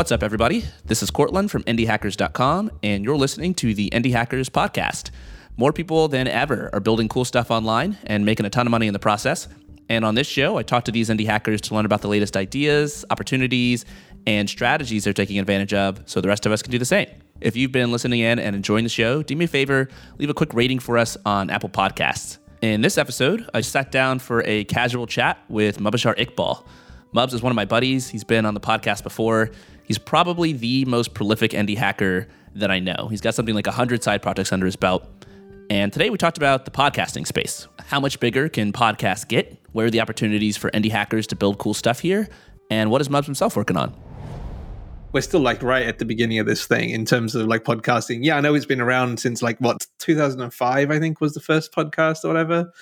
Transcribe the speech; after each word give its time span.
What's 0.00 0.12
up, 0.12 0.22
everybody? 0.22 0.64
This 0.86 1.02
is 1.02 1.10
Courtland 1.10 1.50
from 1.50 1.62
IndieHackers.com, 1.64 2.70
and 2.82 3.04
you're 3.04 3.18
listening 3.18 3.52
to 3.56 3.74
the 3.74 3.90
Indie 3.90 4.12
Hackers 4.12 4.48
podcast. 4.48 5.10
More 5.58 5.74
people 5.74 6.08
than 6.08 6.26
ever 6.26 6.70
are 6.72 6.80
building 6.80 7.06
cool 7.06 7.26
stuff 7.26 7.50
online 7.50 7.98
and 8.04 8.24
making 8.24 8.46
a 8.46 8.50
ton 8.50 8.66
of 8.66 8.70
money 8.70 8.86
in 8.86 8.94
the 8.94 8.98
process. 8.98 9.46
And 9.90 10.02
on 10.06 10.14
this 10.14 10.26
show, 10.26 10.56
I 10.56 10.62
talk 10.62 10.86
to 10.86 10.90
these 10.90 11.10
indie 11.10 11.26
hackers 11.26 11.60
to 11.60 11.74
learn 11.74 11.84
about 11.84 12.00
the 12.00 12.08
latest 12.08 12.34
ideas, 12.34 13.04
opportunities, 13.10 13.84
and 14.26 14.48
strategies 14.48 15.04
they're 15.04 15.12
taking 15.12 15.38
advantage 15.38 15.74
of 15.74 16.00
so 16.06 16.22
the 16.22 16.28
rest 16.28 16.46
of 16.46 16.52
us 16.52 16.62
can 16.62 16.72
do 16.72 16.78
the 16.78 16.86
same. 16.86 17.06
If 17.42 17.54
you've 17.54 17.70
been 17.70 17.92
listening 17.92 18.20
in 18.20 18.38
and 18.38 18.56
enjoying 18.56 18.84
the 18.84 18.88
show, 18.88 19.22
do 19.22 19.36
me 19.36 19.44
a 19.44 19.48
favor, 19.48 19.90
leave 20.16 20.30
a 20.30 20.34
quick 20.34 20.54
rating 20.54 20.78
for 20.78 20.96
us 20.96 21.18
on 21.26 21.50
Apple 21.50 21.68
Podcasts. 21.68 22.38
In 22.62 22.80
this 22.80 22.96
episode, 22.96 23.50
I 23.52 23.60
sat 23.60 23.92
down 23.92 24.18
for 24.18 24.42
a 24.46 24.64
casual 24.64 25.06
chat 25.06 25.44
with 25.50 25.78
Mubashar 25.78 26.16
Iqbal. 26.16 26.64
Mubs 27.14 27.34
is 27.34 27.42
one 27.42 27.50
of 27.50 27.56
my 27.56 27.64
buddies. 27.64 28.08
He's 28.08 28.24
been 28.24 28.46
on 28.46 28.54
the 28.54 28.60
podcast 28.60 29.02
before. 29.02 29.50
He's 29.90 29.98
probably 29.98 30.52
the 30.52 30.84
most 30.84 31.14
prolific 31.14 31.50
indie 31.50 31.76
hacker 31.76 32.28
that 32.54 32.70
I 32.70 32.78
know. 32.78 33.08
He's 33.10 33.20
got 33.20 33.34
something 33.34 33.56
like 33.56 33.66
100 33.66 34.04
side 34.04 34.22
projects 34.22 34.52
under 34.52 34.64
his 34.64 34.76
belt. 34.76 35.04
And 35.68 35.92
today 35.92 36.10
we 36.10 36.16
talked 36.16 36.36
about 36.36 36.64
the 36.64 36.70
podcasting 36.70 37.26
space. 37.26 37.66
How 37.86 37.98
much 37.98 38.20
bigger 38.20 38.48
can 38.48 38.72
podcasts 38.72 39.26
get? 39.26 39.60
Where 39.72 39.86
are 39.86 39.90
the 39.90 40.00
opportunities 40.00 40.56
for 40.56 40.70
indie 40.70 40.92
hackers 40.92 41.26
to 41.26 41.34
build 41.34 41.58
cool 41.58 41.74
stuff 41.74 41.98
here? 41.98 42.28
And 42.70 42.92
what 42.92 43.00
is 43.00 43.08
Mubs 43.08 43.24
himself 43.24 43.56
working 43.56 43.76
on? 43.76 43.92
we're 45.12 45.20
still 45.20 45.40
like 45.40 45.62
right 45.62 45.86
at 45.86 45.98
the 45.98 46.04
beginning 46.04 46.38
of 46.38 46.46
this 46.46 46.66
thing 46.66 46.90
in 46.90 47.04
terms 47.04 47.34
of 47.34 47.46
like 47.46 47.64
podcasting. 47.64 48.20
Yeah, 48.22 48.36
I 48.36 48.40
know 48.40 48.54
it's 48.54 48.66
been 48.66 48.80
around 48.80 49.18
since 49.18 49.42
like 49.42 49.58
what 49.58 49.86
2005, 49.98 50.90
I 50.90 50.98
think 50.98 51.20
was 51.20 51.34
the 51.34 51.40
first 51.40 51.72
podcast 51.72 52.24
or 52.24 52.28
whatever. 52.28 52.72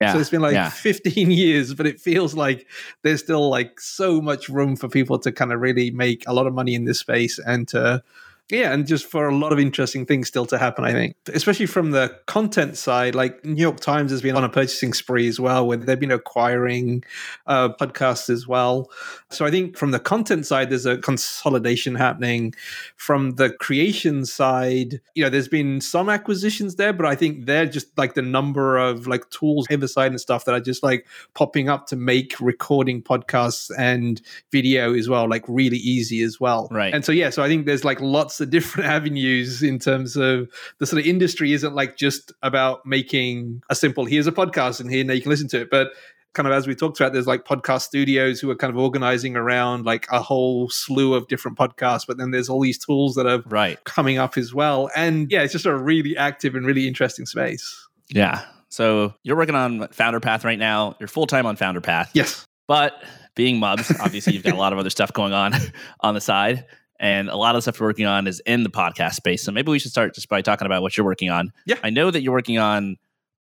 Yeah, 0.00 0.12
so 0.12 0.18
it's 0.18 0.30
been 0.30 0.42
like 0.42 0.54
yeah. 0.54 0.70
15 0.70 1.30
years, 1.30 1.72
but 1.72 1.86
it 1.86 2.00
feels 2.00 2.34
like 2.34 2.66
there's 3.02 3.22
still 3.22 3.48
like 3.48 3.80
so 3.80 4.20
much 4.20 4.48
room 4.48 4.76
for 4.76 4.88
people 4.88 5.18
to 5.20 5.30
kind 5.30 5.52
of 5.52 5.60
really 5.60 5.90
make 5.90 6.24
a 6.26 6.32
lot 6.34 6.46
of 6.46 6.52
money 6.52 6.74
in 6.74 6.84
this 6.84 6.98
space 6.98 7.38
and 7.38 7.68
to 7.68 8.02
yeah, 8.50 8.72
and 8.72 8.86
just 8.86 9.06
for 9.06 9.26
a 9.26 9.34
lot 9.34 9.52
of 9.52 9.58
interesting 9.58 10.04
things 10.04 10.28
still 10.28 10.44
to 10.46 10.58
happen, 10.58 10.84
I 10.84 10.92
think, 10.92 11.16
especially 11.32 11.64
from 11.64 11.92
the 11.92 12.14
content 12.26 12.76
side. 12.76 13.14
Like 13.14 13.42
New 13.42 13.60
York 13.60 13.80
Times 13.80 14.10
has 14.10 14.20
been 14.20 14.36
on 14.36 14.44
a 14.44 14.50
purchasing 14.50 14.92
spree 14.92 15.26
as 15.28 15.40
well, 15.40 15.66
where 15.66 15.78
they've 15.78 15.98
been 15.98 16.10
acquiring 16.10 17.04
uh, 17.46 17.70
podcasts 17.70 18.28
as 18.28 18.46
well. 18.46 18.90
So 19.30 19.46
I 19.46 19.50
think 19.50 19.78
from 19.78 19.92
the 19.92 19.98
content 19.98 20.46
side, 20.46 20.68
there's 20.68 20.84
a 20.84 20.98
consolidation 20.98 21.94
happening. 21.94 22.54
From 22.96 23.36
the 23.36 23.50
creation 23.50 24.26
side, 24.26 25.00
you 25.14 25.24
know, 25.24 25.30
there's 25.30 25.48
been 25.48 25.80
some 25.80 26.10
acquisitions 26.10 26.76
there, 26.76 26.92
but 26.92 27.06
I 27.06 27.14
think 27.14 27.46
they're 27.46 27.66
just 27.66 27.96
like 27.96 28.12
the 28.12 28.22
number 28.22 28.76
of 28.76 29.06
like 29.06 29.28
tools, 29.30 29.66
side 29.86 30.12
and 30.12 30.20
stuff 30.20 30.44
that 30.44 30.54
are 30.54 30.60
just 30.60 30.82
like 30.82 31.06
popping 31.34 31.70
up 31.70 31.86
to 31.86 31.96
make 31.96 32.38
recording 32.40 33.02
podcasts 33.02 33.70
and 33.78 34.20
video 34.52 34.94
as 34.94 35.08
well, 35.08 35.28
like 35.28 35.44
really 35.48 35.78
easy 35.78 36.22
as 36.22 36.38
well. 36.38 36.68
Right. 36.70 36.92
And 36.92 37.04
so 37.04 37.12
yeah, 37.12 37.30
so 37.30 37.42
I 37.42 37.48
think 37.48 37.64
there's 37.64 37.84
like 37.84 38.00
lots 38.00 38.33
lots 38.34 38.40
of 38.40 38.50
different 38.50 38.88
avenues 38.90 39.62
in 39.62 39.78
terms 39.78 40.16
of 40.16 40.48
the 40.78 40.86
sort 40.86 41.00
of 41.00 41.06
industry 41.06 41.52
isn't 41.52 41.74
like 41.74 41.96
just 41.96 42.32
about 42.42 42.84
making 42.84 43.62
a 43.70 43.74
simple 43.74 44.04
here's 44.04 44.26
a 44.26 44.32
podcast 44.32 44.80
and 44.80 44.90
here 44.90 45.04
now 45.04 45.12
you 45.12 45.22
can 45.22 45.30
listen 45.30 45.48
to 45.48 45.60
it. 45.60 45.70
But 45.70 45.92
kind 46.32 46.48
of 46.48 46.52
as 46.52 46.66
we 46.66 46.74
talked 46.74 46.98
about 46.98 47.12
there's 47.12 47.28
like 47.28 47.44
podcast 47.44 47.82
studios 47.82 48.40
who 48.40 48.50
are 48.50 48.56
kind 48.56 48.72
of 48.72 48.76
organizing 48.76 49.36
around 49.36 49.84
like 49.84 50.08
a 50.10 50.20
whole 50.20 50.68
slew 50.68 51.14
of 51.14 51.28
different 51.28 51.56
podcasts 51.56 52.04
but 52.04 52.18
then 52.18 52.32
there's 52.32 52.48
all 52.48 52.60
these 52.60 52.76
tools 52.76 53.14
that 53.14 53.24
are 53.24 53.40
right. 53.46 53.82
coming 53.84 54.18
up 54.18 54.36
as 54.36 54.52
well. 54.52 54.90
And 54.96 55.30
yeah 55.30 55.42
it's 55.42 55.52
just 55.52 55.66
a 55.66 55.76
really 55.76 56.16
active 56.16 56.56
and 56.56 56.66
really 56.66 56.88
interesting 56.88 57.26
space. 57.26 57.88
Yeah. 58.08 58.44
So 58.68 59.14
you're 59.22 59.36
working 59.36 59.54
on 59.54 59.86
founder 59.88 60.18
path 60.18 60.44
right 60.44 60.58
now. 60.58 60.96
You're 60.98 61.06
full-time 61.06 61.46
on 61.46 61.54
founder 61.54 61.80
path. 61.80 62.10
Yes. 62.14 62.44
But 62.66 63.00
being 63.36 63.60
mubs 63.60 63.92
obviously 64.00 64.32
you've 64.32 64.42
got 64.42 64.54
a 64.54 64.58
lot 64.58 64.72
of 64.72 64.80
other 64.80 64.90
stuff 64.90 65.12
going 65.12 65.32
on 65.32 65.52
on 66.00 66.14
the 66.14 66.20
side 66.20 66.66
and 67.00 67.28
a 67.28 67.36
lot 67.36 67.54
of 67.54 67.58
the 67.58 67.62
stuff 67.62 67.80
you're 67.80 67.88
working 67.88 68.06
on 68.06 68.26
is 68.26 68.40
in 68.46 68.62
the 68.62 68.70
podcast 68.70 69.14
space. 69.14 69.42
So 69.42 69.52
maybe 69.52 69.70
we 69.70 69.78
should 69.78 69.90
start 69.90 70.14
just 70.14 70.28
by 70.28 70.42
talking 70.42 70.66
about 70.66 70.82
what 70.82 70.96
you're 70.96 71.06
working 71.06 71.30
on. 71.30 71.52
Yeah. 71.66 71.76
I 71.82 71.90
know 71.90 72.10
that 72.10 72.22
you're 72.22 72.32
working 72.32 72.58
on 72.58 72.96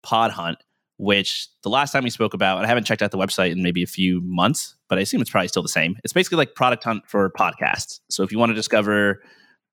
Pod 0.03 0.31
Hunt, 0.31 0.58
which 0.98 1.48
the 1.64 1.70
last 1.70 1.92
time 1.92 2.03
we 2.03 2.09
spoke 2.09 2.34
about, 2.34 2.58
and 2.58 2.66
I 2.66 2.70
haven't 2.70 2.86
checked 2.86 3.02
out 3.02 3.12
the 3.12 3.18
website 3.18 3.52
in 3.52 3.62
maybe 3.62 3.84
a 3.84 3.88
few 3.88 4.22
months, 4.22 4.76
but 4.88 4.98
I 4.98 5.02
assume 5.02 5.22
it's 5.22 5.30
probably 5.30 5.48
still 5.48 5.64
the 5.64 5.70
same. 5.70 5.98
It's 6.03 6.14
basically 6.14 6.38
like 6.38 6.56
product 6.56 6.84
hunt 6.84 7.03
for 7.08 7.30
podcasts. 7.31 8.00
So 8.09 8.24
if 8.24 8.31
you 8.31 8.40
want 8.40 8.52
to 8.52 8.56
discover 8.56 9.22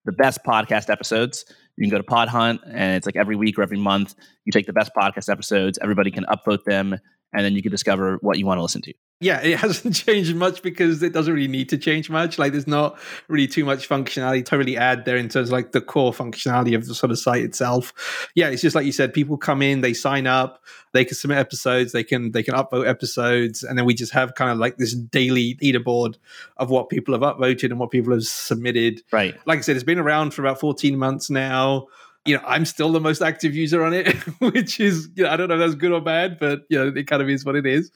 the 0.04 0.12
best 0.12 0.40
podcast 0.44 0.90
episodes, 0.90 1.44
you 1.76 1.84
can 1.84 1.90
go 1.90 1.98
to 1.98 2.04
Pod 2.04 2.28
Hunt, 2.28 2.60
and 2.66 2.96
it's 2.96 3.06
like 3.06 3.16
every 3.16 3.36
week 3.36 3.58
or 3.58 3.62
every 3.62 3.78
month, 3.78 4.14
you 4.44 4.52
take 4.52 4.66
the 4.66 4.72
best 4.72 4.90
podcast 4.96 5.30
episodes, 5.30 5.78
everybody 5.80 6.10
can 6.10 6.24
upvote 6.24 6.64
them, 6.64 6.96
and 7.32 7.44
then 7.44 7.54
you 7.54 7.62
can 7.62 7.70
discover 7.70 8.18
what 8.22 8.38
you 8.38 8.46
want 8.46 8.58
to 8.58 8.62
listen 8.62 8.82
to 8.82 8.94
yeah, 9.20 9.40
it 9.40 9.58
hasn't 9.58 9.94
changed 9.94 10.34
much 10.36 10.62
because 10.62 11.02
it 11.02 11.12
doesn't 11.12 11.32
really 11.32 11.48
need 11.48 11.68
to 11.70 11.78
change 11.78 12.08
much. 12.08 12.38
Like, 12.38 12.52
there's 12.52 12.66
not 12.66 12.98
really 13.26 13.46
too 13.46 13.64
much 13.64 13.88
functionality 13.88 14.44
to 14.46 14.58
really 14.58 14.76
add 14.76 15.04
there 15.04 15.16
in 15.16 15.28
terms 15.28 15.48
of 15.48 15.52
like 15.52 15.72
the 15.72 15.80
core 15.80 16.12
functionality 16.12 16.74
of 16.74 16.86
the 16.86 16.94
sort 16.94 17.10
of 17.10 17.18
site 17.18 17.42
itself. 17.42 18.28
Yeah, 18.34 18.48
it's 18.48 18.62
just 18.62 18.76
like 18.76 18.86
you 18.86 18.92
said, 18.92 19.12
people 19.12 19.36
come 19.36 19.62
in, 19.62 19.80
they 19.80 19.94
sign 19.94 20.26
up, 20.26 20.62
they 20.92 21.04
can 21.04 21.14
submit 21.14 21.38
episodes, 21.38 21.92
they 21.92 22.04
can 22.04 22.32
they 22.32 22.42
can 22.42 22.54
upvote 22.54 22.88
episodes, 22.88 23.62
and 23.62 23.76
then 23.76 23.84
we 23.84 23.94
just 23.94 24.12
have 24.12 24.34
kind 24.34 24.50
of 24.50 24.58
like 24.58 24.76
this 24.76 24.94
daily 24.94 25.56
leaderboard 25.56 26.16
of 26.56 26.70
what 26.70 26.88
people 26.88 27.14
have 27.14 27.22
upvoted 27.22 27.64
and 27.64 27.78
what 27.78 27.90
people 27.90 28.12
have 28.12 28.24
submitted. 28.24 29.02
Right. 29.10 29.34
Like 29.46 29.58
I 29.58 29.62
said, 29.62 29.76
it's 29.76 29.84
been 29.84 29.98
around 29.98 30.32
for 30.32 30.42
about 30.42 30.60
14 30.60 30.96
months 30.96 31.28
now 31.30 31.88
you 32.28 32.36
know, 32.36 32.42
I'm 32.46 32.66
still 32.66 32.92
the 32.92 33.00
most 33.00 33.22
active 33.22 33.54
user 33.54 33.82
on 33.82 33.94
it, 33.94 34.14
which 34.38 34.78
is, 34.78 35.08
you 35.14 35.24
know, 35.24 35.30
I 35.30 35.36
don't 35.36 35.48
know 35.48 35.54
if 35.54 35.60
that's 35.60 35.74
good 35.74 35.92
or 35.92 36.00
bad, 36.00 36.38
but 36.38 36.64
you 36.68 36.78
know, 36.78 36.92
it 36.94 37.06
kind 37.06 37.22
of 37.22 37.28
is 37.30 37.44
what 37.44 37.56
it 37.56 37.66
is. 37.66 37.90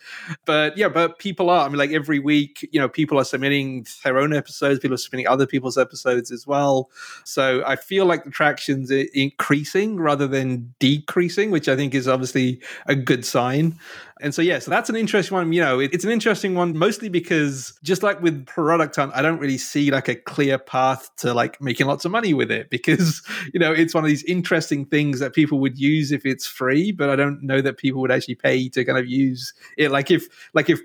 But 0.46 0.76
yeah, 0.78 0.88
but 0.88 1.18
people 1.18 1.50
are, 1.50 1.66
I 1.66 1.68
mean, 1.68 1.76
like 1.76 1.92
every 1.92 2.18
week, 2.18 2.66
you 2.72 2.80
know, 2.80 2.88
people 2.88 3.18
are 3.18 3.24
submitting 3.24 3.86
their 4.04 4.18
own 4.18 4.32
episodes, 4.32 4.80
people 4.80 4.94
are 4.94 4.98
submitting 4.98 5.28
other 5.28 5.46
people's 5.46 5.76
episodes 5.76 6.32
as 6.32 6.46
well. 6.46 6.90
So 7.24 7.62
I 7.66 7.76
feel 7.76 8.06
like 8.06 8.24
the 8.24 8.30
traction's 8.30 8.90
increasing 8.90 10.00
rather 10.00 10.26
than 10.26 10.74
decreasing, 10.78 11.50
which 11.50 11.68
I 11.68 11.76
think 11.76 11.94
is 11.94 12.08
obviously 12.08 12.62
a 12.86 12.94
good 12.94 13.26
sign. 13.26 13.78
And 14.22 14.34
so, 14.34 14.40
yeah, 14.40 14.60
so 14.60 14.70
that's 14.70 14.88
an 14.88 14.96
interesting 14.96 15.36
one. 15.36 15.52
You 15.52 15.60
know, 15.60 15.80
it, 15.80 15.92
it's 15.92 16.04
an 16.04 16.10
interesting 16.10 16.54
one 16.54 16.78
mostly 16.78 17.08
because 17.08 17.74
just 17.82 18.02
like 18.02 18.22
with 18.22 18.46
product 18.46 18.96
hunt, 18.96 19.12
I 19.14 19.20
don't 19.20 19.38
really 19.38 19.58
see 19.58 19.90
like 19.90 20.08
a 20.08 20.14
clear 20.14 20.58
path 20.58 21.10
to 21.18 21.34
like 21.34 21.60
making 21.60 21.88
lots 21.88 22.04
of 22.04 22.12
money 22.12 22.32
with 22.32 22.50
it 22.50 22.70
because, 22.70 23.20
you 23.52 23.58
know, 23.58 23.72
it's 23.72 23.94
one 23.94 24.04
of 24.04 24.08
these 24.08 24.24
interesting 24.24 24.86
things 24.86 25.18
that 25.18 25.34
people 25.34 25.58
would 25.58 25.76
use 25.78 26.12
if 26.12 26.24
it's 26.24 26.46
free, 26.46 26.92
but 26.92 27.10
I 27.10 27.16
don't 27.16 27.42
know 27.42 27.60
that 27.60 27.76
people 27.76 28.00
would 28.00 28.12
actually 28.12 28.36
pay 28.36 28.68
to 28.70 28.84
kind 28.84 28.98
of 28.98 29.06
use 29.06 29.52
it. 29.76 29.90
Like 29.90 30.10
if, 30.10 30.28
like 30.54 30.70
if 30.70 30.80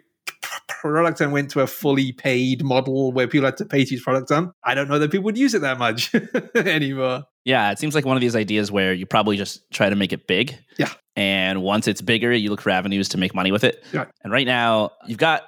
product 0.82 1.20
hunt 1.20 1.32
went 1.32 1.52
to 1.52 1.62
a 1.62 1.68
fully 1.68 2.12
paid 2.12 2.64
model 2.64 3.12
where 3.12 3.28
people 3.28 3.46
had 3.46 3.58
to 3.58 3.66
pay 3.66 3.86
to 3.86 3.92
use 3.92 4.04
product 4.04 4.30
hunt, 4.30 4.52
I 4.64 4.74
don't 4.74 4.90
know 4.90 5.00
that 5.00 5.12
people 5.12 5.26
would 5.26 5.38
use 5.38 5.54
it 5.54 5.62
that 5.62 5.78
much 5.78 6.14
anymore. 6.56 7.24
Yeah, 7.46 7.72
it 7.72 7.80
seems 7.80 7.96
like 7.96 8.06
one 8.06 8.18
of 8.18 8.22
these 8.22 8.36
ideas 8.36 8.72
where 8.72 8.94
you 8.94 9.06
probably 9.06 9.38
just 9.38 9.70
try 9.72 9.90
to 9.90 9.96
make 9.96 10.12
it 10.12 10.28
big. 10.28 10.58
Yeah. 10.78 10.92
And 11.16 11.62
once 11.64 11.88
it's 11.88 12.02
bigger, 12.02 12.34
you 12.34 12.50
look 12.50 12.62
for 12.62 12.70
avenues 12.70 13.10
to 13.10 13.18
make 13.18 13.34
money 13.34 13.52
with 13.52 13.64
it. 13.64 13.84
Yeah. 13.94 14.06
And 14.24 14.34
right 14.34 14.46
now, 14.46 14.92
you've 15.08 15.18
got 15.18 15.44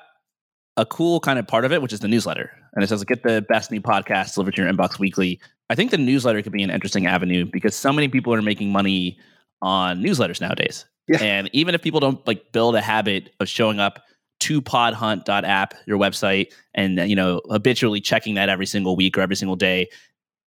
a 0.77 0.85
cool 0.85 1.19
kind 1.19 1.37
of 1.37 1.47
part 1.47 1.65
of 1.65 1.73
it, 1.73 1.81
which 1.81 1.93
is 1.93 1.99
the 1.99 2.07
newsletter. 2.07 2.51
And 2.73 2.83
it 2.83 2.87
says, 2.87 3.03
get 3.03 3.23
the 3.23 3.45
best 3.49 3.69
new 3.69 3.81
podcast 3.81 4.35
delivered 4.35 4.55
to 4.55 4.61
your 4.63 4.71
inbox 4.71 4.97
weekly. 4.97 5.39
I 5.69 5.75
think 5.75 5.91
the 5.91 5.97
newsletter 5.97 6.41
could 6.41 6.53
be 6.53 6.63
an 6.63 6.71
interesting 6.71 7.05
avenue 7.05 7.45
because 7.45 7.75
so 7.75 7.91
many 7.91 8.07
people 8.07 8.33
are 8.33 8.41
making 8.41 8.71
money 8.71 9.19
on 9.61 10.01
newsletters 10.01 10.39
nowadays. 10.39 10.85
Yeah. 11.07 11.17
And 11.21 11.49
even 11.53 11.75
if 11.75 11.81
people 11.81 11.99
don't 11.99 12.25
like 12.25 12.51
build 12.51 12.75
a 12.75 12.81
habit 12.81 13.31
of 13.39 13.49
showing 13.49 13.79
up 13.79 14.03
to 14.39 14.61
podhunt.app, 14.61 15.73
your 15.85 15.97
website, 15.97 16.53
and 16.73 16.97
you 17.09 17.15
know, 17.15 17.41
habitually 17.49 18.01
checking 18.01 18.35
that 18.35 18.49
every 18.49 18.65
single 18.65 18.95
week 18.95 19.17
or 19.17 19.21
every 19.21 19.35
single 19.35 19.55
day, 19.55 19.87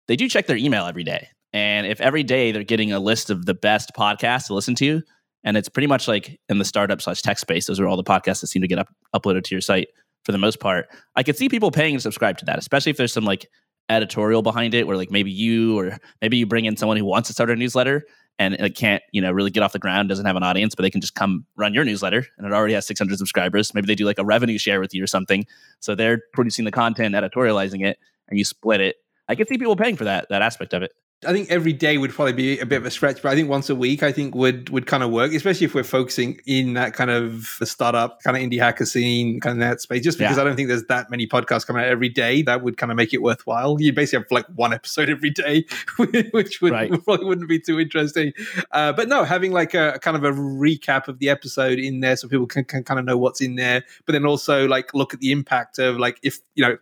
they 0.08 0.16
do 0.16 0.28
check 0.28 0.46
their 0.46 0.56
email 0.56 0.86
every 0.86 1.04
day. 1.04 1.28
And 1.52 1.86
if 1.86 2.00
every 2.00 2.22
day 2.22 2.52
they're 2.52 2.64
getting 2.64 2.92
a 2.92 2.98
list 2.98 3.30
of 3.30 3.44
the 3.44 3.54
best 3.54 3.92
podcasts 3.96 4.46
to 4.46 4.54
listen 4.54 4.74
to, 4.76 5.02
and 5.44 5.56
it's 5.56 5.68
pretty 5.68 5.86
much 5.86 6.08
like 6.08 6.40
in 6.48 6.58
the 6.58 6.64
startup 6.64 7.02
slash 7.02 7.20
tech 7.22 7.38
space, 7.38 7.66
those 7.66 7.80
are 7.80 7.86
all 7.86 7.96
the 7.96 8.04
podcasts 8.04 8.40
that 8.40 8.46
seem 8.46 8.62
to 8.62 8.68
get 8.68 8.78
up, 8.78 8.88
uploaded 9.14 9.44
to 9.44 9.54
your 9.54 9.60
site 9.60 9.88
for 10.24 10.32
the 10.32 10.38
most 10.38 10.60
part. 10.60 10.88
I 11.16 11.22
could 11.22 11.36
see 11.36 11.48
people 11.48 11.70
paying 11.70 11.94
to 11.94 12.00
subscribe 12.00 12.38
to 12.38 12.44
that, 12.46 12.58
especially 12.58 12.90
if 12.90 12.96
there's 12.96 13.12
some 13.12 13.24
like 13.24 13.48
editorial 13.88 14.42
behind 14.42 14.72
it, 14.72 14.86
where 14.86 14.96
like 14.96 15.10
maybe 15.10 15.30
you 15.30 15.78
or 15.78 15.98
maybe 16.22 16.36
you 16.36 16.46
bring 16.46 16.64
in 16.64 16.76
someone 16.76 16.96
who 16.96 17.04
wants 17.04 17.28
to 17.28 17.32
start 17.34 17.50
a 17.50 17.56
newsletter 17.56 18.04
and 18.38 18.54
it 18.54 18.74
can't, 18.74 19.02
you 19.12 19.20
know, 19.20 19.30
really 19.30 19.50
get 19.50 19.62
off 19.62 19.72
the 19.72 19.78
ground, 19.78 20.08
doesn't 20.08 20.26
have 20.26 20.36
an 20.36 20.42
audience, 20.42 20.74
but 20.74 20.82
they 20.82 20.90
can 20.90 21.00
just 21.00 21.14
come 21.14 21.46
run 21.56 21.74
your 21.74 21.84
newsletter 21.84 22.26
and 22.36 22.46
it 22.46 22.52
already 22.52 22.74
has 22.74 22.86
600 22.86 23.16
subscribers. 23.18 23.74
Maybe 23.74 23.86
they 23.86 23.94
do 23.94 24.04
like 24.04 24.18
a 24.18 24.24
revenue 24.24 24.58
share 24.58 24.80
with 24.80 24.94
you 24.94 25.02
or 25.02 25.06
something. 25.06 25.46
So 25.80 25.94
they're 25.94 26.22
producing 26.32 26.64
the 26.64 26.72
content, 26.72 27.14
editorializing 27.14 27.84
it, 27.86 27.98
and 28.28 28.38
you 28.38 28.44
split 28.44 28.80
it. 28.80 28.96
I 29.28 29.34
can 29.34 29.46
see 29.46 29.58
people 29.58 29.76
paying 29.76 29.96
for 29.96 30.04
that 30.04 30.28
that 30.30 30.42
aspect 30.42 30.74
of 30.74 30.82
it. 30.82 30.92
I 31.24 31.32
think 31.32 31.50
every 31.50 31.72
day 31.72 31.98
would 31.98 32.10
probably 32.10 32.32
be 32.32 32.58
a 32.58 32.66
bit 32.66 32.76
of 32.76 32.86
a 32.86 32.90
stretch, 32.90 33.22
but 33.22 33.30
I 33.30 33.34
think 33.36 33.48
once 33.48 33.70
a 33.70 33.74
week 33.74 34.02
I 34.02 34.10
think 34.10 34.34
would 34.34 34.70
would 34.70 34.86
kind 34.86 35.02
of 35.02 35.10
work, 35.10 35.32
especially 35.32 35.66
if 35.66 35.74
we're 35.74 35.84
focusing 35.84 36.40
in 36.46 36.74
that 36.74 36.94
kind 36.94 37.10
of 37.10 37.56
the 37.60 37.66
startup 37.66 38.20
kind 38.22 38.36
of 38.36 38.42
indie 38.42 38.58
hacker 38.58 38.84
scene 38.84 39.38
kind 39.40 39.62
of 39.62 39.68
that 39.68 39.80
space. 39.80 40.02
Just 40.02 40.18
because 40.18 40.36
yeah. 40.36 40.42
I 40.42 40.44
don't 40.44 40.56
think 40.56 40.68
there's 40.68 40.84
that 40.84 41.10
many 41.10 41.26
podcasts 41.26 41.66
coming 41.66 41.82
out 41.82 41.88
every 41.88 42.08
day, 42.08 42.42
that 42.42 42.62
would 42.62 42.76
kind 42.76 42.90
of 42.90 42.96
make 42.96 43.14
it 43.14 43.22
worthwhile. 43.22 43.80
You 43.80 43.92
basically 43.92 44.24
have 44.24 44.32
like 44.32 44.46
one 44.54 44.72
episode 44.72 45.08
every 45.08 45.30
day, 45.30 45.64
which 46.32 46.60
would 46.60 46.72
right. 46.72 46.90
probably 47.04 47.26
wouldn't 47.26 47.48
be 47.48 47.60
too 47.60 47.78
interesting. 47.78 48.32
Uh, 48.72 48.92
but 48.92 49.08
no, 49.08 49.22
having 49.22 49.52
like 49.52 49.74
a, 49.74 49.92
a, 49.94 49.98
kind 50.00 50.16
of 50.16 50.24
a 50.24 50.32
recap 50.32 51.06
of 51.06 51.20
the 51.20 51.28
episode 51.28 51.78
in 51.78 52.00
there 52.00 52.16
so 52.16 52.26
people 52.26 52.46
can, 52.46 52.64
can 52.64 52.82
kind 52.82 52.98
of 52.98 53.06
know 53.06 53.16
what's 53.16 53.40
in 53.40 53.54
there, 53.54 53.84
but 54.06 54.12
then 54.12 54.26
also 54.26 54.66
like 54.66 54.92
look 54.92 55.14
at 55.14 55.20
the 55.20 55.30
impact 55.30 55.78
of 55.78 55.98
like 55.98 56.18
if 56.22 56.40
you 56.54 56.64
know 56.66 56.76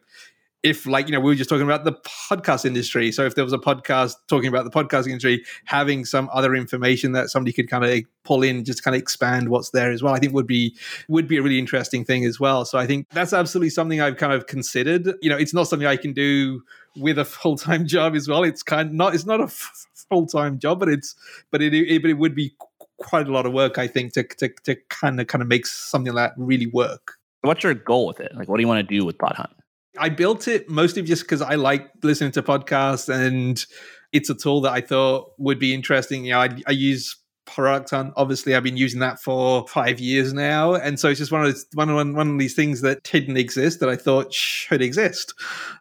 if 0.63 0.87
like 0.87 1.07
you 1.07 1.13
know 1.13 1.21
we 1.21 1.31
were 1.31 1.35
just 1.35 1.49
talking 1.49 1.65
about 1.65 1.85
the 1.85 1.93
podcast 1.93 2.65
industry. 2.65 3.11
So 3.13 3.25
if 3.25 3.35
there 3.35 3.45
was 3.45 3.53
a 3.53 3.59
podcast 3.59 4.15
talking 4.29 4.49
about 4.49 4.65
the 4.65 4.71
podcasting 4.71 5.09
industry 5.09 5.45
having 5.65 6.05
some 6.05 6.29
other 6.33 6.55
information 6.55 7.13
that 7.13 7.31
somebody 7.31 7.53
could 7.53 7.69
kind 7.69 7.85
of 7.85 8.01
pull 8.25 8.43
in 8.43 8.65
just 8.65 8.83
kind 8.83 8.95
of 8.95 9.01
expand 9.01 9.49
what's 9.49 9.71
there 9.71 9.91
as 9.91 10.03
well 10.03 10.13
i 10.13 10.19
think 10.19 10.35
would 10.35 10.47
be 10.47 10.77
would 11.09 11.27
be 11.27 11.39
a 11.39 11.43
really 11.43 11.59
interesting 11.59 12.05
thing 12.05 12.25
as 12.25 12.39
well. 12.39 12.65
So 12.65 12.79
i 12.79 12.87
think 12.87 13.09
that's 13.11 13.33
absolutely 13.33 13.71
something 13.71 14.01
i've 14.01 14.17
kind 14.17 14.33
of 14.33 14.47
considered. 14.47 15.15
You 15.23 15.31
know 15.31 15.37
it's 15.37 15.55
not 15.55 15.69
something 15.69 15.87
i 15.87 15.97
can 15.97 16.13
do 16.13 16.63
with 16.97 17.19
a 17.19 17.25
full-time 17.25 17.87
job 17.95 18.15
as 18.15 18.29
well. 18.29 18.43
It's 18.43 18.63
kind 18.63 18.89
of 18.89 18.95
not 18.95 19.15
it's 19.15 19.27
not 19.27 19.41
a 19.41 19.45
f- 19.45 19.87
full-time 20.11 20.59
job 20.59 20.81
but 20.81 20.89
it's 20.89 21.15
but 21.51 21.63
it, 21.63 21.73
it 21.73 22.03
but 22.03 22.11
it 22.11 22.19
would 22.19 22.35
be 22.35 22.53
quite 22.99 23.27
a 23.27 23.33
lot 23.33 23.47
of 23.47 23.53
work 23.55 23.79
i 23.79 23.87
think 23.87 24.13
to 24.13 24.23
to, 24.23 24.51
to 24.65 24.77
kind 24.91 25.21
of 25.21 25.27
kind 25.27 25.41
of 25.41 25.49
make 25.49 25.65
something 25.67 26.13
like 26.13 26.33
that 26.33 26.43
really 26.43 26.67
work. 26.67 27.15
What's 27.43 27.65
your 27.65 27.73
goal 27.73 28.09
with 28.09 28.21
it? 28.21 28.37
Like 28.37 28.49
what 28.49 28.59
do 28.59 28.63
you 28.63 28.69
want 28.69 28.87
to 28.87 28.95
do 28.99 29.07
with 29.07 29.17
pod 29.17 29.37
hunt 29.37 29.60
I 29.99 30.09
built 30.09 30.49
it 30.49 30.69
mostly 30.69 31.03
just 31.03 31.23
because 31.23 31.43
I 31.43 31.57
like 31.57 31.91
listening 32.03 32.33
to 32.33 32.43
podcasts 32.43 33.13
and 33.13 33.65
it's 34.13 34.31
a 34.31 34.35
tool 34.35 34.61
that 34.63 34.73
I 34.73 34.81
thought 34.81 35.33
would 35.39 35.59
be 35.59 35.75
interesting. 35.75 36.25
You 36.25 36.33
know, 36.33 36.41
I, 36.41 36.49
I 36.67 36.73
use 36.73 37.17
Product 37.47 37.91
Hunt. 37.91 38.13
Obviously, 38.17 38.55
I've 38.55 38.63
been 38.63 38.77
using 38.77 39.01
that 39.01 39.21
for 39.21 39.67
five 39.67 39.99
years 39.99 40.33
now, 40.33 40.75
and 40.75 40.99
so 40.99 41.09
it's 41.09 41.19
just 41.19 41.33
one 41.33 41.43
of 41.43 41.49
those, 41.49 41.67
one, 41.75 41.95
one, 41.95 42.15
one 42.15 42.31
of 42.33 42.39
these 42.39 42.55
things 42.55 42.81
that 42.83 43.03
didn't 43.05 43.37
exist 43.37 43.81
that 43.81 43.89
I 43.89 43.97
thought 43.97 44.33
should 44.33 44.83
exist. 44.83 45.35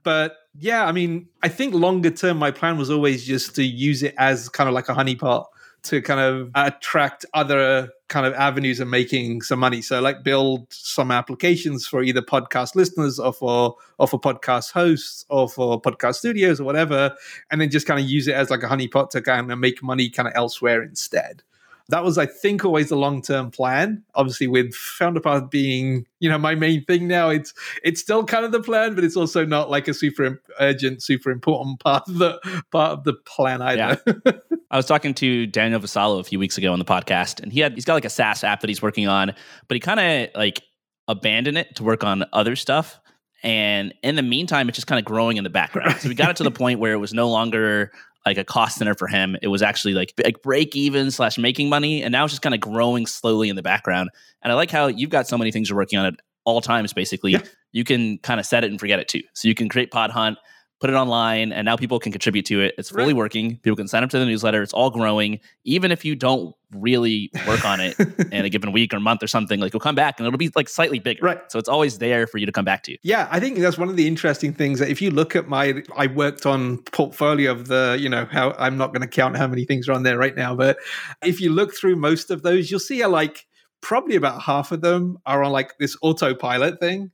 But 0.04 0.36
yeah, 0.58 0.86
I 0.86 0.92
mean, 0.92 1.28
I 1.44 1.50
think 1.50 1.74
longer 1.74 2.10
term, 2.10 2.38
my 2.38 2.52
plan 2.52 2.78
was 2.78 2.90
always 2.90 3.26
just 3.26 3.56
to 3.56 3.64
use 3.64 4.04
it 4.04 4.16
as 4.18 4.50
kind 4.50 4.68
of 4.68 4.74
like 4.74 4.90
a 4.90 4.96
honeypot 4.96 5.46
to 5.84 6.02
kind 6.02 6.20
of 6.20 6.52
attract 6.56 7.26
other 7.34 7.90
kind 8.08 8.26
of 8.26 8.34
avenues 8.34 8.80
of 8.80 8.88
making 8.88 9.42
some 9.42 9.60
money. 9.60 9.82
So 9.82 10.02
like 10.02 10.24
build 10.24 10.68
some 10.72 11.12
applications 11.12 11.86
for 11.88 12.02
either 12.04 12.22
podcast 12.22 12.76
listeners 12.76 13.20
or 13.20 13.34
for 13.34 13.76
or 13.98 14.08
for 14.08 14.20
podcast 14.20 14.72
hosts 14.72 15.26
or 15.30 15.48
for 15.48 15.82
podcast 15.82 16.16
studios 16.16 16.60
or 16.60 16.64
whatever, 16.64 17.16
and 17.52 17.62
then 17.62 17.70
just 17.70 17.88
kind 17.88 18.00
of 18.00 18.10
use 18.10 18.28
it 18.28 18.36
as 18.36 18.50
like 18.50 18.64
a 18.64 18.68
honeypot 18.68 19.10
to 19.12 19.22
kind 19.22 19.52
of 19.52 19.60
make 19.60 19.82
money 19.84 20.10
kind 20.10 20.28
of 20.28 20.34
elsewhere 20.36 20.82
instead 20.84 21.44
that 21.90 22.04
was, 22.04 22.18
I 22.18 22.28
think, 22.28 22.64
always 22.64 22.90
the 22.90 22.96
long 22.96 23.22
term 23.22 23.52
plan. 23.52 24.04
Obviously, 24.16 24.48
with 24.48 24.74
Founder 24.74 25.20
Path 25.20 25.50
being, 25.50 26.06
you 26.20 26.30
know, 26.30 26.38
my 26.38 26.56
main 26.56 26.86
thing 26.86 27.08
now, 27.08 27.30
it's 27.30 27.54
it's 27.84 28.00
still 28.00 28.24
kind 28.24 28.46
of 28.46 28.52
the 28.52 28.62
plan, 28.62 28.96
but 28.96 29.04
it's 29.04 29.18
also 29.18 29.44
not 29.44 29.70
like 29.70 29.88
a 29.88 29.94
super 29.94 30.42
urgent, 30.60 31.02
super 31.04 31.32
important 31.32 31.80
part 31.80 32.08
of 32.08 32.20
the 32.20 32.64
part 32.72 32.92
of 32.92 33.04
the 33.04 33.14
plan 33.14 33.62
either. 33.62 34.02
Yeah. 34.06 34.32
I 34.72 34.78
was 34.78 34.86
talking 34.86 35.16
to 35.16 35.48
Daniel 35.48 35.80
Vassallo 35.80 36.20
a 36.20 36.24
few 36.24 36.38
weeks 36.38 36.58
ago 36.58 36.72
on 36.72 36.80
the 36.80 36.86
podcast, 36.86 37.42
and 37.42 37.52
he 37.52 37.60
had 37.60 37.74
he's 37.74 37.86
got 37.86 37.96
like 37.96 38.06
a 38.06 38.10
SaaS 38.10 38.44
app 38.44 38.62
that 38.62 38.70
he's 38.70 38.82
working 38.82 39.08
on, 39.08 39.34
but 39.68 39.76
he 39.76 39.80
kind 39.80 40.00
of 40.00 40.30
like 40.36 40.62
abandoned 41.08 41.58
it 41.58 41.76
to 41.76 41.84
work 41.84 42.04
on 42.04 42.24
other 42.34 42.56
stuff. 42.56 43.02
And 43.44 43.94
in 44.04 44.16
the 44.16 44.22
meantime, 44.22 44.68
it's 44.68 44.76
just 44.76 44.88
kind 44.88 45.00
of 45.00 45.06
growing 45.06 45.38
in 45.38 45.44
the 45.44 45.50
background. 45.50 45.98
So 46.00 46.10
we 46.10 46.16
got 46.16 46.30
it 46.30 46.36
to 46.38 46.44
the 46.44 46.52
point 46.52 46.80
where 46.80 46.94
it 46.94 46.98
was 46.98 47.14
no 47.14 47.30
longer 47.30 47.92
like 48.26 48.38
a 48.38 48.44
cost 48.44 48.78
center 48.78 48.94
for 48.94 49.08
him. 49.08 49.38
It 49.42 49.48
was 49.48 49.62
actually 49.62 49.94
like 49.94 50.14
like 50.24 50.42
break 50.42 50.76
even 50.76 51.12
slash 51.12 51.38
making 51.38 51.70
money, 51.70 52.04
and 52.04 52.12
now 52.12 52.26
it's 52.26 52.34
just 52.34 52.42
kind 52.42 52.54
of 52.54 52.62
growing 52.62 53.06
slowly 53.06 53.50
in 53.50 53.56
the 53.56 53.62
background. 53.62 54.10
And 54.42 54.52
I 54.52 54.56
like 54.56 54.72
how 54.72 54.88
you've 54.88 55.10
got 55.10 55.28
so 55.28 55.38
many 55.38 55.52
things 55.52 55.70
you're 55.70 55.78
working 55.78 56.00
on 56.00 56.06
at 56.06 56.16
all 56.44 56.62
times. 56.62 56.94
Basically, 56.94 57.32
yeah. 57.32 57.42
you 57.72 57.84
can 57.84 58.18
kind 58.20 58.40
of 58.40 58.46
set 58.46 58.64
it 58.64 58.72
and 58.72 58.80
forget 58.80 59.00
it 59.00 59.08
too. 59.08 59.22
So 59.34 59.48
you 59.48 59.56
can 59.56 59.70
create 59.70 59.92
Pod 59.92 60.12
Hunt, 60.12 60.38
put 60.80 60.90
it 60.90 60.94
online, 60.94 61.52
and 61.52 61.66
now 61.66 61.76
people 61.76 62.00
can 62.00 62.12
contribute 62.12 62.46
to 62.46 62.62
it. 62.62 62.74
It's 62.78 62.90
fully 62.90 63.08
right. 63.08 63.16
working. 63.16 63.58
People 63.58 63.76
can 63.76 63.88
sign 63.88 64.04
up 64.04 64.10
to 64.12 64.20
the 64.20 64.26
newsletter. 64.26 64.62
It's 64.62 64.74
all 64.74 64.90
growing. 64.90 65.40
Even 65.66 65.92
if 65.92 66.06
you 66.06 66.16
don't 66.16 66.56
really 66.72 67.32
work 67.48 67.66
on 67.66 67.80
it 67.82 68.00
in 68.32 68.46
a 68.46 68.50
given 68.50 68.72
week 68.72 68.94
or 68.94 69.00
month 69.00 69.22
or 69.22 69.28
something, 69.28 69.60
like 69.60 69.74
you'll 69.74 69.82
come 69.82 69.96
back 69.96 70.20
and 70.20 70.28
it'll 70.28 70.38
be 70.38 70.52
like 70.56 70.70
slightly 70.70 71.00
bigger. 71.00 71.26
Right. 71.26 71.40
So 71.52 71.60
it's 71.60 71.68
always 71.68 71.98
there 71.98 72.28
for 72.28 72.38
you 72.38 72.46
to 72.46 72.52
come 72.52 72.66
back 72.66 72.84
to. 72.84 72.98
Yeah, 73.04 73.28
I 73.30 73.40
think 73.40 73.58
that's 73.60 73.78
one 73.78 73.90
of 73.90 73.98
the 73.98 74.08
interesting 74.08 74.54
things 74.54 74.80
that 74.80 74.90
if 74.90 75.02
you 75.02 75.12
look 75.12 75.36
at 75.36 75.48
my, 75.48 75.84
I 75.98 76.08
worked 76.08 76.46
on 76.46 76.78
portfolio 76.92 77.52
of 77.52 77.68
the, 77.68 77.98
you 78.00 78.08
know, 78.08 78.26
how 78.32 78.56
I'm 78.58 78.78
not 78.78 78.94
going 78.94 79.02
to 79.02 79.08
count 79.08 79.38
how 79.38 79.48
many 79.48 79.66
things 79.66 79.90
are 79.90 79.94
on 79.94 80.04
there 80.04 80.18
right 80.18 80.36
now, 80.36 80.56
but 80.56 80.78
if 81.24 81.42
you 81.42 81.52
look 81.52 81.74
through 81.74 81.98
most 81.98 82.32
of 82.32 82.44
those, 82.44 82.72
you'll 82.72 82.80
see 82.80 83.02
a 83.02 83.10
like 83.10 83.46
probably 83.82 84.16
about 84.16 84.42
half 84.42 84.72
of 84.72 84.82
them 84.82 85.18
are 85.26 85.44
on 85.44 85.52
like 85.52 85.78
this 85.78 85.98
autopilot 86.02 86.80
thing 86.80 87.12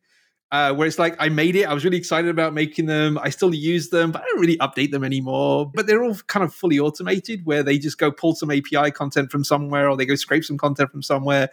uh, 0.51 0.74
where 0.74 0.88
it's 0.88 1.00
like 1.00 1.15
I 1.19 1.30
made 1.30 1.56
it. 1.56 1.63
I 1.63 1.74
was 1.74 1.83
really 1.83 1.97
excited 1.97 2.30
about 2.30 2.53
making 2.53 2.86
them. 2.86 3.18
I 3.21 3.30
still 3.30 3.53
use 3.53 3.89
them, 3.89 4.12
but 4.12 4.21
I 4.21 4.25
don't 4.25 4.39
really 4.39 4.57
update 4.57 4.92
them 4.92 5.03
anymore. 5.03 5.69
But 5.74 5.88
they're 5.88 6.03
all 6.03 6.15
kind 6.27 6.44
of 6.44 6.53
fully 6.53 6.80
automated, 6.80 7.45
where 7.45 7.63
they 7.63 7.77
just 7.77 7.97
go 7.97 8.12
pull 8.12 8.36
some 8.36 8.51
API 8.51 8.92
content 8.92 9.31
from 9.31 9.44
somewhere, 9.44 9.89
or 9.89 9.97
they 9.97 10.06
go 10.06 10.15
scrape 10.15 10.45
some 10.45 10.57
content 10.57 10.92
from 10.92 11.01
somewhere, 11.01 11.50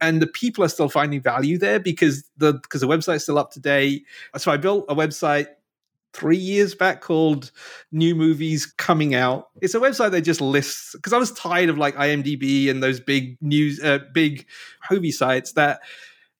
and 0.00 0.22
the 0.22 0.26
people 0.26 0.62
are 0.64 0.68
still 0.68 0.88
finding 0.88 1.20
value 1.20 1.58
there 1.58 1.80
because 1.80 2.24
the 2.36 2.54
because 2.54 2.80
the 2.80 2.88
website's 2.88 3.24
still 3.24 3.38
up 3.38 3.50
to 3.52 3.60
date. 3.60 4.06
So 4.36 4.50
I 4.52 4.56
built 4.56 4.86
a 4.88 4.94
website 4.94 5.48
three 6.16 6.38
years 6.38 6.74
back 6.74 7.02
called 7.02 7.50
New 7.92 8.14
Movies 8.14 8.64
Coming 8.64 9.14
Out. 9.14 9.50
It's 9.60 9.74
a 9.74 9.80
website 9.80 10.12
that 10.12 10.22
just 10.22 10.40
lists 10.40 10.94
because 10.94 11.12
I 11.12 11.18
was 11.18 11.32
tired 11.32 11.68
of 11.68 11.76
like 11.76 11.94
IMDb 11.96 12.70
and 12.70 12.82
those 12.82 13.00
big 13.00 13.36
news, 13.42 13.82
uh, 13.82 13.98
big 14.14 14.46
movie 14.90 15.10
sites 15.10 15.52
that 15.52 15.80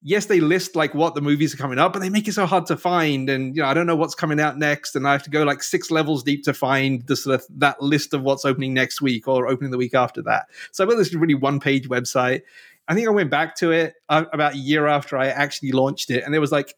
yes, 0.03 0.27
they 0.27 0.41
list 0.41 0.77
like 0.77 0.95
what 0.95 1.15
the 1.15 1.21
movies 1.21 1.55
are 1.55 1.57
coming 1.57 1.79
up, 1.79 1.93
but 1.93 2.01
they 2.01 2.11
make 2.11 2.29
it 2.29 2.33
so 2.33 2.47
hard 2.47 2.67
to 2.67 2.77
find. 2.77 3.29
And 3.29 3.57
you 3.57 3.63
know, 3.63 3.69
I 3.69 3.75
don't 3.75 3.87
know 3.87 3.97
what's 3.97 4.15
coming 4.15 4.41
out 4.41 4.59
next, 4.59 4.97
and 4.97 5.07
I 5.07 5.13
have 5.13 5.23
to 5.25 5.31
go 5.31 5.45
like 5.45 5.63
six 5.63 5.91
levels 5.91 6.23
deep 6.23 6.45
to 6.45 6.55
find 6.55 7.07
the 7.07 7.17
sort 7.17 7.41
of 7.41 7.47
that 7.59 7.81
list 7.83 8.15
of 8.15 8.23
what's 8.23 8.45
opening 8.45 8.75
next 8.75 9.01
week 9.01 9.27
or 9.29 9.49
opening 9.49 9.71
the 9.71 9.79
week 9.79 9.95
after 9.95 10.23
that. 10.23 10.47
So 10.73 10.85
I 10.85 10.87
built 10.87 10.99
this 10.99 11.15
really 11.15 11.35
one 11.35 11.61
page 11.61 11.89
website. 11.89 12.43
I 12.89 12.95
think 12.95 13.09
I 13.09 13.11
went 13.11 13.31
back 13.31 13.57
to 13.57 13.73
it 13.73 13.95
uh, 14.09 14.25
about 14.33 14.55
a 14.55 14.59
year 14.59 14.87
after 14.87 15.17
I 15.17 15.27
actually 15.27 15.73
launched 15.73 16.11
it, 16.11 16.25
and 16.25 16.33
there 16.33 16.41
was 16.41 16.53
like 16.53 16.75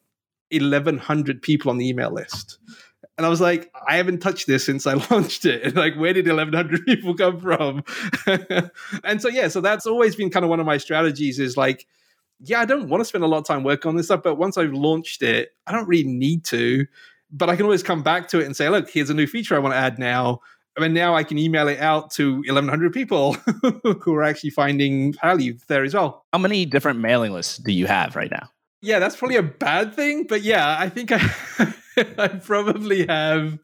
1,100 0.50 1.42
people 1.42 1.70
on 1.70 1.78
the 1.78 1.88
email 1.88 2.10
list. 2.10 2.58
And 3.16 3.26
I 3.26 3.28
was 3.28 3.40
like, 3.40 3.70
I 3.86 3.96
haven't 3.96 4.20
touched 4.20 4.46
this 4.46 4.64
since 4.64 4.86
I 4.86 4.94
launched 5.10 5.44
it. 5.44 5.62
And 5.64 5.74
like, 5.74 5.96
where 5.96 6.12
did 6.12 6.26
1,100 6.26 6.84
people 6.86 7.14
come 7.14 7.40
from? 7.40 7.82
and 9.04 9.20
so, 9.20 9.28
yeah, 9.28 9.48
so 9.48 9.60
that's 9.60 9.86
always 9.86 10.16
been 10.16 10.30
kind 10.30 10.44
of 10.44 10.50
one 10.50 10.60
of 10.60 10.66
my 10.66 10.78
strategies 10.78 11.38
is 11.38 11.56
like, 11.56 11.86
yeah, 12.40 12.61
I 12.61 12.64
don't 12.64 12.88
want 12.88 13.00
to 13.00 13.05
spend 13.05 13.25
a 13.25 13.26
lot 13.26 13.38
of 13.38 13.44
time 13.44 13.64
working 13.64 13.88
on 13.88 13.96
this 13.96 14.06
stuff, 14.06 14.23
but 14.23 14.37
once 14.37 14.56
I've 14.56 14.73
launched 14.73 15.23
it, 15.23 15.50
I 15.67 15.73
don't 15.73 15.88
really 15.88 16.08
need 16.08 16.44
to. 16.46 16.87
But 17.31 17.50
I 17.50 17.56
can 17.56 17.64
always 17.64 17.82
come 17.82 18.02
back 18.02 18.29
to 18.29 18.40
it 18.40 18.46
and 18.46 18.56
say, 18.56 18.69
look, 18.69 18.88
here's 18.88 19.11
a 19.11 19.14
new 19.14 19.26
feature 19.26 19.55
I 19.55 19.58
want 19.58 19.75
to 19.75 19.79
add 19.79 19.99
now. 19.99 20.40
I 20.76 20.81
mean, 20.81 20.94
now 20.94 21.14
I 21.14 21.25
can 21.25 21.38
email 21.38 21.67
it 21.67 21.81
out 21.81 22.11
to 22.12 22.37
1,100 22.37 22.93
people 22.93 23.32
who 24.02 24.14
are 24.14 24.23
actually 24.23 24.50
finding 24.50 25.12
value 25.14 25.58
there 25.67 25.82
as 25.82 25.93
well. 25.93 26.25
How 26.32 26.38
many 26.38 26.64
different 26.64 27.00
mailing 27.00 27.32
lists 27.32 27.58
do 27.58 27.73
you 27.73 27.87
have 27.87 28.14
right 28.14 28.30
now? 28.30 28.49
Yeah, 28.80 29.00
that's 29.00 29.16
probably 29.16 29.37
a 29.37 29.42
bad 29.42 29.95
thing. 29.95 30.25
But 30.28 30.42
yeah, 30.42 30.76
I 30.78 30.88
think 30.88 31.11
I, 31.12 31.75
I 32.18 32.28
probably 32.28 33.07
have. 33.07 33.59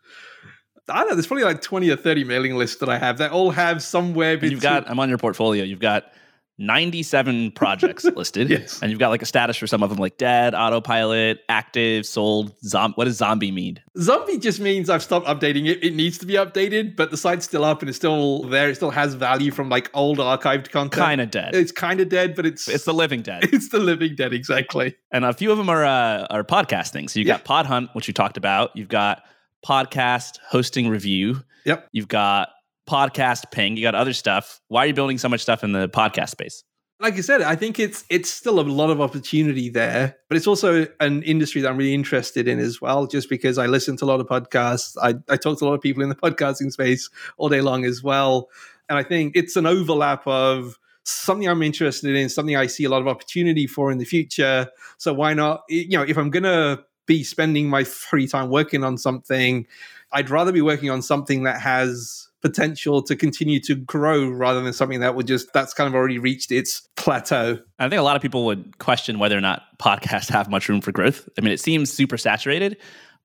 I 0.88 0.98
don't 0.98 1.08
know. 1.08 1.14
There's 1.14 1.28
probably 1.28 1.44
like 1.44 1.62
20 1.62 1.88
or 1.88 1.96
30 1.96 2.24
mailing 2.24 2.56
lists 2.56 2.76
that 2.78 2.88
I 2.88 2.98
have 2.98 3.18
that 3.18 3.30
all 3.30 3.52
have 3.52 3.82
somewhere. 3.82 4.36
Between... 4.36 4.50
You've 4.50 4.62
got, 4.62 4.90
I'm 4.90 4.98
on 4.98 5.08
your 5.08 5.18
portfolio. 5.18 5.62
You've 5.62 5.78
got 5.78 6.12
97 6.58 7.50
projects 7.56 8.04
listed. 8.04 8.48
yes. 8.50 8.80
And 8.80 8.90
you've 8.90 9.00
got 9.00 9.08
like 9.08 9.22
a 9.22 9.26
status 9.26 9.56
for 9.56 9.66
some 9.66 9.82
of 9.82 9.90
them 9.90 9.98
like 9.98 10.18
dead, 10.18 10.54
autopilot, 10.54 11.40
active, 11.48 12.06
sold, 12.06 12.54
zom- 12.64 12.92
what 12.94 13.04
does 13.04 13.16
zombie 13.16 13.50
mean? 13.50 13.80
Zombie 13.98 14.38
just 14.38 14.60
means 14.60 14.88
I've 14.88 15.02
stopped 15.02 15.26
updating 15.26 15.66
it. 15.66 15.82
It 15.82 15.94
needs 15.94 16.18
to 16.18 16.26
be 16.26 16.34
updated, 16.34 16.96
but 16.96 17.10
the 17.10 17.16
site's 17.16 17.44
still 17.44 17.64
up 17.64 17.80
and 17.82 17.88
it's 17.88 17.98
still 17.98 18.42
there. 18.44 18.68
It 18.68 18.76
still 18.76 18.90
has 18.90 19.14
value 19.14 19.50
from 19.50 19.68
like 19.68 19.90
old 19.94 20.18
archived 20.18 20.70
content. 20.70 20.92
Kind 20.92 21.20
of 21.20 21.30
dead. 21.30 21.54
It's 21.54 21.72
kind 21.72 22.00
of 22.00 22.08
dead, 22.08 22.34
but 22.34 22.46
it's 22.46 22.68
it's 22.68 22.84
the 22.84 22.94
living 22.94 23.22
dead. 23.22 23.44
It's 23.54 23.68
the 23.68 23.78
living 23.78 24.16
dead, 24.16 24.32
exactly. 24.32 24.96
And 25.12 25.24
a 25.24 25.32
few 25.32 25.50
of 25.52 25.58
them 25.58 25.68
are 25.68 25.84
uh, 25.84 26.26
are 26.30 26.42
podcasting. 26.44 27.08
So 27.08 27.20
you 27.20 27.26
yeah. 27.26 27.34
got 27.34 27.44
Pod 27.44 27.66
Hunt, 27.66 27.90
which 27.92 28.08
you 28.08 28.14
talked 28.14 28.36
about. 28.36 28.70
You've 28.74 28.88
got 28.88 29.22
podcast 29.64 30.38
hosting 30.48 30.88
review. 30.88 31.42
Yep. 31.64 31.88
You've 31.92 32.08
got 32.08 32.50
podcast 32.88 33.50
ping. 33.50 33.76
You 33.76 33.82
got 33.82 33.94
other 33.94 34.12
stuff. 34.12 34.60
Why 34.68 34.84
are 34.84 34.86
you 34.86 34.94
building 34.94 35.18
so 35.18 35.28
much 35.28 35.40
stuff 35.40 35.64
in 35.64 35.72
the 35.72 35.88
podcast 35.88 36.30
space? 36.30 36.64
Like 37.00 37.14
I 37.14 37.22
said, 37.22 37.42
I 37.42 37.56
think 37.56 37.80
it's 37.80 38.04
it's 38.08 38.30
still 38.30 38.60
a 38.60 38.62
lot 38.62 38.88
of 38.88 39.00
opportunity 39.00 39.68
there, 39.68 40.16
but 40.28 40.36
it's 40.36 40.46
also 40.46 40.86
an 41.00 41.22
industry 41.24 41.60
that 41.60 41.68
I'm 41.68 41.76
really 41.76 41.92
interested 41.92 42.46
in 42.46 42.60
as 42.60 42.80
well. 42.80 43.06
Just 43.06 43.28
because 43.28 43.58
I 43.58 43.66
listen 43.66 43.96
to 43.96 44.04
a 44.04 44.06
lot 44.06 44.20
of 44.20 44.26
podcasts, 44.26 44.96
I, 45.02 45.14
I 45.32 45.36
talk 45.36 45.58
to 45.58 45.64
a 45.64 45.66
lot 45.66 45.74
of 45.74 45.80
people 45.80 46.02
in 46.02 46.08
the 46.08 46.14
podcasting 46.14 46.70
space 46.70 47.10
all 47.36 47.48
day 47.48 47.60
long 47.60 47.84
as 47.84 48.02
well, 48.02 48.48
and 48.88 48.96
I 48.96 49.02
think 49.02 49.34
it's 49.34 49.56
an 49.56 49.66
overlap 49.66 50.26
of 50.26 50.78
something 51.02 51.48
I'm 51.48 51.62
interested 51.62 52.14
in, 52.14 52.28
something 52.28 52.56
I 52.56 52.68
see 52.68 52.84
a 52.84 52.88
lot 52.88 53.02
of 53.02 53.08
opportunity 53.08 53.66
for 53.66 53.90
in 53.90 53.98
the 53.98 54.04
future. 54.04 54.68
So 54.98 55.12
why 55.12 55.34
not? 55.34 55.64
You 55.68 55.98
know, 55.98 56.02
if 56.02 56.16
I'm 56.16 56.30
gonna 56.30 56.84
be 57.06 57.24
spending 57.24 57.68
my 57.68 57.84
free 57.84 58.28
time 58.28 58.50
working 58.50 58.84
on 58.84 58.98
something, 58.98 59.66
I'd 60.12 60.30
rather 60.30 60.52
be 60.52 60.62
working 60.62 60.90
on 60.90 61.02
something 61.02 61.42
that 61.42 61.60
has 61.60 62.23
potential 62.44 63.02
to 63.02 63.16
continue 63.16 63.58
to 63.58 63.74
grow 63.74 64.28
rather 64.28 64.60
than 64.60 64.74
something 64.74 65.00
that 65.00 65.14
would 65.14 65.26
just 65.26 65.50
that's 65.54 65.72
kind 65.72 65.88
of 65.88 65.94
already 65.94 66.18
reached 66.18 66.52
its 66.52 66.86
plateau. 66.94 67.58
I 67.78 67.88
think 67.88 67.98
a 67.98 68.02
lot 68.02 68.16
of 68.16 68.22
people 68.22 68.44
would 68.44 68.78
question 68.78 69.18
whether 69.18 69.36
or 69.36 69.40
not 69.40 69.62
podcasts 69.78 70.28
have 70.28 70.50
much 70.50 70.68
room 70.68 70.82
for 70.82 70.92
growth. 70.92 71.26
I 71.38 71.40
mean, 71.40 71.52
it 71.52 71.60
seems 71.60 71.90
super 71.90 72.18
saturated, 72.18 72.76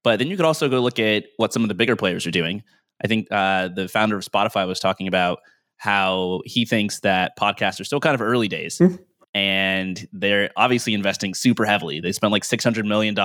but 0.06 0.20
then 0.20 0.30
you 0.30 0.38
could 0.38 0.46
also 0.46 0.70
go 0.70 0.80
look 0.80 1.00
at 1.00 1.26
what 1.36 1.52
some 1.52 1.64
of 1.64 1.68
the 1.68 1.76
bigger 1.76 1.98
players 1.98 2.26
are 2.26 2.32
doing. 2.32 2.64
I 3.04 3.08
think 3.08 3.28
uh, 3.30 3.68
the 3.68 3.90
founder 3.90 4.16
of 4.16 4.24
Spotify 4.24 4.66
was 4.66 4.80
talking 4.80 5.08
about 5.08 5.40
how 5.76 6.40
he 6.46 6.66
thinks 6.66 7.02
that 7.02 7.38
podcasts 7.38 7.82
are 7.82 7.86
still 7.86 8.00
kind 8.00 8.16
of 8.16 8.22
early 8.22 8.48
days. 8.48 8.78
Mm-hmm. 8.78 8.96
And 9.34 10.08
they're 10.14 10.50
obviously 10.56 10.94
investing 10.94 11.34
super 11.34 11.66
heavily. 11.66 12.00
They 12.00 12.14
spent 12.14 12.32
like 12.32 12.44
$600 12.44 12.86
million 12.86 13.16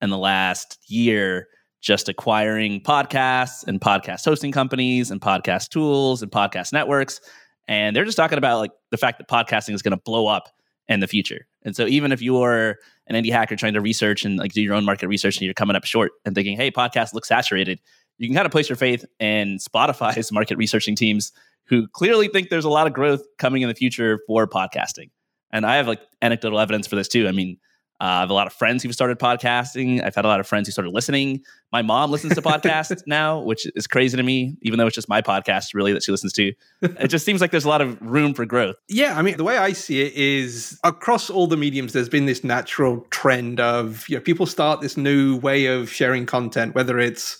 in 0.00 0.10
the 0.10 0.18
last 0.18 0.78
year 0.86 1.48
just 1.80 2.08
acquiring 2.08 2.80
podcasts 2.80 3.66
and 3.66 3.80
podcast 3.80 4.24
hosting 4.24 4.52
companies 4.52 5.10
and 5.10 5.20
podcast 5.20 5.68
tools 5.68 6.22
and 6.22 6.30
podcast 6.30 6.72
networks. 6.72 7.20
And 7.68 7.94
they're 7.94 8.04
just 8.04 8.16
talking 8.16 8.38
about 8.38 8.58
like 8.58 8.72
the 8.90 8.96
fact 8.96 9.18
that 9.18 9.28
podcasting 9.28 9.74
is 9.74 9.82
going 9.82 9.96
to 9.96 10.02
blow 10.02 10.26
up 10.26 10.48
in 10.88 11.00
the 11.00 11.06
future. 11.06 11.46
And 11.62 11.76
so 11.76 11.86
even 11.86 12.12
if 12.12 12.22
you're 12.22 12.76
an 13.06 13.22
indie 13.22 13.30
hacker 13.30 13.56
trying 13.56 13.74
to 13.74 13.80
research 13.80 14.24
and 14.24 14.38
like 14.38 14.52
do 14.52 14.62
your 14.62 14.74
own 14.74 14.84
market 14.84 15.08
research 15.08 15.36
and 15.36 15.42
you're 15.42 15.54
coming 15.54 15.76
up 15.76 15.84
short 15.84 16.12
and 16.24 16.34
thinking, 16.34 16.56
hey, 16.56 16.70
podcast 16.70 17.12
looks 17.14 17.28
saturated, 17.28 17.80
you 18.16 18.26
can 18.26 18.34
kind 18.34 18.46
of 18.46 18.52
place 18.52 18.68
your 18.68 18.76
faith 18.76 19.04
in 19.20 19.58
Spotify's 19.58 20.32
market 20.32 20.56
researching 20.56 20.96
teams 20.96 21.32
who 21.66 21.86
clearly 21.88 22.28
think 22.28 22.48
there's 22.48 22.64
a 22.64 22.70
lot 22.70 22.86
of 22.86 22.94
growth 22.94 23.22
coming 23.38 23.62
in 23.62 23.68
the 23.68 23.74
future 23.74 24.18
for 24.26 24.46
podcasting. 24.46 25.10
And 25.52 25.66
I 25.66 25.76
have 25.76 25.86
like 25.86 26.00
anecdotal 26.22 26.58
evidence 26.58 26.86
for 26.86 26.96
this 26.96 27.08
too. 27.08 27.28
I 27.28 27.32
mean, 27.32 27.58
uh, 28.00 28.04
I 28.04 28.20
have 28.20 28.30
a 28.30 28.34
lot 28.34 28.46
of 28.46 28.52
friends 28.52 28.82
who've 28.82 28.92
started 28.92 29.18
podcasting. 29.18 30.02
I've 30.04 30.14
had 30.14 30.24
a 30.24 30.28
lot 30.28 30.38
of 30.38 30.46
friends 30.46 30.68
who 30.68 30.72
started 30.72 30.92
listening. 30.92 31.42
My 31.72 31.82
mom 31.82 32.12
listens 32.12 32.34
to 32.34 32.42
podcasts 32.42 33.02
now, 33.06 33.40
which 33.40 33.66
is 33.74 33.88
crazy 33.88 34.16
to 34.16 34.22
me, 34.22 34.56
even 34.62 34.78
though 34.78 34.86
it's 34.86 34.94
just 34.94 35.08
my 35.08 35.20
podcast 35.20 35.74
really 35.74 35.92
that 35.92 36.04
she 36.04 36.12
listens 36.12 36.32
to. 36.34 36.52
It 36.80 37.08
just 37.08 37.24
seems 37.24 37.40
like 37.40 37.50
there's 37.50 37.64
a 37.64 37.68
lot 37.68 37.80
of 37.80 38.00
room 38.00 38.34
for 38.34 38.46
growth. 38.46 38.76
Yeah, 38.88 39.18
I 39.18 39.22
mean, 39.22 39.36
the 39.36 39.44
way 39.44 39.58
I 39.58 39.72
see 39.72 40.00
it 40.00 40.14
is 40.14 40.78
across 40.84 41.28
all 41.28 41.48
the 41.48 41.56
mediums, 41.56 41.92
there's 41.92 42.08
been 42.08 42.26
this 42.26 42.44
natural 42.44 43.04
trend 43.10 43.58
of 43.58 44.08
you 44.08 44.16
know 44.16 44.22
people 44.22 44.46
start 44.46 44.80
this 44.80 44.96
new 44.96 45.36
way 45.36 45.66
of 45.66 45.90
sharing 45.90 46.24
content, 46.24 46.76
whether 46.76 47.00
it's 47.00 47.38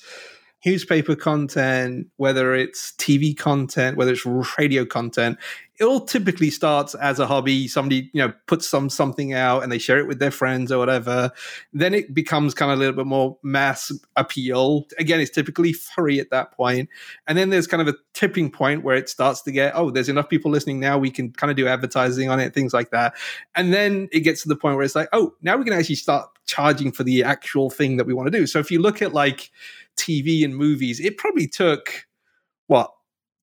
newspaper 0.66 1.14
content, 1.14 2.08
whether 2.16 2.54
it's 2.54 2.92
TV 2.98 3.36
content, 3.36 3.96
whether 3.96 4.12
it's 4.12 4.26
radio 4.58 4.84
content, 4.84 5.38
it 5.78 5.84
all 5.84 6.00
typically 6.00 6.50
starts 6.50 6.94
as 6.96 7.18
a 7.18 7.26
hobby. 7.26 7.68
Somebody, 7.68 8.10
you 8.12 8.20
know, 8.26 8.32
puts 8.46 8.68
some 8.68 8.90
something 8.90 9.32
out 9.32 9.62
and 9.62 9.70
they 9.70 9.78
share 9.78 9.98
it 9.98 10.08
with 10.08 10.18
their 10.18 10.30
friends 10.30 10.72
or 10.72 10.78
whatever. 10.78 11.30
Then 11.72 11.94
it 11.94 12.12
becomes 12.12 12.52
kind 12.52 12.72
of 12.72 12.78
a 12.78 12.80
little 12.80 12.96
bit 12.96 13.06
more 13.06 13.38
mass 13.42 13.92
appeal. 14.16 14.86
Again, 14.98 15.20
it's 15.20 15.30
typically 15.30 15.72
furry 15.72 16.18
at 16.18 16.30
that 16.30 16.52
point. 16.52 16.88
And 17.26 17.38
then 17.38 17.50
there's 17.50 17.68
kind 17.68 17.80
of 17.80 17.86
a 17.86 17.96
tipping 18.12 18.50
point 18.50 18.82
where 18.82 18.96
it 18.96 19.08
starts 19.08 19.42
to 19.42 19.52
get, 19.52 19.72
oh, 19.76 19.90
there's 19.90 20.08
enough 20.08 20.28
people 20.28 20.50
listening 20.50 20.80
now. 20.80 20.98
We 20.98 21.10
can 21.10 21.30
kind 21.32 21.50
of 21.50 21.56
do 21.56 21.68
advertising 21.68 22.28
on 22.28 22.40
it, 22.40 22.54
things 22.54 22.74
like 22.74 22.90
that. 22.90 23.14
And 23.54 23.72
then 23.72 24.08
it 24.10 24.20
gets 24.20 24.42
to 24.42 24.48
the 24.48 24.56
point 24.56 24.76
where 24.76 24.84
it's 24.84 24.96
like, 24.96 25.08
oh, 25.12 25.34
now 25.42 25.56
we 25.56 25.64
can 25.64 25.72
actually 25.72 25.94
start 25.94 26.28
charging 26.46 26.90
for 26.90 27.04
the 27.04 27.22
actual 27.22 27.70
thing 27.70 27.98
that 27.98 28.06
we 28.06 28.14
want 28.14 28.26
to 28.26 28.36
do. 28.36 28.46
So 28.46 28.58
if 28.58 28.70
you 28.70 28.80
look 28.80 29.00
at 29.00 29.12
like 29.12 29.50
TV 29.96 30.44
and 30.44 30.56
movies, 30.56 30.98
it 30.98 31.18
probably 31.18 31.46
took 31.46 32.06
what 32.66 32.92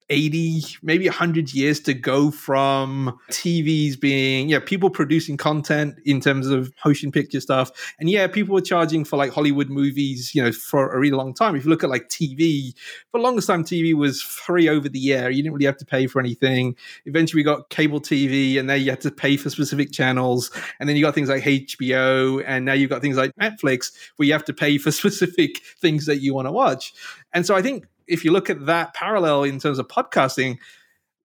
80 0.10 0.64
maybe 0.84 1.08
100 1.08 1.54
years 1.54 1.80
to 1.80 1.94
go 1.94 2.30
from 2.30 3.18
tvs 3.32 4.00
being 4.00 4.50
yeah 4.50 4.60
people 4.60 4.90
producing 4.90 5.36
content 5.36 5.96
in 6.06 6.22
terms 6.22 6.48
of 6.48 6.72
motion 6.86 7.12
picture 7.12 7.40
stuff. 7.40 7.72
And 8.00 8.10
yeah 8.10 8.28
people 8.28 8.54
were 8.54 8.62
charging 8.62 9.04
for 9.04 9.18
like 9.18 9.32
hollywood 9.32 9.70
movies 9.70 10.36
you 10.36 10.44
know 10.44 10.52
for 10.52 10.92
a 10.94 11.00
really 11.00 11.16
long 11.16 11.34
time. 11.34 11.56
If 11.56 11.66
you 11.66 11.72
look 11.72 11.84
at 11.84 11.90
like 11.90 12.10
tv 12.10 12.74
for 13.12 13.20
the 13.20 13.24
longest 13.24 13.48
time 13.48 13.64
tv 13.64 13.96
was 13.96 14.22
free 14.22 14.70
over 14.70 14.88
the 14.88 15.14
air. 15.14 15.30
You 15.30 15.42
didn't 15.42 15.54
really 15.54 15.66
have 15.66 15.78
to 15.78 15.86
pay 15.86 16.06
for 16.06 16.20
anything. 16.20 16.76
Eventually 17.06 17.40
we 17.40 17.44
got 17.44 17.70
cable 17.70 18.00
tv 18.00 18.60
and 18.60 18.68
now 18.68 18.76
you 18.76 18.92
had 18.92 19.02
to 19.02 19.12
pay 19.12 19.38
for 19.38 19.50
specific 19.50 19.92
channels. 19.92 20.52
And 20.80 20.88
then 20.88 20.96
you 20.96 21.04
got 21.04 21.16
things 21.16 21.30
like 21.30 21.44
hbo 21.44 22.44
and 22.46 22.66
now 22.66 22.74
you've 22.74 22.92
got 22.92 23.02
things 23.02 23.18
like 23.18 23.32
netflix 23.42 23.92
where 24.18 24.28
you 24.28 24.34
have 24.34 24.46
to 24.46 24.54
pay 24.54 24.78
for 24.78 24.92
specific 25.06 25.62
things 25.82 26.06
that 26.06 26.18
you 26.18 26.36
want 26.36 26.48
to 26.48 26.52
watch. 26.52 26.94
And 27.34 27.46
so 27.46 27.56
i 27.56 27.62
think 27.62 27.88
if 28.08 28.24
you 28.24 28.32
look 28.32 28.50
at 28.50 28.66
that 28.66 28.94
parallel 28.94 29.44
in 29.44 29.60
terms 29.60 29.80
of 29.80 29.88
podcasting, 29.88 30.58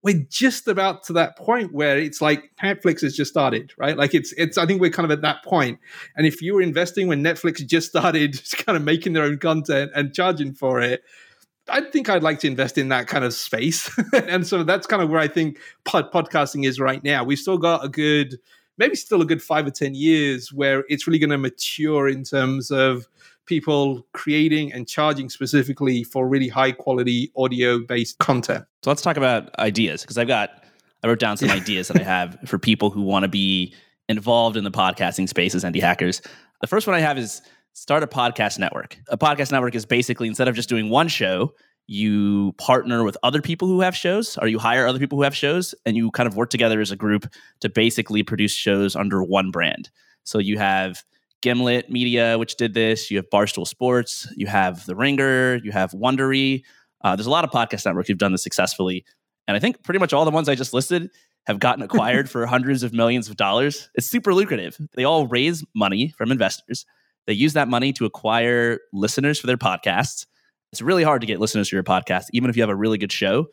we're 0.03 0.27
just 0.31 0.67
about 0.67 1.03
to 1.05 1.13
that 1.13 1.37
point 1.37 1.73
where 1.73 1.99
it's 1.99 2.21
like 2.21 2.51
Netflix 2.63 3.03
has 3.03 3.15
just 3.15 3.31
started, 3.31 3.73
right? 3.77 3.97
Like 3.97 4.15
it's 4.15 4.33
it's 4.33 4.57
I 4.57 4.65
think 4.65 4.81
we're 4.81 4.91
kind 4.91 5.05
of 5.05 5.11
at 5.11 5.23
that 5.23 5.45
point. 5.45 5.79
And 6.17 6.27
if 6.27 6.41
you 6.41 6.55
were 6.55 6.63
investing 6.63 7.07
when 7.07 7.23
Netflix 7.23 7.65
just 7.67 7.91
started 7.91 8.41
kind 8.67 8.77
of 8.77 8.83
making 8.83 9.13
their 9.13 9.25
own 9.25 9.39
content 9.39 9.91
and 9.95 10.15
charging 10.15 10.55
for 10.55 10.81
it, 10.81 11.03
I 11.69 11.83
think 11.83 12.09
I'd 12.09 12.23
like 12.23 12.41
to 12.41 12.47
invest 12.47 12.79
in 12.79 12.89
that 12.89 13.09
kind 13.09 13.25
of 13.25 13.35
space. 13.35 13.91
and 14.15 14.47
so 14.47 14.65
that's 14.65 14.87
kind 14.87 15.03
of 15.03 15.11
where 15.11 15.21
I 15.21 15.29
think 15.29 15.59
pod- 15.85 16.11
podcasting 16.13 16.67
is 16.67 16.81
right 16.81 17.05
now. 17.05 17.23
We've 17.23 17.39
still 17.39 17.59
got 17.59 17.85
a 17.85 17.89
good 17.89 18.39
maybe 18.79 18.97
still 18.97 19.21
a 19.21 19.27
good 19.27 19.43
5 19.43 19.67
or 19.67 19.71
10 19.71 19.95
years 19.95 20.51
where 20.55 20.85
it's 20.89 21.07
really 21.07 21.19
going 21.19 21.31
to 21.31 21.39
mature 21.39 22.09
in 22.09 22.25
terms 22.25 22.71
of 22.71 23.07
people 23.51 24.07
creating 24.15 24.73
and 24.73 24.89
charging 24.89 25.29
specifically 25.29 26.05
for 26.05 26.27
really 26.27 26.49
high 26.49 26.73
quality 26.73 27.31
audio 27.37 27.81
based 27.81 28.19
content. 28.19 28.65
So 28.83 28.91
let's 28.91 29.03
talk 29.03 29.19
about 29.19 29.55
ideas 29.59 30.03
because 30.03 30.17
I've 30.17 30.29
got, 30.29 30.65
I 31.03 31.09
wrote 31.09 31.19
down 31.19 31.37
some 31.37 31.51
ideas 31.61 31.89
that 31.89 32.01
I 32.01 32.05
have 32.05 32.39
for 32.47 32.59
people 32.59 32.89
who 32.89 33.03
want 33.03 33.25
to 33.25 33.29
be 33.29 33.75
involved 34.09 34.57
in 34.57 34.65
the 34.65 34.71
podcasting 34.71 35.29
space 35.29 35.55
as 35.55 35.65
indie 35.65 35.81
hackers. 35.81 36.23
The 36.61 36.69
first 36.69 36.87
one 36.87 36.97
I 36.97 37.01
have 37.01 37.19
is 37.19 37.43
start 37.73 38.03
a 38.03 38.07
podcast 38.07 38.59
network. 38.59 38.97
A 39.09 39.19
podcast 39.19 39.51
network 39.51 39.75
is 39.75 39.85
basically 39.85 40.29
instead 40.29 40.49
of 40.49 40.55
just 40.55 40.69
doing 40.69 40.89
one 40.89 41.09
show, 41.09 41.53
you 41.89 42.53
partner 42.53 43.03
with 43.03 43.19
other 43.25 43.43
people 43.43 43.67
who 43.67 43.81
have 43.81 43.97
shows 43.97 44.39
or 44.39 44.47
you 44.47 44.61
hire 44.61 44.87
other 44.87 45.01
people 45.01 45.19
who 45.19 45.25
have 45.25 45.37
shows 45.37 45.75
and 45.85 45.97
you 45.97 46.13
kind 46.13 46.29
of 46.29 46.37
work 46.37 46.51
together 46.51 46.81
as 46.81 46.93
a 46.93 46.97
group 46.97 47.27
to 47.61 47.69
basically 47.69 48.23
produce 48.23 48.53
shows 48.53 48.95
under 48.95 49.25
one 49.25 49.51
brand. 49.51 49.91
So 50.23 50.39
you 50.39 50.57
have 50.59 51.03
Gimlet 51.43 51.91
Media, 51.91 52.39
which 52.39 52.57
did 52.57 52.75
this. 52.75 53.11
You 53.11 53.17
have 53.19 53.31
Barstool 53.31 53.67
Sports. 53.67 54.29
You 54.37 54.47
have 54.47 54.85
The 54.87 54.95
Ringer. 54.95 55.57
You 55.57 55.73
have 55.73 55.93
Wondery. 55.93 56.63
Uh, 57.03 57.17
there's 57.17 57.27
a 57.27 57.31
lot 57.31 57.45
of 57.45 57.51
podcast 57.51 57.87
networks 57.87 58.09
who've 58.09 58.19
done 58.19 58.33
this 58.33 58.43
successfully, 58.43 59.05
and 59.49 59.57
I 59.57 59.61
think 59.61 59.83
pretty 59.83 59.99
much 59.99 60.13
all 60.13 60.25
the 60.25 60.31
ones 60.31 60.49
I 60.49 60.55
just 60.55 60.75
listed 60.75 61.11
have 61.47 61.59
gotten 61.59 61.83
acquired 61.83 62.29
for 62.31 62.45
hundreds 62.47 62.83
of 62.83 62.93
millions 62.93 63.29
of 63.29 63.37
dollars. 63.37 63.89
It's 63.95 64.07
super 64.07 64.35
lucrative. 64.35 64.79
They 64.95 65.05
all 65.05 65.27
raise 65.27 65.65
money 65.75 66.09
from 66.17 66.31
investors. 66.31 66.85
They 67.27 67.33
use 67.33 67.55
that 67.55 67.69
money 67.69 67.93
to 67.95 68.05
acquire 68.05 68.81
listeners 68.93 69.39
for 69.39 69.47
their 69.47 69.57
podcasts. 69.57 70.27
It's 70.73 70.83
really 70.83 71.03
hard 71.03 71.21
to 71.23 71.27
get 71.27 71.41
listeners 71.41 71.69
for 71.69 71.77
your 71.77 71.83
podcast, 71.83 72.27
even 72.33 72.51
if 72.51 72.57
you 72.57 72.63
have 72.63 72.71
a 72.71 72.77
really 72.77 72.99
good 72.99 73.13
show 73.13 73.47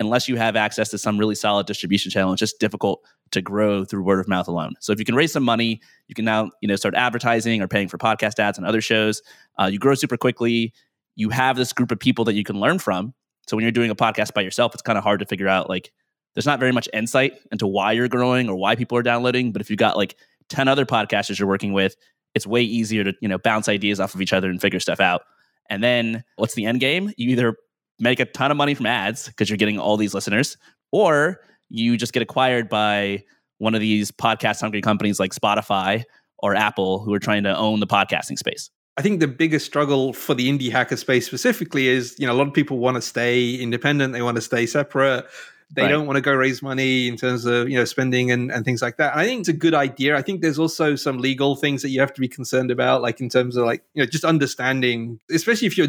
unless 0.00 0.28
you 0.28 0.36
have 0.36 0.56
access 0.56 0.88
to 0.90 0.98
some 0.98 1.18
really 1.18 1.34
solid 1.34 1.66
distribution 1.66 2.10
channel, 2.10 2.32
it's 2.32 2.40
just 2.40 2.58
difficult 2.58 3.00
to 3.30 3.40
grow 3.40 3.84
through 3.84 4.02
word 4.02 4.20
of 4.20 4.28
mouth 4.28 4.48
alone. 4.48 4.74
So 4.80 4.92
if 4.92 4.98
you 4.98 5.04
can 5.04 5.14
raise 5.14 5.32
some 5.32 5.42
money, 5.42 5.80
you 6.08 6.14
can 6.14 6.24
now 6.24 6.50
you 6.60 6.68
know 6.68 6.76
start 6.76 6.94
advertising 6.94 7.62
or 7.62 7.68
paying 7.68 7.88
for 7.88 7.98
podcast 7.98 8.38
ads 8.38 8.58
and 8.58 8.66
other 8.66 8.80
shows. 8.80 9.22
Uh, 9.58 9.66
you 9.72 9.78
grow 9.78 9.94
super 9.94 10.16
quickly. 10.16 10.72
You 11.16 11.30
have 11.30 11.56
this 11.56 11.72
group 11.72 11.90
of 11.90 11.98
people 11.98 12.24
that 12.26 12.34
you 12.34 12.44
can 12.44 12.58
learn 12.58 12.78
from. 12.78 13.14
So 13.46 13.56
when 13.56 13.62
you're 13.62 13.72
doing 13.72 13.90
a 13.90 13.94
podcast 13.94 14.34
by 14.34 14.40
yourself, 14.40 14.74
it's 14.74 14.82
kind 14.82 14.98
of 14.98 15.04
hard 15.04 15.20
to 15.20 15.26
figure 15.26 15.48
out 15.48 15.68
like 15.68 15.92
there's 16.34 16.46
not 16.46 16.58
very 16.58 16.72
much 16.72 16.88
insight 16.92 17.34
into 17.52 17.66
why 17.66 17.92
you're 17.92 18.08
growing 18.08 18.48
or 18.48 18.56
why 18.56 18.74
people 18.74 18.98
are 18.98 19.02
downloading. 19.02 19.52
But 19.52 19.62
if 19.62 19.70
you've 19.70 19.78
got 19.78 19.96
like 19.96 20.16
10 20.48 20.68
other 20.68 20.84
podcasters 20.84 21.38
you're 21.38 21.48
working 21.48 21.72
with, 21.72 21.96
it's 22.34 22.46
way 22.46 22.62
easier 22.62 23.04
to, 23.04 23.14
you 23.20 23.28
know, 23.28 23.38
bounce 23.38 23.68
ideas 23.68 24.00
off 24.00 24.14
of 24.14 24.20
each 24.20 24.32
other 24.32 24.50
and 24.50 24.60
figure 24.60 24.80
stuff 24.80 24.98
out. 24.98 25.22
And 25.70 25.82
then 25.82 26.24
what's 26.36 26.54
the 26.54 26.66
end 26.66 26.80
game? 26.80 27.12
You 27.16 27.30
either 27.30 27.56
make 27.98 28.20
a 28.20 28.24
ton 28.24 28.50
of 28.50 28.56
money 28.56 28.74
from 28.74 28.86
ads 28.86 29.28
because 29.28 29.48
you're 29.48 29.56
getting 29.56 29.78
all 29.78 29.96
these 29.96 30.14
listeners, 30.14 30.56
or 30.92 31.40
you 31.68 31.96
just 31.96 32.12
get 32.12 32.22
acquired 32.22 32.68
by 32.68 33.24
one 33.58 33.74
of 33.74 33.80
these 33.80 34.10
podcast 34.10 34.60
hungry 34.60 34.80
companies 34.80 35.20
like 35.20 35.32
Spotify 35.32 36.04
or 36.38 36.54
Apple 36.54 37.02
who 37.02 37.14
are 37.14 37.18
trying 37.18 37.44
to 37.44 37.56
own 37.56 37.80
the 37.80 37.86
podcasting 37.86 38.38
space. 38.38 38.70
I 38.96 39.02
think 39.02 39.20
the 39.20 39.28
biggest 39.28 39.66
struggle 39.66 40.12
for 40.12 40.34
the 40.34 40.48
indie 40.48 40.70
hacker 40.70 40.96
space 40.96 41.26
specifically 41.26 41.88
is, 41.88 42.14
you 42.18 42.26
know, 42.26 42.32
a 42.32 42.36
lot 42.36 42.46
of 42.46 42.54
people 42.54 42.78
want 42.78 42.96
to 42.96 43.02
stay 43.02 43.54
independent, 43.54 44.12
they 44.12 44.22
want 44.22 44.36
to 44.36 44.40
stay 44.40 44.66
separate. 44.66 45.26
They 45.70 45.82
right. 45.82 45.88
don't 45.88 46.06
want 46.06 46.16
to 46.16 46.20
go 46.20 46.32
raise 46.32 46.62
money 46.62 47.08
in 47.08 47.16
terms 47.16 47.46
of, 47.46 47.68
you 47.68 47.76
know, 47.76 47.84
spending 47.84 48.30
and, 48.30 48.52
and 48.52 48.64
things 48.64 48.80
like 48.80 48.98
that. 48.98 49.12
And 49.12 49.20
I 49.20 49.24
think 49.24 49.40
it's 49.40 49.48
a 49.48 49.54
good 49.54 49.74
idea. 49.74 50.16
I 50.16 50.22
think 50.22 50.40
there's 50.40 50.58
also 50.58 50.94
some 50.94 51.18
legal 51.18 51.56
things 51.56 51.82
that 51.82 51.88
you 51.88 51.98
have 52.00 52.12
to 52.14 52.20
be 52.20 52.28
concerned 52.28 52.70
about, 52.70 53.02
like 53.02 53.20
in 53.20 53.28
terms 53.28 53.56
of 53.56 53.64
like, 53.64 53.82
you 53.94 54.02
know, 54.02 54.06
just 54.06 54.24
understanding, 54.24 55.18
especially 55.32 55.66
if 55.66 55.76
you're 55.76 55.88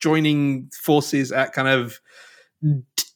joining 0.00 0.70
forces 0.72 1.32
at 1.32 1.52
kind 1.52 1.68
of 1.68 2.00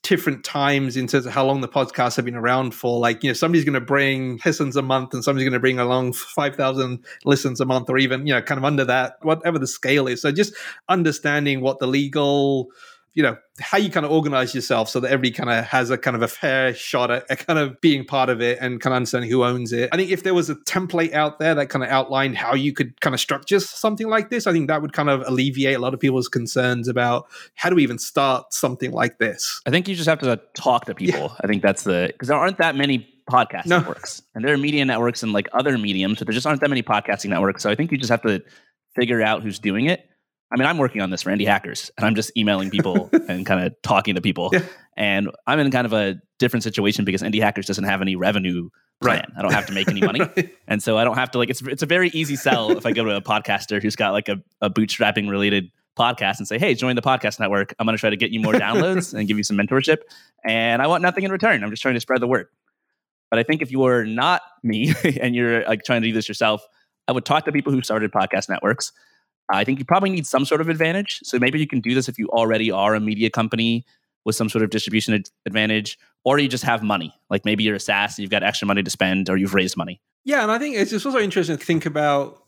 different 0.03 0.45
times 0.45 0.97
in 0.97 1.07
terms 1.07 1.27
of 1.27 1.33
how 1.33 1.45
long 1.45 1.61
the 1.61 1.69
podcasts 1.69 2.17
have 2.17 2.25
been 2.25 2.35
around 2.35 2.75
for. 2.75 2.99
Like, 2.99 3.23
you 3.23 3.31
know, 3.31 3.35
somebody's 3.35 3.65
going 3.65 3.75
to 3.75 3.81
bring 3.81 4.41
listens 4.45 4.77
a 4.77 4.83
month 4.83 5.15
and 5.15 5.23
somebody's 5.23 5.45
going 5.45 5.53
to 5.55 5.61
bring 5.61 5.79
along 5.79 6.13
5,000 6.15 7.05
listens 7.25 7.61
a 7.61 7.65
month 7.65 7.89
or 7.89 7.99
even, 7.99 8.27
you 8.27 8.35
know, 8.35 8.43
kind 8.43 8.59
of 8.59 8.65
under 8.65 8.85
that, 8.85 9.15
whatever 9.23 9.59
the 9.59 9.67
scale 9.67 10.09
is. 10.09 10.21
So 10.21 10.33
just 10.33 10.55
understanding 10.89 11.61
what 11.61 11.79
the 11.79 11.87
legal 11.87 12.69
you 13.15 13.23
know 13.23 13.37
how 13.61 13.77
you 13.77 13.91
kind 13.91 14.07
of 14.07 14.13
organize 14.13 14.55
yourself 14.55 14.89
so 14.89 14.99
that 15.01 15.09
everybody 15.09 15.31
kind 15.31 15.51
of 15.51 15.65
has 15.67 15.91
a 15.91 15.99
kind 15.99 16.17
of 16.17 16.23
a 16.23 16.29
fair 16.29 16.73
shot 16.73 17.11
at, 17.11 17.31
at, 17.31 17.47
kind 17.47 17.59
of 17.59 17.79
being 17.81 18.05
part 18.05 18.31
of 18.31 18.41
it 18.41 18.59
and 18.61 18.81
kind 18.81 18.95
of 18.95 18.97
understanding 18.97 19.31
who 19.31 19.45
owns 19.45 19.73
it. 19.73 19.91
I 19.93 19.97
think 19.97 20.11
if 20.11 20.23
there 20.23 20.33
was 20.33 20.49
a 20.49 20.55
template 20.55 21.13
out 21.13 21.39
there 21.39 21.55
that 21.55 21.69
kind 21.69 21.83
of 21.83 21.91
outlined 21.91 22.39
how 22.39 22.55
you 22.55 22.73
could 22.73 22.99
kind 23.03 23.13
of 23.13 23.21
structure 23.21 23.61
something 23.61 24.09
like 24.09 24.31
this, 24.31 24.47
I 24.47 24.53
think 24.53 24.69
that 24.69 24.81
would 24.81 24.95
kind 24.95 25.11
of 25.11 25.23
alleviate 25.27 25.77
a 25.77 25.79
lot 25.79 25.93
of 25.93 26.01
people's 26.01 26.29
concerns 26.29 26.89
about 26.89 27.29
how 27.55 27.69
do 27.69 27.77
we 27.77 27.83
even 27.83 27.99
start 27.99 28.55
something 28.55 28.93
like 28.93 29.19
this. 29.19 29.61
I 29.67 29.71
think 29.71 29.89
you 29.89 29.95
just 29.95 30.09
have 30.09 30.21
to 30.21 30.33
uh, 30.33 30.37
talk 30.55 30.87
to 30.87 30.95
people. 30.95 31.21
Yeah. 31.21 31.37
I 31.43 31.47
think 31.47 31.63
that's 31.63 31.85
the 31.85 32.09
because 32.13 32.29
there 32.29 32.39
aren't 32.39 32.59
that 32.59 32.77
many 32.77 33.09
podcast 33.31 33.67
no. 33.67 33.79
networks 33.79 34.23
and 34.35 34.45
there 34.45 34.53
are 34.53 34.59
media 34.59 34.85
networks 34.85 35.23
and 35.23 35.33
like 35.33 35.49
other 35.53 35.77
mediums, 35.77 36.19
but 36.19 36.27
there 36.27 36.35
just 36.35 36.47
aren't 36.47 36.61
that 36.63 36.71
many 36.71 36.83
podcasting 36.83 37.29
networks. 37.29 37.63
So 37.63 37.71
I 37.71 37.75
think 37.75 37.93
you 37.93 37.99
just 37.99 38.11
have 38.11 38.23
to 38.23 38.43
figure 38.95 39.23
out 39.23 39.43
who's 39.43 39.59
doing 39.59 39.87
it 39.87 40.07
I 40.53 40.57
mean, 40.59 40.67
I'm 40.67 40.79
working 40.79 41.01
on 41.01 41.11
this 41.11 41.23
for 41.23 41.31
indie 41.31 41.47
hackers 41.47 41.91
and 41.97 42.07
I'm 42.07 42.15
just 42.15 42.37
emailing 42.37 42.71
people 42.71 43.09
and 43.29 43.47
kind 43.47 43.65
of 43.65 43.75
talking 43.83 44.15
to 44.17 44.21
people. 44.21 44.51
Yeah. 44.53 44.63
And 44.97 45.31
I'm 45.47 45.59
in 45.59 45.71
kind 45.71 45.87
of 45.87 45.95
a 45.95 46.21
different 46.39 46.63
situation 46.63 47.05
because 47.05 47.23
Indie 47.23 47.41
Hackers 47.41 47.67
doesn't 47.67 47.85
have 47.85 48.03
any 48.03 48.15
revenue 48.15 48.69
plan. 49.01 49.21
Right. 49.21 49.29
I 49.39 49.43
don't 49.43 49.53
have 49.53 49.67
to 49.67 49.73
make 49.73 49.89
any 49.89 50.03
money. 50.03 50.21
right. 50.37 50.55
And 50.69 50.83
so 50.83 50.99
I 50.99 51.05
don't 51.05 51.17
have 51.17 51.31
to 51.31 51.39
like 51.39 51.49
it's 51.49 51.63
it's 51.63 51.83
a 51.83 51.87
very 51.87 52.11
easy 52.11 52.37
sell 52.37 52.77
if 52.77 52.85
I 52.85 52.93
go 52.93 53.05
to 53.05 53.17
a 53.17 53.23
podcaster 53.23 53.83
who's 53.83 53.97
got 53.97 54.13
like 54.13 54.29
a, 54.29 54.43
a 54.61 54.69
bootstrapping 54.69 55.31
related 55.31 55.71
podcast 55.99 56.39
and 56.39 56.49
say, 56.49 56.59
"Hey, 56.59 56.75
join 56.75 56.97
the 56.97 57.03
podcast 57.03 57.41
network. 57.41 57.75
I'm 57.79 57.87
going 57.87 57.97
to 57.97 58.01
try 58.01 58.11
to 58.11 58.17
get 58.17 58.31
you 58.31 58.41
more 58.41 58.53
downloads 58.53 59.15
and 59.15 59.27
give 59.27 59.37
you 59.37 59.45
some 59.45 59.57
mentorship, 59.57 59.99
and 60.45 60.81
I 60.81 60.87
want 60.87 61.03
nothing 61.03 61.25
in 61.25 61.33
return. 61.33 61.63
I'm 61.63 61.71
just 61.71 61.83
trying 61.83 61.95
to 61.95 62.01
spread 62.01 62.21
the 62.21 62.27
word." 62.27 62.49
But 63.31 63.39
I 63.39 63.45
think 63.45 63.63
if 63.63 63.71
you 63.71 63.85
are 63.85 64.05
not 64.05 64.43
me 64.63 64.95
and 65.21 65.35
you're 65.35 65.65
like 65.65 65.85
trying 65.85 66.03
to 66.03 66.09
do 66.09 66.13
this 66.13 66.29
yourself, 66.29 66.63
I 67.09 67.13
would 67.13 67.25
talk 67.25 67.47
to 67.47 67.53
people 67.53 67.73
who 67.73 67.83
started 67.83 68.13
podcast 68.13 68.49
networks. 68.49 68.93
I 69.51 69.65
think 69.65 69.79
you 69.79 69.85
probably 69.85 70.11
need 70.11 70.27
some 70.27 70.45
sort 70.45 70.61
of 70.61 70.69
advantage. 70.69 71.21
So 71.23 71.39
maybe 71.39 71.59
you 71.59 71.67
can 71.67 71.81
do 71.81 71.95
this 71.95 72.09
if 72.09 72.19
you 72.19 72.29
already 72.29 72.71
are 72.71 72.95
a 72.95 73.01
media 73.01 73.31
company 73.31 73.85
with 74.25 74.37
some 74.37 74.49
sort 74.49 74.63
of 74.63 74.71
distribution 74.71 75.15
ad- 75.15 75.31
advantage, 75.47 75.99
or 76.25 76.39
you 76.39 76.49
just 76.49 76.65
have 76.65 76.83
money. 76.83 77.13
Like 77.29 77.45
maybe 77.45 77.65
you're 77.65 77.75
a 77.75 77.81
SaaS 77.81 78.17
and 78.17 78.23
you've 78.23 78.31
got 78.31 78.43
extra 78.43 78.67
money 78.67 78.83
to 78.83 78.91
spend, 78.91 79.29
or 79.29 79.37
you've 79.37 79.55
raised 79.55 79.77
money. 79.77 80.01
Yeah, 80.25 80.43
and 80.43 80.53
I 80.53 80.59
think 80.59 80.77
it's 80.77 80.93
also 80.93 81.19
interesting 81.19 81.57
to 81.57 81.65
think 81.65 81.87
about 81.87 82.43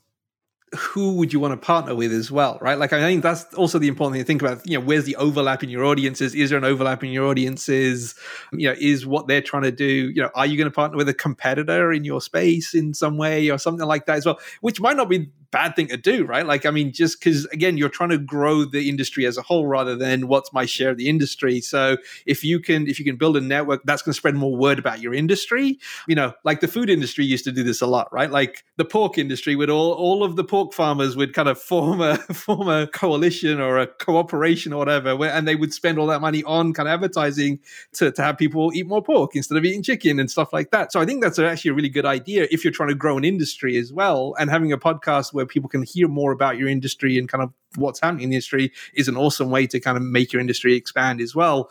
who 0.74 1.14
would 1.14 1.32
you 1.32 1.40
want 1.40 1.52
to 1.52 1.56
partner 1.56 1.94
with 1.94 2.12
as 2.12 2.30
well, 2.30 2.58
right? 2.60 2.78
Like 2.78 2.92
I 2.92 3.00
think 3.00 3.22
that's 3.22 3.52
also 3.54 3.78
the 3.78 3.88
important 3.88 4.14
thing 4.14 4.22
to 4.22 4.26
think 4.26 4.42
about. 4.42 4.68
You 4.68 4.78
know, 4.78 4.84
where's 4.84 5.04
the 5.04 5.16
overlap 5.16 5.62
in 5.62 5.70
your 5.70 5.84
audiences? 5.84 6.34
Is 6.34 6.50
there 6.50 6.58
an 6.58 6.64
overlap 6.64 7.04
in 7.04 7.10
your 7.10 7.26
audiences? 7.26 8.14
Um, 8.52 8.60
you 8.60 8.68
know, 8.68 8.74
is 8.78 9.06
what 9.06 9.26
they're 9.28 9.42
trying 9.42 9.62
to 9.62 9.72
do? 9.72 9.84
You 9.84 10.22
know, 10.22 10.30
are 10.34 10.46
you 10.46 10.56
going 10.56 10.70
to 10.70 10.74
partner 10.74 10.96
with 10.96 11.08
a 11.08 11.14
competitor 11.14 11.92
in 11.92 12.04
your 12.04 12.20
space 12.20 12.74
in 12.74 12.94
some 12.94 13.16
way 13.16 13.50
or 13.50 13.58
something 13.58 13.86
like 13.86 14.06
that 14.06 14.16
as 14.16 14.26
well? 14.26 14.38
Which 14.60 14.80
might 14.80 14.96
not 14.96 15.08
be 15.08 15.30
bad 15.54 15.76
thing 15.76 15.86
to 15.86 15.96
do, 15.96 16.24
right? 16.24 16.44
Like, 16.44 16.66
I 16.66 16.72
mean, 16.72 16.92
just 16.92 17.20
because 17.20 17.44
again, 17.46 17.78
you're 17.78 17.88
trying 17.88 18.10
to 18.10 18.18
grow 18.18 18.64
the 18.64 18.88
industry 18.88 19.24
as 19.24 19.38
a 19.38 19.42
whole 19.42 19.68
rather 19.68 19.94
than 19.94 20.26
what's 20.26 20.52
my 20.52 20.66
share 20.66 20.90
of 20.90 20.96
the 20.96 21.08
industry. 21.08 21.60
So 21.60 21.96
if 22.26 22.42
you 22.42 22.58
can, 22.58 22.88
if 22.88 22.98
you 22.98 23.04
can 23.04 23.14
build 23.14 23.36
a 23.36 23.40
network 23.40 23.82
that's 23.84 24.02
going 24.02 24.14
to 24.14 24.16
spread 24.16 24.34
more 24.34 24.56
word 24.56 24.80
about 24.80 25.00
your 25.00 25.14
industry, 25.14 25.78
you 26.08 26.16
know, 26.16 26.32
like 26.42 26.58
the 26.58 26.66
food 26.66 26.90
industry 26.90 27.24
used 27.24 27.44
to 27.44 27.52
do 27.52 27.62
this 27.62 27.80
a 27.80 27.86
lot, 27.86 28.12
right? 28.12 28.32
Like 28.32 28.64
the 28.78 28.84
pork 28.84 29.16
industry 29.16 29.54
would 29.54 29.70
all 29.70 29.92
all 29.92 30.24
of 30.24 30.34
the 30.34 30.42
pork 30.42 30.72
farmers 30.72 31.16
would 31.16 31.34
kind 31.34 31.48
of 31.48 31.56
form 31.70 32.00
a 32.00 32.16
form 32.16 32.68
a 32.68 32.88
coalition 32.88 33.60
or 33.60 33.78
a 33.78 33.86
cooperation 33.86 34.72
or 34.72 34.78
whatever, 34.78 35.14
where, 35.14 35.30
and 35.30 35.46
they 35.46 35.54
would 35.54 35.72
spend 35.72 36.00
all 36.00 36.08
that 36.08 36.20
money 36.20 36.42
on 36.42 36.72
kind 36.72 36.88
of 36.88 36.94
advertising 36.94 37.60
to, 37.92 38.10
to 38.10 38.22
have 38.22 38.36
people 38.36 38.72
eat 38.74 38.88
more 38.88 39.04
pork 39.04 39.36
instead 39.36 39.56
of 39.56 39.64
eating 39.64 39.84
chicken 39.84 40.18
and 40.18 40.28
stuff 40.28 40.52
like 40.52 40.72
that. 40.72 40.90
So 40.90 41.00
I 41.00 41.06
think 41.06 41.22
that's 41.22 41.38
actually 41.38 41.70
a 41.70 41.74
really 41.74 41.88
good 41.88 42.06
idea 42.06 42.48
if 42.50 42.64
you're 42.64 42.72
trying 42.72 42.88
to 42.88 42.96
grow 42.96 43.16
an 43.16 43.24
industry 43.24 43.76
as 43.76 43.92
well, 43.92 44.34
and 44.40 44.50
having 44.50 44.72
a 44.72 44.78
podcast 44.78 45.32
where 45.32 45.43
where 45.44 45.48
people 45.48 45.68
can 45.68 45.82
hear 45.82 46.08
more 46.08 46.32
about 46.32 46.58
your 46.58 46.68
industry 46.68 47.18
and 47.18 47.28
kind 47.28 47.44
of 47.44 47.52
what's 47.76 48.00
happening 48.00 48.24
in 48.24 48.30
the 48.30 48.36
industry 48.36 48.72
is 48.94 49.08
an 49.08 49.16
awesome 49.16 49.50
way 49.50 49.66
to 49.66 49.78
kind 49.78 49.96
of 49.96 50.02
make 50.02 50.32
your 50.32 50.40
industry 50.40 50.74
expand 50.74 51.20
as 51.20 51.34
well. 51.34 51.70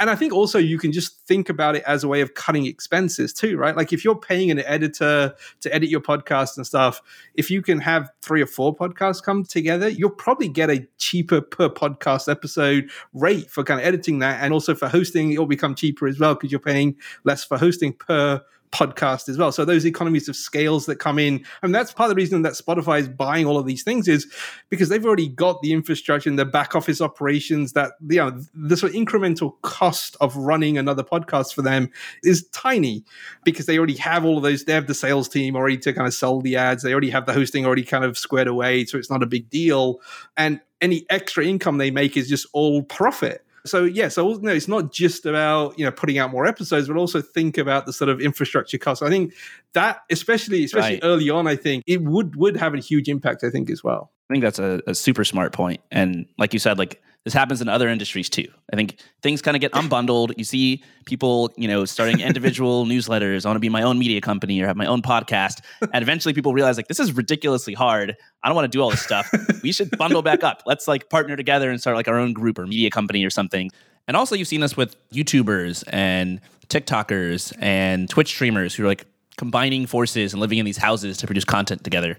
And 0.00 0.10
I 0.10 0.16
think 0.16 0.32
also 0.32 0.58
you 0.58 0.76
can 0.76 0.90
just 0.90 1.20
think 1.20 1.48
about 1.48 1.76
it 1.76 1.84
as 1.86 2.02
a 2.02 2.08
way 2.08 2.20
of 2.20 2.34
cutting 2.34 2.66
expenses 2.66 3.32
too, 3.32 3.56
right? 3.56 3.76
Like 3.76 3.92
if 3.92 4.04
you're 4.04 4.16
paying 4.16 4.50
an 4.50 4.58
editor 4.58 5.34
to 5.60 5.74
edit 5.74 5.88
your 5.88 6.00
podcast 6.00 6.56
and 6.56 6.66
stuff, 6.66 7.00
if 7.34 7.48
you 7.48 7.62
can 7.62 7.78
have 7.78 8.10
three 8.20 8.42
or 8.42 8.46
four 8.46 8.74
podcasts 8.74 9.22
come 9.22 9.44
together, 9.44 9.88
you'll 9.88 10.10
probably 10.10 10.48
get 10.48 10.68
a 10.68 10.86
cheaper 10.98 11.40
per 11.40 11.68
podcast 11.68 12.28
episode 12.28 12.90
rate 13.12 13.48
for 13.50 13.62
kind 13.62 13.78
of 13.78 13.86
editing 13.86 14.18
that. 14.18 14.42
And 14.42 14.52
also 14.52 14.74
for 14.74 14.88
hosting, 14.88 15.30
it'll 15.30 15.46
become 15.46 15.76
cheaper 15.76 16.08
as 16.08 16.18
well 16.18 16.34
because 16.34 16.50
you're 16.50 16.60
paying 16.60 16.96
less 17.22 17.44
for 17.44 17.56
hosting 17.56 17.92
per 17.92 18.42
podcast 18.72 19.28
as 19.28 19.38
well. 19.38 19.52
So 19.52 19.64
those 19.64 19.86
economies 19.86 20.28
of 20.28 20.36
scales 20.36 20.86
that 20.86 20.96
come 20.96 21.18
in, 21.18 21.44
and 21.62 21.74
that's 21.74 21.92
part 21.92 22.10
of 22.10 22.16
the 22.16 22.20
reason 22.20 22.42
that 22.42 22.54
Spotify 22.54 23.00
is 23.00 23.08
buying 23.08 23.46
all 23.46 23.58
of 23.58 23.66
these 23.66 23.82
things 23.82 24.08
is 24.08 24.26
because 24.68 24.88
they've 24.88 25.04
already 25.04 25.28
got 25.28 25.62
the 25.62 25.72
infrastructure 25.72 26.28
and 26.28 26.38
the 26.38 26.44
back 26.44 26.74
office 26.74 27.00
operations 27.00 27.72
that 27.72 27.92
you 28.08 28.18
know 28.18 28.38
the 28.54 28.76
sort 28.76 28.94
of 28.94 29.00
incremental 29.00 29.60
cost 29.62 30.16
of 30.20 30.36
running 30.36 30.76
another 30.76 31.02
podcast 31.02 31.54
for 31.54 31.62
them 31.62 31.90
is 32.22 32.46
tiny 32.48 33.04
because 33.44 33.66
they 33.66 33.78
already 33.78 33.96
have 33.96 34.24
all 34.24 34.36
of 34.36 34.42
those. 34.42 34.64
They 34.64 34.72
have 34.72 34.86
the 34.86 34.94
sales 34.94 35.28
team 35.28 35.56
already 35.56 35.78
to 35.78 35.92
kind 35.92 36.06
of 36.06 36.14
sell 36.14 36.40
the 36.40 36.56
ads. 36.56 36.82
They 36.82 36.92
already 36.92 37.10
have 37.10 37.26
the 37.26 37.32
hosting 37.32 37.64
already 37.64 37.84
kind 37.84 38.04
of 38.04 38.18
squared 38.18 38.48
away, 38.48 38.84
so 38.84 38.98
it's 38.98 39.10
not 39.10 39.22
a 39.22 39.26
big 39.26 39.48
deal. 39.50 40.00
And 40.36 40.60
any 40.80 41.06
extra 41.10 41.44
income 41.44 41.78
they 41.78 41.90
make 41.90 42.16
is 42.16 42.28
just 42.28 42.46
all 42.52 42.82
profit. 42.82 43.43
So 43.66 43.84
yeah, 43.84 44.08
so 44.08 44.34
no, 44.42 44.52
it's 44.52 44.68
not 44.68 44.92
just 44.92 45.24
about 45.24 45.78
you 45.78 45.84
know 45.84 45.90
putting 45.90 46.18
out 46.18 46.30
more 46.30 46.46
episodes, 46.46 46.86
but 46.88 46.96
also 46.96 47.22
think 47.22 47.56
about 47.56 47.86
the 47.86 47.92
sort 47.92 48.10
of 48.10 48.20
infrastructure 48.20 48.76
costs. 48.76 49.02
I 49.02 49.08
think 49.08 49.32
that, 49.72 50.00
especially 50.10 50.64
especially 50.64 50.94
right. 50.94 51.00
early 51.02 51.30
on, 51.30 51.46
I 51.46 51.56
think 51.56 51.82
it 51.86 52.02
would 52.02 52.36
would 52.36 52.56
have 52.56 52.74
a 52.74 52.78
huge 52.78 53.08
impact. 53.08 53.42
I 53.42 53.50
think 53.50 53.70
as 53.70 53.82
well. 53.82 54.12
I 54.28 54.34
think 54.34 54.44
that's 54.44 54.58
a, 54.58 54.82
a 54.86 54.94
super 54.94 55.24
smart 55.24 55.52
point, 55.52 55.80
and 55.90 56.26
like 56.38 56.52
you 56.52 56.58
said, 56.58 56.78
like 56.78 57.02
this 57.24 57.32
happens 57.32 57.62
in 57.62 57.68
other 57.68 57.88
industries 57.88 58.28
too. 58.28 58.46
I 58.72 58.76
think 58.76 58.98
things 59.22 59.40
kind 59.40 59.56
of 59.56 59.60
get 59.62 59.72
unbundled. 59.72 60.34
You 60.36 60.44
see 60.44 60.82
people, 61.06 61.52
you 61.56 61.66
know, 61.66 61.84
starting 61.86 62.20
individual 62.20 62.84
newsletters. 62.86 63.44
I 63.44 63.48
want 63.48 63.56
to 63.56 63.60
be 63.60 63.70
my 63.70 63.82
own 63.82 63.98
media 63.98 64.20
company 64.20 64.60
or 64.60 64.66
have 64.66 64.76
my 64.76 64.86
own 64.86 65.00
podcast. 65.00 65.62
And 65.92 66.02
eventually 66.02 66.34
people 66.34 66.52
realize 66.52 66.76
like 66.76 66.88
this 66.88 67.00
is 67.00 67.12
ridiculously 67.14 67.72
hard. 67.72 68.14
I 68.42 68.48
don't 68.48 68.54
want 68.54 68.70
to 68.70 68.76
do 68.76 68.82
all 68.82 68.90
this 68.90 69.02
stuff. 69.02 69.32
We 69.62 69.72
should 69.72 69.96
bundle 69.96 70.20
back 70.20 70.44
up. 70.44 70.62
Let's 70.66 70.86
like 70.86 71.08
partner 71.08 71.36
together 71.36 71.70
and 71.70 71.80
start 71.80 71.96
like 71.96 72.08
our 72.08 72.18
own 72.18 72.34
group 72.34 72.58
or 72.58 72.66
media 72.66 72.90
company 72.90 73.24
or 73.24 73.30
something. 73.30 73.70
And 74.06 74.16
also 74.16 74.34
you've 74.34 74.48
seen 74.48 74.60
this 74.60 74.76
with 74.76 74.96
YouTubers 75.10 75.84
and 75.88 76.40
TikTokers 76.68 77.54
and 77.58 78.08
Twitch 78.10 78.28
streamers 78.28 78.74
who 78.74 78.84
are 78.84 78.88
like 78.88 79.06
combining 79.38 79.86
forces 79.86 80.34
and 80.34 80.40
living 80.40 80.58
in 80.58 80.66
these 80.66 80.76
houses 80.76 81.16
to 81.18 81.26
produce 81.26 81.44
content 81.44 81.82
together. 81.84 82.18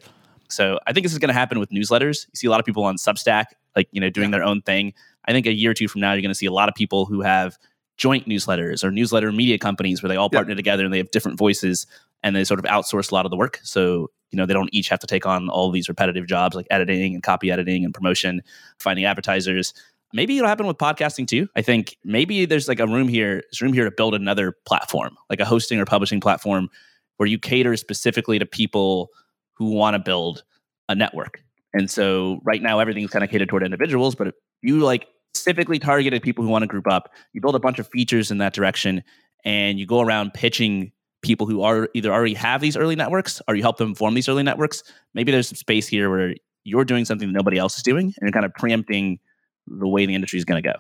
So 0.50 0.80
I 0.88 0.94
think 0.94 1.04
this 1.04 1.14
is 1.14 1.20
going 1.20 1.30
to 1.30 1.34
happen 1.34 1.60
with 1.60 1.70
newsletters. 1.70 2.28
You 2.28 2.36
see 2.36 2.48
a 2.48 2.52
lot 2.52 2.60
of 2.60 2.66
people 2.66 2.84
on 2.84 2.98
Substack, 2.98 3.46
like 3.76 3.88
you 3.92 4.02
know, 4.02 4.10
doing 4.10 4.30
yeah. 4.30 4.38
their 4.38 4.44
own 4.44 4.62
thing. 4.62 4.94
I 5.26 5.32
think 5.32 5.46
a 5.48 5.54
year 5.54 5.72
or 5.72 5.74
two 5.74 5.88
from 5.88 6.02
now, 6.02 6.14
you're 6.14 6.22
going 6.22 6.30
to 6.30 6.36
see 6.36 6.46
a 6.46 6.52
lot 6.52 6.70
of 6.70 6.76
people 6.76 7.06
who 7.06 7.22
have 7.22 7.58
joint 7.98 8.28
newsletters 8.28 8.84
or 8.84 8.92
newsletter 8.92 9.32
media 9.32 9.58
companies 9.58 10.04
where 10.04 10.10
they 10.10 10.18
all 10.18 10.30
partner 10.30 10.52
yeah. 10.52 10.58
together 10.58 10.84
and 10.84 10.94
they 10.94 10.98
have 10.98 11.12
different 11.12 11.38
voices 11.38 11.88
and 12.24 12.36
they 12.36 12.44
sort 12.44 12.60
of 12.60 12.66
outsource 12.66 13.12
a 13.12 13.16
lot 13.16 13.26
of 13.26 13.32
the 13.32 13.38
work. 13.38 13.60
So 13.64 14.10
you 14.32 14.38
know, 14.38 14.46
they 14.46 14.54
don't 14.54 14.70
each 14.74 14.90
have 14.90 15.00
to 15.00 15.08
take 15.08 15.26
on 15.26 15.48
all 15.50 15.72
these 15.72 15.88
repetitive 15.88 16.28
jobs 16.28 16.58
like 16.58 16.68
editing 16.70 17.14
and 17.14 17.24
copy 17.24 17.52
editing 17.52 17.86
and 17.86 17.94
promotion, 17.94 18.42
finding 18.80 19.06
advertisers. 19.06 19.74
Maybe 20.12 20.38
it'll 20.38 20.50
happen 20.50 20.68
with 20.68 20.78
podcasting 20.78 21.26
too. 21.26 21.48
I 21.56 21.62
think 21.62 21.98
maybe 22.04 22.46
there's 22.46 22.68
like 22.68 22.82
a 22.82 22.88
room 22.88 23.08
here, 23.08 23.44
there's 23.50 23.62
room 23.62 23.72
here 23.72 23.86
to 23.86 23.92
build 23.92 24.14
another 24.14 24.54
platform, 24.66 25.16
like 25.30 25.40
a 25.40 25.46
hosting 25.46 25.80
or 25.80 25.86
publishing 25.86 26.20
platform 26.20 26.70
where 27.16 27.28
you 27.28 27.40
cater 27.40 27.78
specifically 27.78 28.38
to 28.38 28.46
people 28.46 29.10
who 29.56 29.72
want 29.72 29.96
to 29.96 30.00
build 30.00 30.44
a 30.90 30.96
network. 30.96 31.42
And 31.74 31.90
so 31.90 32.40
right 32.44 32.62
now 32.62 32.80
everything's 32.80 33.12
kind 33.12 33.24
of 33.24 33.30
catered 33.30 33.50
toward 33.50 33.64
individuals, 33.64 34.16
but 34.16 34.28
if 34.28 34.36
you 34.62 34.80
like 34.80 35.08
specifically 35.34 35.80
targeted 35.80 36.24
people 36.24 36.44
who 36.44 36.50
want 36.50 36.64
to 36.64 36.68
group 36.68 36.88
up, 36.88 37.12
you 37.34 37.42
build 37.42 37.56
a 37.56 37.60
bunch 37.60 37.80
of 37.80 37.88
features 37.90 38.32
in 38.32 38.38
that 38.38 38.54
direction 38.54 39.04
and 39.44 39.80
you 39.80 39.86
go 39.86 40.00
around 40.00 40.34
pitching 40.34 40.92
people 41.22 41.48
who 41.48 41.62
are 41.62 41.90
either 41.94 42.14
already 42.14 42.34
have 42.34 42.62
these 42.62 42.78
early 42.78 42.96
networks 42.96 43.42
or 43.48 43.56
you 43.56 43.62
help 43.62 43.78
them 43.78 43.96
form 43.96 44.14
these 44.14 44.30
early 44.30 44.44
networks. 44.44 44.84
Maybe 45.14 45.32
there's 45.32 45.50
some 45.50 45.56
space 45.56 45.88
here 45.88 46.10
where 46.10 46.36
you're 46.64 46.86
doing 46.86 47.06
something 47.06 47.28
that 47.28 47.34
nobody 47.34 47.58
else 47.58 47.78
is 47.78 47.84
doing 47.84 48.06
and 48.06 48.16
you're 48.22 48.32
kind 48.32 48.46
of 48.46 48.54
preempting 48.54 49.20
the 49.68 49.88
way 49.88 50.06
the 50.06 50.16
industry 50.16 50.38
is 50.38 50.46
going 50.46 50.62
to 50.62 50.70
go 50.70 50.76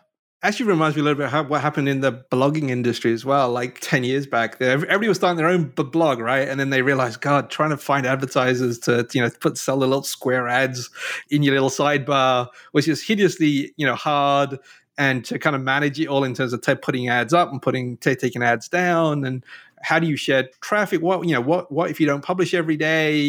actually 0.45 0.67
reminds 0.67 0.95
me 0.95 1.01
a 1.01 1.03
little 1.03 1.17
bit 1.17 1.34
of 1.34 1.49
what 1.49 1.62
happened 1.62 1.89
in 1.89 2.01
the 2.01 2.12
blogging 2.31 2.69
industry 2.69 3.12
as 3.13 3.25
well. 3.25 3.51
Like 3.51 3.79
10 3.81 4.03
years 4.03 4.27
back, 4.27 4.62
everybody 4.62 5.08
was 5.08 5.17
starting 5.17 5.38
their 5.38 5.47
own 5.47 5.69
blog, 5.69 6.19
right? 6.19 6.47
And 6.47 6.60
then 6.60 6.69
they 6.69 6.81
realized, 6.81 7.21
God, 7.21 7.49
trying 7.49 7.71
to 7.71 7.77
find 7.77 8.05
advertisers 8.05 8.77
to, 8.79 9.08
you 9.13 9.21
know, 9.21 9.29
put 9.39 9.58
sell 9.58 9.79
the 9.79 9.88
little 9.88 10.03
square 10.03 10.47
ads 10.47 10.89
in 11.29 11.41
your 11.41 11.55
little 11.55 11.69
sidebar, 11.69 12.47
which 12.73 12.88
is 12.88 13.01
hideously, 13.01 13.73
you 13.77 13.86
know, 13.86 13.95
hard 13.95 14.60
and 14.97 15.25
to 15.25 15.39
kind 15.39 15.55
of 15.55 15.62
manage 15.62 15.99
it 15.99 16.08
all 16.08 16.23
in 16.23 16.34
terms 16.34 16.53
of 16.53 16.62
t- 16.62 16.75
putting 16.75 17.10
ads 17.10 17.34
up 17.34 17.51
and 17.51 17.62
putting 17.62 17.97
t- 17.97 18.15
taking 18.15 18.43
ads 18.43 18.69
down 18.69 19.25
and 19.25 19.43
how 19.81 19.99
do 19.99 20.08
you 20.08 20.15
share 20.15 20.49
traffic 20.62 21.01
what 21.01 21.27
you 21.27 21.34
know 21.34 21.41
what 21.41 21.71
what 21.71 21.91
if 21.91 21.99
you 21.99 22.08
don't 22.08 22.23
publish 22.23 22.53
every 22.53 22.77
day 22.77 23.19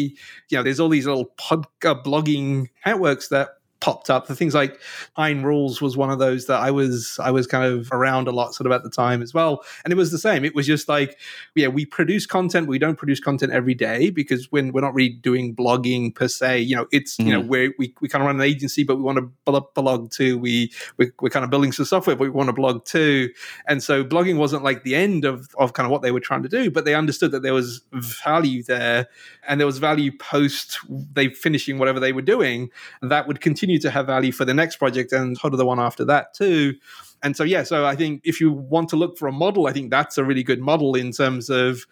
you 0.49 0.57
know 0.57 0.63
there's 0.63 0.79
all 0.79 0.89
these 0.89 1.05
little 1.05 1.25
pod, 1.37 1.65
uh, 1.85 1.93
blogging 1.93 2.67
networks 2.85 3.27
that 3.27 3.56
popped 3.79 4.09
up. 4.09 4.27
The 4.27 4.35
things 4.35 4.55
like 4.55 4.79
Nine 5.17 5.43
Rules 5.43 5.81
was 5.81 5.95
one 5.95 6.09
of 6.09 6.19
those 6.19 6.47
that 6.47 6.59
I 6.59 6.71
was 6.71 7.19
I 7.21 7.31
was 7.31 7.47
kind 7.47 7.63
of 7.63 7.91
around 7.91 8.27
a 8.27 8.31
lot 8.31 8.53
sort 8.53 8.65
of 8.65 8.71
at 8.71 8.83
the 8.83 8.89
time 8.89 9.21
as 9.21 9.33
well. 9.33 9.63
And 9.83 9.93
it 9.93 9.95
was 9.95 10.11
the 10.11 10.17
same. 10.17 10.43
It 10.43 10.55
was 10.55 10.65
just 10.65 10.89
like, 10.89 11.17
yeah, 11.55 11.67
we 11.67 11.85
produce 11.85 12.25
content, 12.25 12.67
we 12.67 12.79
don't 12.79 12.97
produce 12.97 13.19
content 13.19 13.53
every 13.53 13.75
day 13.75 14.09
because 14.09 14.51
when 14.51 14.71
we're 14.71 14.81
not 14.81 14.93
really 14.93 15.09
doing 15.09 15.55
blogging 15.55 16.13
per 16.13 16.27
se, 16.27 16.61
you 16.61 16.75
know, 16.75 16.87
it's 16.91 17.17
mm-hmm. 17.17 17.27
you 17.27 17.33
know, 17.33 17.41
mm-hmm. 17.41 17.49
we're, 17.49 17.73
we 17.77 17.93
we 18.01 18.07
kind 18.07 18.21
of 18.21 18.27
run 18.27 18.35
an 18.35 18.41
agency, 18.41 18.83
but 18.83 18.95
we 18.97 19.03
want 19.03 19.17
to 19.17 19.61
blog 19.75 20.11
too. 20.11 20.37
We 20.37 20.71
we're, 20.97 21.13
we're 21.21 21.29
kind 21.29 21.45
of 21.45 21.51
building 21.51 21.71
some 21.71 21.85
software, 21.85 22.15
but 22.15 22.23
we 22.23 22.29
want 22.29 22.47
to 22.47 22.53
blog 22.53 22.85
too. 22.85 23.29
And 23.67 23.83
so 23.83 24.03
blogging 24.03 24.37
wasn't 24.37 24.63
like 24.63 24.83
the 24.83 24.95
end 24.95 25.25
of 25.25 25.49
of 25.57 25.73
kind 25.73 25.85
of 25.85 25.91
what 25.91 26.01
they 26.01 26.11
were 26.11 26.19
trying 26.19 26.43
to 26.43 26.49
do, 26.49 26.71
but 26.71 26.85
they 26.85 26.95
understood 26.95 27.31
that 27.31 27.43
there 27.43 27.53
was 27.53 27.81
value 27.93 28.63
there 28.63 29.07
and 29.47 29.59
there 29.59 29.67
was 29.67 29.77
value 29.77 30.11
post 30.17 30.79
they 31.13 31.29
finishing 31.29 31.77
whatever 31.77 31.99
they 31.99 32.13
were 32.13 32.21
doing 32.21 32.69
that 33.01 33.27
would 33.27 33.41
continue 33.41 33.66
continue 33.67 33.79
to 33.81 33.91
have 33.91 34.07
value 34.07 34.31
for 34.31 34.45
the 34.45 34.53
next 34.53 34.77
project 34.77 35.11
and 35.11 35.37
sort 35.37 35.53
of 35.53 35.57
the 35.57 35.65
one 35.65 35.79
after 35.79 36.05
that 36.05 36.33
too. 36.33 36.73
And 37.21 37.35
so, 37.35 37.43
yeah, 37.43 37.63
so 37.63 37.85
I 37.85 37.95
think 37.95 38.21
if 38.23 38.39
you 38.39 38.51
want 38.51 38.89
to 38.89 38.95
look 38.95 39.17
for 39.17 39.27
a 39.27 39.31
model, 39.31 39.67
I 39.67 39.73
think 39.73 39.91
that's 39.91 40.17
a 40.17 40.23
really 40.23 40.43
good 40.43 40.59
model 40.61 40.95
in 40.95 41.11
terms 41.11 41.49
of 41.49 41.85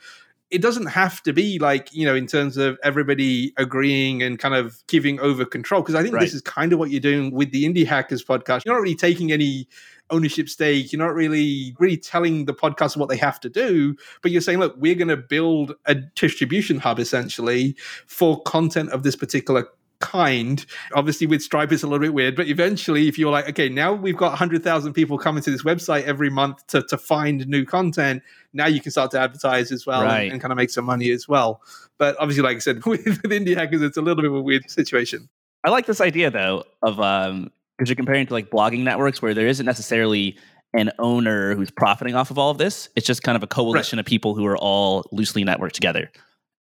it 0.52 0.62
doesn't 0.62 0.86
have 0.86 1.24
to 1.24 1.34
be 1.34 1.58
like 1.58 1.92
you 1.92 2.06
know 2.06 2.16
in 2.16 2.28
terms 2.28 2.56
of 2.56 2.78
everybody 2.84 3.52
agreeing 3.58 4.22
and 4.22 4.38
kind 4.38 4.54
of 4.54 4.84
giving 4.88 5.20
over 5.20 5.44
control 5.44 5.82
because 5.82 5.96
i 5.96 6.04
think 6.04 6.14
Right. 6.14 6.22
this 6.22 6.36
is 6.36 6.42
kind 6.42 6.72
of 6.72 6.78
what 6.78 6.92
you're 6.92 7.02
doing 7.02 7.32
with 7.32 7.52
the 7.52 7.66
indie 7.66 7.86
hackers 7.86 8.24
podcast 8.24 8.62
you're 8.64 8.76
not 8.76 8.82
really 8.82 8.96
taking 8.96 9.32
any 9.32 9.68
ownership 10.12 10.48
stake 10.48 10.94
you're 10.94 11.00
not 11.02 11.16
really 11.16 11.76
really 11.80 11.98
telling 11.98 12.46
the 12.46 12.54
podcast 12.54 12.96
what 12.96 13.10
they 13.10 13.18
have 13.18 13.40
to 13.40 13.50
do 13.50 13.96
but 14.22 14.32
you're 14.32 14.40
saying 14.40 14.60
look 14.60 14.76
we're 14.78 14.94
going 14.94 15.08
to 15.08 15.18
build 15.18 15.74
a 15.88 15.96
distribution 15.96 16.78
hub 16.78 17.00
essentially 17.00 17.76
for 18.06 18.40
content 18.44 18.92
of 18.92 19.02
this 19.02 19.16
particular 19.16 19.68
kind. 20.00 20.66
Obviously, 20.94 21.28
with 21.28 21.42
Stripe, 21.42 21.72
it's 21.72 21.84
a 21.84 21.88
little 21.88 22.00
bit 22.00 22.14
weird, 22.14 22.36
but 22.36 22.48
eventually, 22.48 23.08
if 23.08 23.18
you're 23.18 23.32
like, 23.32 23.50
okay, 23.50 23.70
now 23.70 23.94
we've 23.94 24.18
got 24.18 24.30
100,000 24.30 24.94
people 24.94 25.18
coming 25.18 25.42
to 25.44 25.52
this 25.52 25.64
website 25.64 26.04
every 26.04 26.30
month 26.30 26.66
to, 26.68 26.82
to 26.84 26.98
find 26.98 27.48
new 27.48 27.66
content, 27.66 28.22
now 28.54 28.68
you 28.68 28.80
can 28.82 28.92
start 28.92 29.12
to 29.12 29.20
advertise 29.20 29.72
as 29.72 29.86
well 29.86 30.04
Right. 30.04 30.24
and, 30.24 30.34
and 30.34 30.42
kind 30.42 30.52
of 30.52 30.58
make 30.58 30.70
some 30.70 30.86
money 30.86 31.12
as 31.12 31.28
well. 31.28 31.62
But 31.98 32.16
obviously, 32.20 32.44
like 32.44 32.58
I 32.58 32.60
said, 32.60 32.86
with, 32.86 33.06
with 33.06 33.32
indie 33.32 33.56
hackers, 33.56 33.82
it's 33.82 33.98
a 33.98 34.02
little 34.02 34.16
bit 34.16 34.26
of 34.26 34.34
a 34.36 34.42
weird 34.42 34.70
situation. 34.70 35.30
I 35.64 35.70
like 35.70 35.86
this 35.88 36.00
idea 36.02 36.30
though 36.30 36.64
of 36.84 37.00
um 37.00 37.52
because 37.78 37.90
you're 37.90 37.96
comparing 37.96 38.28
to 38.28 38.34
like 38.34 38.50
blogging 38.52 38.84
networks 38.84 39.22
where 39.22 39.34
there 39.34 39.48
isn't 39.48 39.66
necessarily 39.66 40.38
an 40.74 40.92
owner 41.00 41.56
who's 41.56 41.72
profiting 41.72 42.16
off 42.16 42.32
of 42.32 42.38
all 42.38 42.52
of 42.52 42.58
this. 42.58 42.88
It's 42.96 43.08
just 43.08 43.24
kind 43.24 43.36
of 43.36 43.44
a 43.44 43.48
coalition 43.48 43.98
of 43.98 44.06
people 44.06 44.36
who 44.36 44.46
are 44.46 44.58
all 44.58 45.06
loosely 45.12 45.44
networked 45.44 45.72
together. 45.72 46.12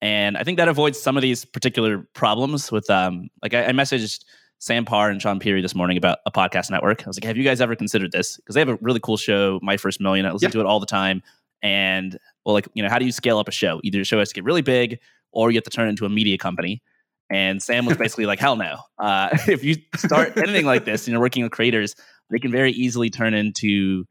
And 0.01 0.37
I 0.37 0.45
think 0.45 0.59
that 0.59 0.69
avoids 0.69 1.01
some 1.01 1.17
of 1.17 1.23
these 1.23 1.45
particular 1.45 1.99
problems 2.15 2.71
with 2.71 2.89
um 2.91 3.29
like 3.43 3.55
I, 3.55 3.67
I 3.67 3.71
messaged 3.73 4.25
Sam 4.61 4.85
Parr 4.85 5.11
and 5.11 5.21
Shaan 5.21 5.41
Puri 5.41 5.61
this 5.63 5.75
morning 5.75 5.97
about 5.97 6.19
a 6.27 6.33
podcast 6.33 6.71
network. 6.71 7.03
I 7.05 7.07
was 7.09 7.17
like, 7.17 7.25
have 7.25 7.37
you 7.37 7.45
guys 7.45 7.61
ever 7.61 7.77
considered 7.77 8.13
this? 8.13 8.37
Because 8.37 8.55
they 8.55 8.61
have 8.61 8.69
a 8.69 8.77
really 8.81 9.01
cool 9.01 9.17
show, 9.17 9.61
My 9.63 9.77
First 9.77 10.01
Million. 10.01 10.27
I 10.27 10.33
listen 10.33 10.47
Yeah. 10.49 10.53
to 10.53 10.61
it 10.61 10.67
all 10.67 10.81
the 10.81 10.87
time. 10.87 11.23
And 11.63 12.19
well, 12.45 12.55
like, 12.55 12.69
you 12.75 12.83
know, 12.83 12.89
how 12.89 12.99
do 12.99 13.05
you 13.05 13.13
scale 13.13 13.39
up 13.39 13.49
a 13.49 13.53
show? 13.53 13.81
Either 13.85 14.01
a 14.01 14.05
show 14.05 14.19
has 14.19 14.29
to 14.31 14.35
get 14.35 14.45
really 14.45 14.63
big 14.63 14.99
or 15.33 15.51
you 15.51 15.57
have 15.57 15.65
to 15.65 15.71
turn 15.71 15.87
it 15.87 15.91
into 15.91 16.07
a 16.07 16.09
media 16.09 16.39
company. 16.39 16.83
And 17.31 17.63
Sam 17.63 17.85
was 17.85 17.97
basically 17.97 18.27
like, 18.27 18.39
hell 18.41 18.57
no. 18.57 18.77
Uh, 18.99 19.29
if 19.49 19.63
you 19.63 19.77
start 19.97 20.37
anything 20.37 20.65
like 20.67 20.85
this 20.85 21.07
and 21.07 21.13
you're 21.13 21.21
working 21.21 21.43
with 21.43 21.53
creators, 21.53 21.95
they 22.31 22.39
can 22.39 22.51
very 22.51 22.73
easily 22.73 23.11
turn 23.11 23.35
into 23.35 24.05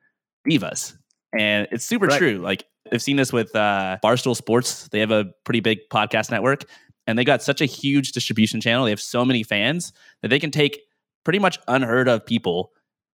divas. 0.50 0.96
And 1.38 1.68
it's 1.72 1.86
super 1.86 2.08
Right. 2.08 2.18
true. 2.18 2.38
Like 2.38 2.66
I've 2.92 3.02
seen 3.02 3.18
this 3.18 3.34
with 3.34 3.56
uh, 3.56 3.98
Barstool 4.04 4.36
Sports. 4.36 4.88
They 4.90 5.00
have 5.00 5.12
a 5.12 5.26
pretty 5.44 5.60
big 5.60 5.80
podcast 5.92 6.32
network 6.32 6.64
and 7.06 7.18
they 7.18 7.24
got 7.24 7.42
such 7.42 7.62
a 7.62 7.66
huge 7.66 8.12
distribution 8.12 8.62
channel. 8.62 8.86
They 8.86 8.92
have 8.92 9.02
so 9.02 9.26
many 9.26 9.44
fans 9.44 9.92
that 10.22 10.30
they 10.30 10.40
can 10.40 10.52
take 10.52 10.80
pretty 11.24 11.40
much 11.40 11.60
unheard 11.68 12.08
of 12.08 12.26
people, 12.26 12.72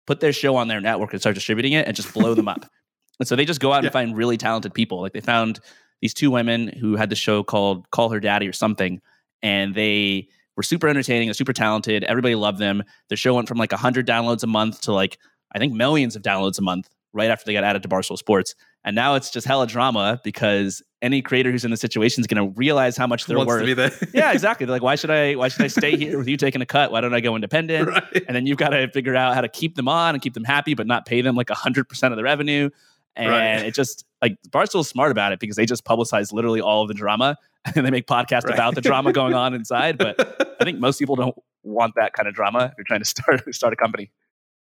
put 0.07 0.21
their 0.21 0.33
show 0.33 0.57
on 0.57 0.69
their 0.69 0.81
network 0.81 1.13
and 1.13 1.21
start 1.21 1.35
distributing 1.35 1.73
it 1.73 1.87
and 1.87 1.97
just 1.97 2.13
blow 2.13 2.35
them 2.35 2.49
up. 2.49 2.67
And 3.21 3.29
so 3.29 3.37
they 3.37 3.45
just 3.45 3.61
go 3.61 3.73
out 3.73 3.83
Yeah. 3.85 3.89
and 3.89 3.93
find 3.93 4.17
really 4.17 4.37
talented 4.39 4.73
people. 4.75 5.01
Like 5.03 5.13
they 5.13 5.21
found 5.21 5.61
these 6.01 6.15
two 6.15 6.31
women 6.31 6.69
who 6.69 6.97
had 6.97 7.09
the 7.11 7.15
show 7.15 7.43
called 7.45 7.89
Call 7.91 8.09
Her 8.09 8.19
Daddy 8.19 8.49
or 8.49 8.53
something, 8.55 9.01
and 9.43 9.75
they 9.75 10.29
were 10.57 10.63
super 10.65 10.89
entertaining, 10.89 11.29
they're 11.29 11.35
super 11.35 11.53
talented. 11.53 12.03
Everybody 12.05 12.35
loved 12.35 12.59
them. 12.59 12.83
Their 13.11 13.17
show 13.19 13.35
went 13.35 13.47
from 13.49 13.59
like 13.59 13.71
100 13.71 14.07
downloads 14.09 14.43
a 14.43 14.47
month 14.49 14.81
to 14.83 14.93
like, 14.93 15.19
I 15.55 15.59
think 15.59 15.73
millions 15.75 16.17
of 16.17 16.23
downloads 16.23 16.59
a 16.59 16.63
month 16.63 16.89
right 17.13 17.31
after 17.31 17.45
they 17.47 17.53
got 17.53 17.65
added 17.65 17.83
to 17.83 17.89
Barstool 17.89 18.17
Sports. 18.19 18.55
And 18.85 18.97
now 18.97 19.15
it's 19.15 19.31
just 19.31 19.47
hella 19.47 19.67
drama 19.67 20.21
because 20.25 20.83
any 21.03 21.23
creator 21.23 21.51
who's 21.53 21.65
in 21.65 21.71
the 21.71 21.77
situation 21.77 22.21
is 22.21 22.27
going 22.27 22.45
to 22.49 22.53
realize 22.57 22.97
how 22.97 23.07
much 23.07 23.27
they're 23.27 23.39
worth. 23.39 23.61
to 23.61 23.67
be 23.67 23.75
there. 23.75 23.91
yeah, 24.15 24.33
exactly. 24.33 24.67
They're 24.67 24.75
like, 24.75 24.83
why 24.83 24.95
should 24.97 25.11
I? 25.11 25.35
Why 25.35 25.49
should 25.49 25.63
I 25.65 25.69
stay 25.69 25.97
here 25.97 26.19
with 26.19 26.29
you 26.29 26.37
taking 26.37 26.63
a 26.63 26.67
cut? 26.67 26.91
Why 26.91 27.01
don't 27.01 27.15
I 27.15 27.21
go 27.21 27.35
independent? 27.35 27.89
right. 27.89 28.25
And 28.27 28.35
then 28.35 28.47
you've 28.47 28.59
got 28.59 28.71
to 28.71 28.89
figure 28.91 29.15
out 29.15 29.35
how 29.35 29.41
to 29.41 29.49
keep 29.49 29.75
them 29.77 29.89
on 29.89 30.15
and 30.15 30.23
keep 30.23 30.35
them 30.35 30.45
happy, 30.45 30.75
but 30.75 30.87
not 30.87 31.07
pay 31.07 31.21
them 31.23 31.35
like 31.37 31.51
hundred 31.51 31.89
percent 31.89 32.13
of 32.13 32.17
the 32.17 32.25
revenue. 32.25 32.71
And 33.15 33.31
Right. 33.31 33.67
it 33.67 33.75
just 33.75 34.05
like 34.23 34.39
Barstool's 34.51 34.89
smart 34.89 35.11
about 35.11 35.33
it 35.33 35.39
because 35.41 35.57
they 35.57 35.67
just 35.67 35.85
publicize 35.85 36.33
literally 36.33 36.61
all 36.63 36.83
of 36.83 36.89
the 36.89 36.95
drama 36.95 37.37
and 37.77 37.85
they 37.87 37.91
make 37.91 38.07
podcasts 38.07 38.45
Right. 38.45 38.55
about 38.55 38.75
the 38.75 38.81
drama 38.81 39.13
going 39.13 39.35
on 39.35 39.53
inside. 39.61 39.99
But 39.99 40.57
I 40.61 40.65
think 40.65 40.79
most 40.81 40.99
people 40.99 41.15
don't 41.17 41.35
want 41.63 41.95
that 41.97 42.15
kind 42.15 42.27
of 42.27 42.35
drama 42.35 42.65
if 42.65 42.73
you're 42.79 42.85
trying 42.85 43.01
to 43.01 43.05
start 43.07 43.55
start 43.55 43.73
a 43.73 43.77
company. 43.77 44.11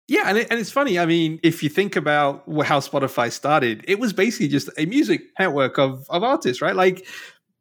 Yeah, 0.09 0.25
and, 0.27 0.39
it, 0.39 0.49
and 0.51 0.59
it's 0.59 0.71
funny. 0.73 0.99
I 0.99 1.07
mean, 1.07 1.39
if 1.43 1.63
you 1.63 1.69
think 1.69 1.97
about 1.97 2.43
how 2.65 2.81
Spotify 2.81 3.31
started, 3.31 3.85
it 3.87 3.99
was 3.99 4.13
basically 4.13 4.49
just 4.49 4.69
a 4.77 4.85
music 4.87 5.23
network 5.39 5.79
of 5.79 6.07
of 6.11 6.23
artists, 6.23 6.61
right? 6.61 6.75
Like 6.75 7.07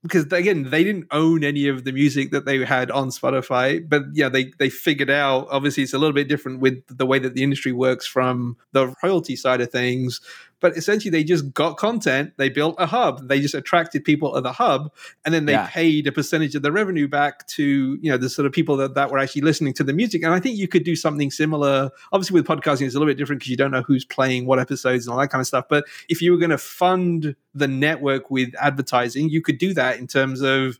because 0.03 0.25
again, 0.33 0.63
they 0.71 0.83
didn't 0.83 1.07
own 1.11 1.43
any 1.43 1.67
of 1.67 1.83
the 1.83 1.91
music 1.91 2.31
that 2.31 2.45
they 2.45 2.65
had 2.65 2.89
on 2.89 3.09
Spotify, 3.09 3.87
but 3.87 4.03
yeah, 4.13 4.27
they 4.29 4.51
they 4.57 4.69
figured 4.69 5.11
out. 5.11 5.47
Obviously, 5.51 5.83
it's 5.83 5.93
a 5.93 5.99
little 5.99 6.13
bit 6.13 6.27
different 6.27 6.59
with 6.59 6.83
the 6.87 7.05
way 7.05 7.19
that 7.19 7.35
the 7.35 7.43
industry 7.43 7.71
works 7.71 8.07
from 8.07 8.57
the 8.71 8.93
royalty 9.03 9.35
side 9.35 9.61
of 9.61 9.71
things. 9.71 10.19
But 10.61 10.77
essentially, 10.77 11.09
they 11.11 11.25
just 11.25 11.53
got 11.53 11.75
content. 11.75 12.33
They 12.37 12.47
built 12.47 12.75
a 12.77 12.85
hub. 12.85 13.27
They 13.27 13.41
just 13.41 13.53
attracted 13.53 14.05
people 14.05 14.37
at 14.37 14.43
the 14.43 14.53
hub, 14.53 14.93
and 15.25 15.33
then 15.33 15.45
they 15.45 15.53
Yeah. 15.53 15.67
paid 15.67 16.07
a 16.07 16.11
percentage 16.13 16.55
of 16.55 16.61
the 16.61 16.71
revenue 16.71 17.07
back 17.09 17.45
to 17.47 17.99
you 18.01 18.09
know 18.09 18.17
the 18.17 18.29
sort 18.29 18.45
of 18.45 18.53
people 18.53 18.77
that, 18.77 18.95
that 18.95 19.11
were 19.11 19.17
actually 19.19 19.41
listening 19.41 19.73
to 19.73 19.83
the 19.83 19.91
music. 19.91 20.23
And 20.23 20.33
I 20.33 20.39
think 20.39 20.57
you 20.57 20.69
could 20.69 20.85
do 20.85 20.95
something 20.95 21.31
similar. 21.31 21.89
Obviously, 22.13 22.35
with 22.35 22.45
podcasting, 22.47 22.85
it's 22.85 22.95
a 22.95 22.99
little 22.99 23.11
bit 23.11 23.17
different 23.17 23.41
because 23.41 23.49
you 23.49 23.57
don't 23.57 23.71
know 23.71 23.81
who's 23.81 24.05
playing 24.05 24.45
what 24.45 24.59
episodes 24.59 25.05
and 25.05 25.13
all 25.13 25.19
that 25.19 25.29
kind 25.29 25.41
of 25.41 25.47
stuff. 25.47 25.65
But 25.69 25.85
if 26.07 26.21
you 26.21 26.31
were 26.31 26.37
going 26.37 26.51
to 26.51 26.57
fund 26.57 27.35
the 27.53 27.67
network 27.67 28.31
with 28.31 28.53
advertising, 28.61 29.29
you 29.29 29.41
could 29.41 29.57
do 29.57 29.73
that 29.73 29.97
in 29.99 30.07
terms 30.07 30.41
of 30.41 30.79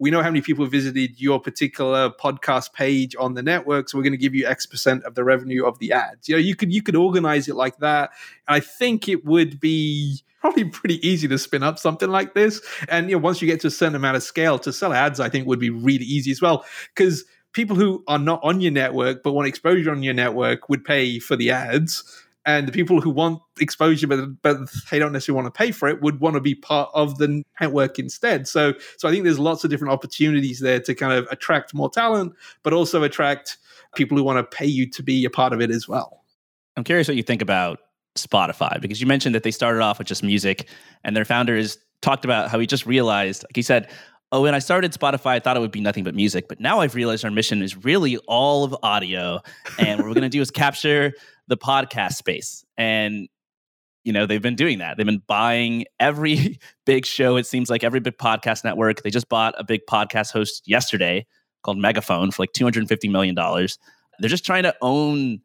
we 0.00 0.10
know 0.10 0.22
how 0.22 0.30
many 0.30 0.40
people 0.40 0.64
visited 0.64 1.20
your 1.20 1.38
particular 1.38 2.08
podcast 2.08 2.72
page 2.72 3.14
on 3.18 3.34
the 3.34 3.42
network, 3.42 3.88
so 3.88 3.98
we're 3.98 4.02
going 4.02 4.14
to 4.14 4.18
give 4.18 4.34
you 4.34 4.46
X 4.46 4.64
percent 4.64 5.04
of 5.04 5.14
the 5.14 5.22
revenue 5.22 5.66
of 5.66 5.78
the 5.78 5.92
ads. 5.92 6.26
You 6.26 6.36
know, 6.36 6.40
you 6.40 6.56
could 6.56 6.72
you 6.72 6.82
could 6.82 6.96
organize 6.96 7.48
it 7.48 7.54
like 7.54 7.76
that. 7.78 8.10
And 8.48 8.56
I 8.56 8.60
think 8.60 9.08
it 9.08 9.26
would 9.26 9.60
be 9.60 10.18
probably 10.40 10.64
pretty 10.64 11.06
easy 11.06 11.28
to 11.28 11.38
spin 11.38 11.62
up 11.62 11.78
something 11.78 12.08
like 12.08 12.32
this. 12.32 12.62
And 12.88 13.10
you 13.10 13.16
know, 13.16 13.22
once 13.22 13.42
you 13.42 13.46
get 13.46 13.60
to 13.60 13.66
a 13.66 13.70
certain 13.70 13.94
amount 13.94 14.16
of 14.16 14.22
scale, 14.22 14.58
to 14.60 14.72
sell 14.72 14.94
ads, 14.94 15.20
I 15.20 15.28
think 15.28 15.46
would 15.46 15.60
be 15.60 15.70
really 15.70 16.06
easy 16.06 16.30
as 16.30 16.40
well 16.40 16.64
because 16.94 17.24
people 17.52 17.76
who 17.76 18.02
are 18.08 18.18
not 18.18 18.40
on 18.42 18.62
your 18.62 18.72
network 18.72 19.22
but 19.22 19.32
want 19.32 19.48
exposure 19.48 19.90
on 19.90 20.02
your 20.02 20.14
network 20.14 20.70
would 20.70 20.82
pay 20.82 21.18
for 21.18 21.36
the 21.36 21.50
ads 21.50 22.24
and 22.46 22.66
the 22.66 22.72
people 22.72 23.00
who 23.00 23.10
want 23.10 23.40
exposure 23.60 24.06
but, 24.06 24.20
but 24.42 24.58
they 24.90 24.98
don't 24.98 25.12
necessarily 25.12 25.42
want 25.42 25.52
to 25.52 25.56
pay 25.56 25.70
for 25.70 25.88
it 25.88 26.00
would 26.00 26.20
want 26.20 26.34
to 26.34 26.40
be 26.40 26.54
part 26.54 26.90
of 26.94 27.18
the 27.18 27.42
network 27.60 27.98
instead 27.98 28.48
so 28.48 28.72
so 28.96 29.08
i 29.08 29.10
think 29.10 29.24
there's 29.24 29.38
lots 29.38 29.64
of 29.64 29.70
different 29.70 29.92
opportunities 29.92 30.60
there 30.60 30.80
to 30.80 30.94
kind 30.94 31.12
of 31.12 31.26
attract 31.30 31.74
more 31.74 31.90
talent 31.90 32.32
but 32.62 32.72
also 32.72 33.02
attract 33.02 33.58
people 33.94 34.16
who 34.16 34.24
want 34.24 34.38
to 34.38 34.56
pay 34.56 34.66
you 34.66 34.88
to 34.88 35.02
be 35.02 35.24
a 35.24 35.30
part 35.30 35.52
of 35.52 35.60
it 35.60 35.70
as 35.70 35.88
well 35.88 36.20
I'm 36.76 36.84
curious 36.84 37.08
what 37.08 37.16
you 37.16 37.22
think 37.22 37.42
about 37.42 37.80
Spotify 38.16 38.80
because 38.80 39.00
you 39.00 39.06
mentioned 39.06 39.34
that 39.34 39.42
they 39.42 39.50
started 39.50 39.82
off 39.82 39.98
with 39.98 40.06
just 40.06 40.22
music 40.22 40.68
and 41.04 41.14
their 41.14 41.24
founder 41.24 41.52
founders 41.52 41.78
talked 42.02 42.24
about 42.24 42.50
how 42.50 42.58
he 42.58 42.66
just 42.66 42.86
realized, 42.86 43.44
like 43.44 43.56
he 43.56 43.62
said, 43.62 43.88
Oh, 44.32 44.42
when 44.42 44.54
I 44.54 44.60
started 44.60 44.92
Spotify, 44.92 45.32
I 45.32 45.40
thought 45.40 45.56
it 45.56 45.60
would 45.60 45.72
be 45.72 45.80
nothing 45.80 46.04
but 46.04 46.14
music. 46.14 46.46
But 46.48 46.60
now 46.60 46.78
I've 46.78 46.94
realized 46.94 47.24
our 47.24 47.32
mission 47.32 47.62
is 47.62 47.84
really 47.84 48.16
all 48.28 48.62
of 48.62 48.76
audio. 48.84 49.40
And 49.76 49.98
what 49.98 50.06
we're 50.06 50.14
going 50.14 50.22
to 50.22 50.28
do 50.28 50.40
is 50.40 50.52
capture 50.52 51.12
the 51.50 51.58
podcast 51.58 52.14
space. 52.14 52.64
And, 52.78 53.28
you 54.04 54.12
know, 54.12 54.24
they've 54.24 54.40
been 54.40 54.56
doing 54.56 54.78
that. 54.78 54.96
They've 54.96 55.04
been 55.04 55.22
buying 55.26 55.84
every 55.98 56.58
big 56.86 57.04
show. 57.04 57.36
It 57.36 57.46
seems 57.46 57.68
like 57.68 57.84
every 57.84 58.00
big 58.00 58.16
podcast 58.16 58.64
network. 58.64 59.02
They 59.02 59.10
just 59.10 59.28
bought 59.28 59.54
a 59.58 59.64
big 59.64 59.82
podcast 59.90 60.32
host 60.32 60.62
yesterday 60.66 61.26
called 61.62 61.76
Megaphone 61.76 62.30
for 62.30 62.42
like 62.42 62.52
$250 62.52 63.10
million. 63.10 63.34
They're 63.34 64.30
just 64.30 64.46
trying 64.46 64.62
to 64.62 64.74
own 64.80 65.40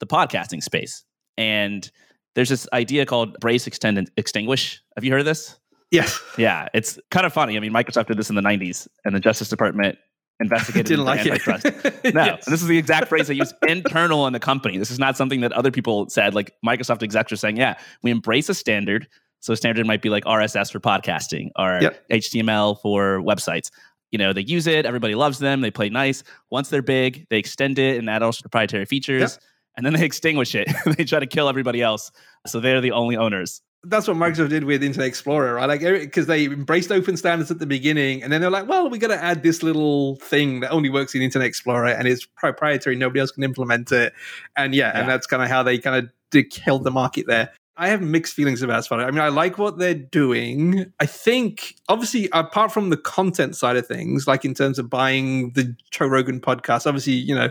the 0.00 0.06
podcasting 0.06 0.62
space. 0.62 1.04
And 1.36 1.88
there's 2.34 2.48
this 2.48 2.66
idea 2.72 3.06
called 3.06 3.34
embrace, 3.34 3.66
extend, 3.66 3.98
and 3.98 4.10
extinguish. 4.16 4.82
Have 4.96 5.04
you 5.04 5.12
heard 5.12 5.20
of 5.20 5.26
this? 5.26 5.56
yes 5.90 6.20
Yeah, 6.38 6.68
it's 6.72 6.98
kind 7.10 7.26
of 7.26 7.32
funny. 7.32 7.56
I 7.56 7.60
mean, 7.60 7.72
Microsoft 7.72 8.06
did 8.06 8.16
this 8.16 8.30
in 8.30 8.36
the 8.36 8.42
90s, 8.42 8.88
and 9.04 9.14
the 9.14 9.20
Justice 9.20 9.48
Department 9.48 9.98
investigated 10.40 10.86
didn't 10.86 11.04
like 11.04 11.20
for 11.20 11.28
it 11.28 11.32
antitrust. 11.32 11.64
No, 12.14 12.24
Yes. 12.24 12.46
and 12.46 12.52
this 12.52 12.62
is 12.62 12.66
the 12.68 12.78
exact 12.78 13.08
phrase 13.08 13.28
they 13.28 13.34
use 13.34 13.52
internal 13.68 14.26
in 14.26 14.32
the 14.32 14.40
company. 14.40 14.78
This 14.78 14.90
is 14.90 14.98
not 14.98 15.16
something 15.16 15.40
that 15.42 15.52
other 15.52 15.70
people 15.70 16.08
said. 16.08 16.34
Like 16.34 16.54
Microsoft 16.66 17.02
execs 17.02 17.30
are 17.32 17.36
saying, 17.36 17.56
yeah, 17.56 17.78
we 18.02 18.10
embrace 18.10 18.48
a 18.48 18.54
standard. 18.54 19.06
So 19.40 19.54
standard 19.54 19.86
might 19.86 20.02
be 20.02 20.08
like 20.10 20.24
RSS 20.24 20.70
for 20.72 20.80
podcasting 20.80 21.50
or 21.56 21.78
Yep. 21.80 22.08
HTML 22.10 22.80
for 22.80 23.20
websites. 23.20 23.70
You 24.10 24.18
know, 24.18 24.32
they 24.32 24.40
use 24.42 24.66
it, 24.66 24.86
everybody 24.86 25.14
loves 25.14 25.38
them, 25.38 25.60
they 25.60 25.70
play 25.70 25.88
nice. 25.88 26.24
Once 26.50 26.68
they're 26.68 26.82
big, 26.82 27.26
they 27.30 27.38
extend 27.38 27.78
it 27.78 27.98
and 27.98 28.10
add 28.10 28.22
all 28.22 28.32
proprietary 28.32 28.84
features, 28.84 29.38
and 29.76 29.86
then 29.86 29.92
they 29.92 30.04
extinguish 30.04 30.54
it. 30.56 30.68
they 30.96 31.04
try 31.04 31.20
to 31.20 31.26
kill 31.26 31.48
everybody 31.48 31.80
else. 31.80 32.10
So 32.46 32.58
they're 32.60 32.80
the 32.80 32.90
only 32.92 33.16
owners. 33.16 33.62
That's 33.84 34.06
what 34.06 34.16
Microsoft 34.16 34.50
did 34.50 34.64
with 34.64 34.82
Internet 34.82 35.08
Explorer, 35.08 35.54
right? 35.54 35.66
Like, 35.66 35.80
because 35.80 36.26
they 36.26 36.44
embraced 36.44 36.92
open 36.92 37.16
standards 37.16 37.50
at 37.50 37.58
the 37.58 37.66
beginning, 37.66 38.22
and 38.22 38.32
then 38.32 38.40
they're 38.40 38.50
like, 38.50 38.68
"Well, 38.68 38.90
we 38.90 38.98
got 38.98 39.08
to 39.08 39.22
add 39.22 39.42
this 39.42 39.62
little 39.62 40.16
thing 40.16 40.60
that 40.60 40.70
only 40.70 40.90
works 40.90 41.14
in 41.14 41.22
Internet 41.22 41.48
Explorer, 41.48 41.86
and 41.88 42.06
it's 42.06 42.26
proprietary; 42.26 42.96
nobody 42.96 43.20
else 43.20 43.30
can 43.30 43.42
implement 43.42 43.90
it." 43.92 44.12
And 44.56 44.74
yeah, 44.74 44.92
Yeah. 44.92 45.00
and 45.00 45.08
that's 45.08 45.26
kind 45.26 45.42
of 45.42 45.48
how 45.48 45.62
they 45.62 45.78
kind 45.78 46.10
of 46.34 46.50
killed 46.50 46.84
the 46.84 46.90
market 46.90 47.26
there. 47.26 47.50
I 47.76 47.88
have 47.88 48.02
mixed 48.02 48.34
feelings 48.34 48.60
about 48.60 48.84
Spotify. 48.84 49.06
I 49.06 49.10
mean, 49.10 49.20
I 49.20 49.28
like 49.28 49.56
what 49.56 49.78
they're 49.78 49.94
doing. 49.94 50.92
I 51.00 51.06
think, 51.06 51.76
obviously, 51.88 52.28
apart 52.32 52.72
from 52.72 52.90
the 52.90 52.98
content 52.98 53.56
side 53.56 53.78
of 53.78 53.86
things, 53.86 54.26
like 54.26 54.44
in 54.44 54.52
terms 54.52 54.78
of 54.78 54.90
buying 54.90 55.52
the 55.52 55.74
Joe 55.90 56.06
Rogan 56.06 56.40
podcast, 56.40 56.86
obviously, 56.86 57.14
you 57.14 57.34
know, 57.34 57.48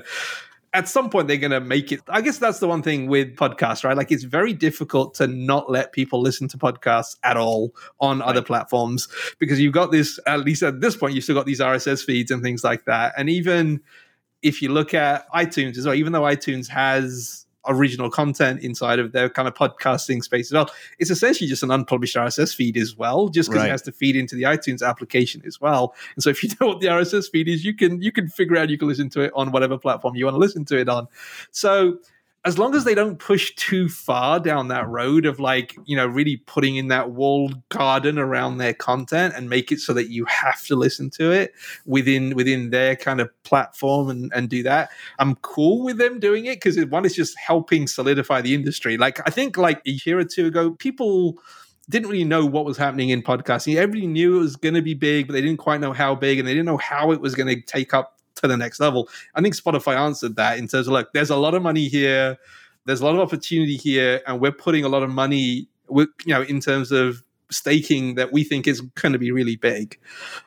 at 0.74 0.88
some 0.88 1.10
point 1.10 1.28
they're 1.28 1.38
going 1.38 1.52
to 1.52 1.60
make 1.60 1.92
it. 1.92 2.02
I 2.08 2.22
guess 2.22 2.38
that's 2.38 2.60
the 2.60 2.68
one 2.68 2.82
thing 2.82 3.08
with 3.08 3.36
podcasts, 3.36 3.84
right? 3.84 3.98
Like 3.98 4.12
it's 4.12 4.24
very 4.24 4.54
difficult 4.54 5.16
to 5.16 5.28
not 5.28 5.70
let 5.72 5.92
people 5.94 6.22
listen 6.22 6.48
to 6.50 6.58
podcasts 6.58 7.16
at 7.24 7.38
all 7.38 7.74
on 8.00 8.20
right. 8.20 8.30
other 8.30 8.42
platforms 8.42 9.08
because 9.40 9.60
you've 9.60 9.74
got 9.74 9.92
this, 9.92 10.20
at 10.28 10.42
least 10.42 10.64
at 10.64 10.82
this 10.82 10.96
point, 10.96 11.16
you've 11.16 11.24
still 11.24 11.36
got 11.36 11.46
these 11.46 11.60
RSS 11.60 12.04
feeds 12.04 12.32
and 12.32 12.44
things 12.44 12.64
like 12.64 12.86
that. 12.86 13.14
And 13.18 13.30
even 13.30 13.82
if 14.42 14.62
you 14.62 14.70
look 14.70 14.94
at 14.94 15.30
iTunes 15.32 15.78
as 15.78 15.86
well, 15.86 15.96
even 15.96 16.14
though 16.14 16.22
iTunes 16.22 16.68
has 16.68 17.46
original 17.68 18.10
content 18.10 18.62
inside 18.62 19.00
of 19.00 19.12
their 19.12 19.30
kind 19.30 19.48
of 19.48 19.54
podcasting 19.54 20.24
space 20.24 20.48
as 20.48 20.54
well. 20.54 20.70
It's 20.98 21.10
essentially 21.10 21.48
just 21.48 21.64
an 21.64 21.72
unpublished 21.72 22.16
RSS 22.16 22.56
feed 22.56 22.78
as 22.78 22.96
well, 22.96 23.30
just 23.30 23.50
because 23.50 23.62
right. 23.62 23.68
it 23.68 23.72
has 23.72 23.82
to 23.84 23.92
feed 23.92 24.16
into 24.16 24.36
the 24.36 24.44
iTunes 24.44 24.88
application 24.88 25.42
as 25.46 25.60
well. 25.60 25.94
And 26.16 26.24
so 26.24 26.30
if 26.30 26.44
you 26.44 26.50
know 26.62 26.68
what 26.68 26.80
the 26.80 26.88
RSS 26.88 27.30
feed 27.30 27.48
is, 27.48 27.66
you 27.66 27.74
can 27.74 28.02
you 28.02 28.12
can 28.12 28.30
figure 28.30 28.58
out 28.58 28.70
you 28.70 28.78
can 28.78 28.88
listen 28.88 29.10
to 29.12 29.22
it 29.22 29.32
on 29.36 29.52
whatever 29.52 29.78
platform 29.78 30.16
you 30.16 30.26
want 30.26 30.36
to 30.36 30.40
listen 30.40 30.66
to 30.66 30.78
it 30.78 30.90
on. 30.90 31.08
So 31.52 32.00
as 32.46 32.58
long 32.58 32.74
as 32.74 32.86
they 32.86 32.96
don't 32.96 33.20
push 33.20 33.54
too 33.56 33.90
far 33.90 34.40
down 34.40 34.70
that 34.70 34.88
road 34.88 35.26
of 35.26 35.40
like 35.40 35.76
you 35.86 35.96
know 35.96 36.08
really 36.08 36.38
putting 36.38 36.78
in 36.78 36.88
that 36.88 37.12
walled 37.12 37.62
garden 37.70 38.18
around 38.18 38.58
their 38.58 38.74
content 38.74 39.34
and 39.36 39.50
make 39.50 39.72
it 39.72 39.80
so 39.80 39.94
that 39.94 40.10
you 40.10 40.26
have 40.26 40.64
to 40.66 40.76
listen 40.76 41.10
to 41.10 41.32
it 41.32 41.54
within 41.86 42.36
within 42.36 42.70
their 42.70 42.96
kind 42.96 43.20
of 43.20 43.30
platform 43.44 44.10
and, 44.10 44.32
and 44.34 44.50
do 44.50 44.64
that 44.64 44.90
i'm 45.20 45.36
cool 45.38 45.84
with 45.84 45.98
them 45.98 46.20
doing 46.20 46.46
it 46.46 46.56
because 46.56 46.84
one 46.86 47.06
is 47.06 47.16
just 47.16 47.38
helping 47.38 47.88
solidify 47.88 48.42
the 48.42 48.54
industry 48.54 48.98
like 48.98 49.20
i 49.28 49.32
think 49.32 49.58
like 49.58 49.82
a 49.86 49.92
year 50.06 50.20
or 50.20 50.26
two 50.26 50.46
ago 50.46 50.72
people 50.72 51.38
didn't 51.90 52.08
really 52.08 52.24
know 52.24 52.46
what 52.46 52.66
was 52.66 52.78
happening 52.78 53.10
in 53.10 53.24
podcasting. 53.24 53.76
Everybody 53.76 54.06
knew 54.06 54.38
it 54.38 54.42
was 54.42 54.56
going 54.56 54.76
to 54.76 54.82
be 54.82 54.94
big, 54.94 55.26
but 55.26 55.34
they 55.34 55.42
didn't 55.42 55.58
quite 55.58 55.82
know 55.82 55.92
how 55.92 56.14
big, 56.14 56.38
and 56.38 56.48
they 56.48 56.54
didn't 56.54 56.68
know 56.68 56.78
how 56.78 57.12
it 57.12 57.20
was 57.20 57.34
going 57.34 57.48
to 57.48 57.60
take 57.62 57.96
up 57.96 58.19
to 58.42 58.48
the 58.48 58.58
next 58.58 58.80
level. 58.80 59.10
I 59.36 59.42
think 59.42 59.56
Spotify 59.56 59.96
answered 59.96 60.36
that 60.36 60.58
in 60.58 60.68
terms 60.68 60.88
of 60.88 60.94
like, 60.94 61.08
there's 61.14 61.30
a 61.30 61.36
lot 61.36 61.54
of 61.54 61.62
money 61.62 61.88
here, 61.88 62.38
there's 62.86 63.02
a 63.02 63.06
lot 63.06 63.16
of 63.16 63.22
opportunity 63.22 63.78
here, 63.78 64.22
and 64.28 64.40
we're 64.40 64.52
putting 64.52 64.84
a 64.84 64.90
lot 64.90 65.04
of 65.04 65.10
money, 65.10 65.68
you 65.90 66.08
know, 66.28 66.42
in 66.44 66.60
terms 66.60 66.92
of 66.92 67.24
staking 67.52 68.16
that 68.16 68.32
we 68.32 68.44
think 68.44 68.68
is 68.68 68.82
going 68.82 69.12
to 69.12 69.18
be 69.18 69.32
really 69.32 69.56
big 69.56 69.98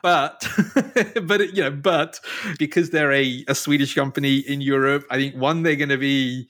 but 0.02 0.46
but 1.24 1.52
you 1.52 1.60
know 1.60 1.70
but 1.70 2.20
because 2.60 2.90
they're 2.90 3.10
a, 3.10 3.44
a 3.48 3.56
swedish 3.56 3.96
company 3.96 4.36
in 4.36 4.60
europe 4.60 5.04
i 5.10 5.16
think 5.16 5.34
one 5.34 5.64
they're 5.64 5.74
going 5.74 5.88
to 5.88 5.98
be 5.98 6.48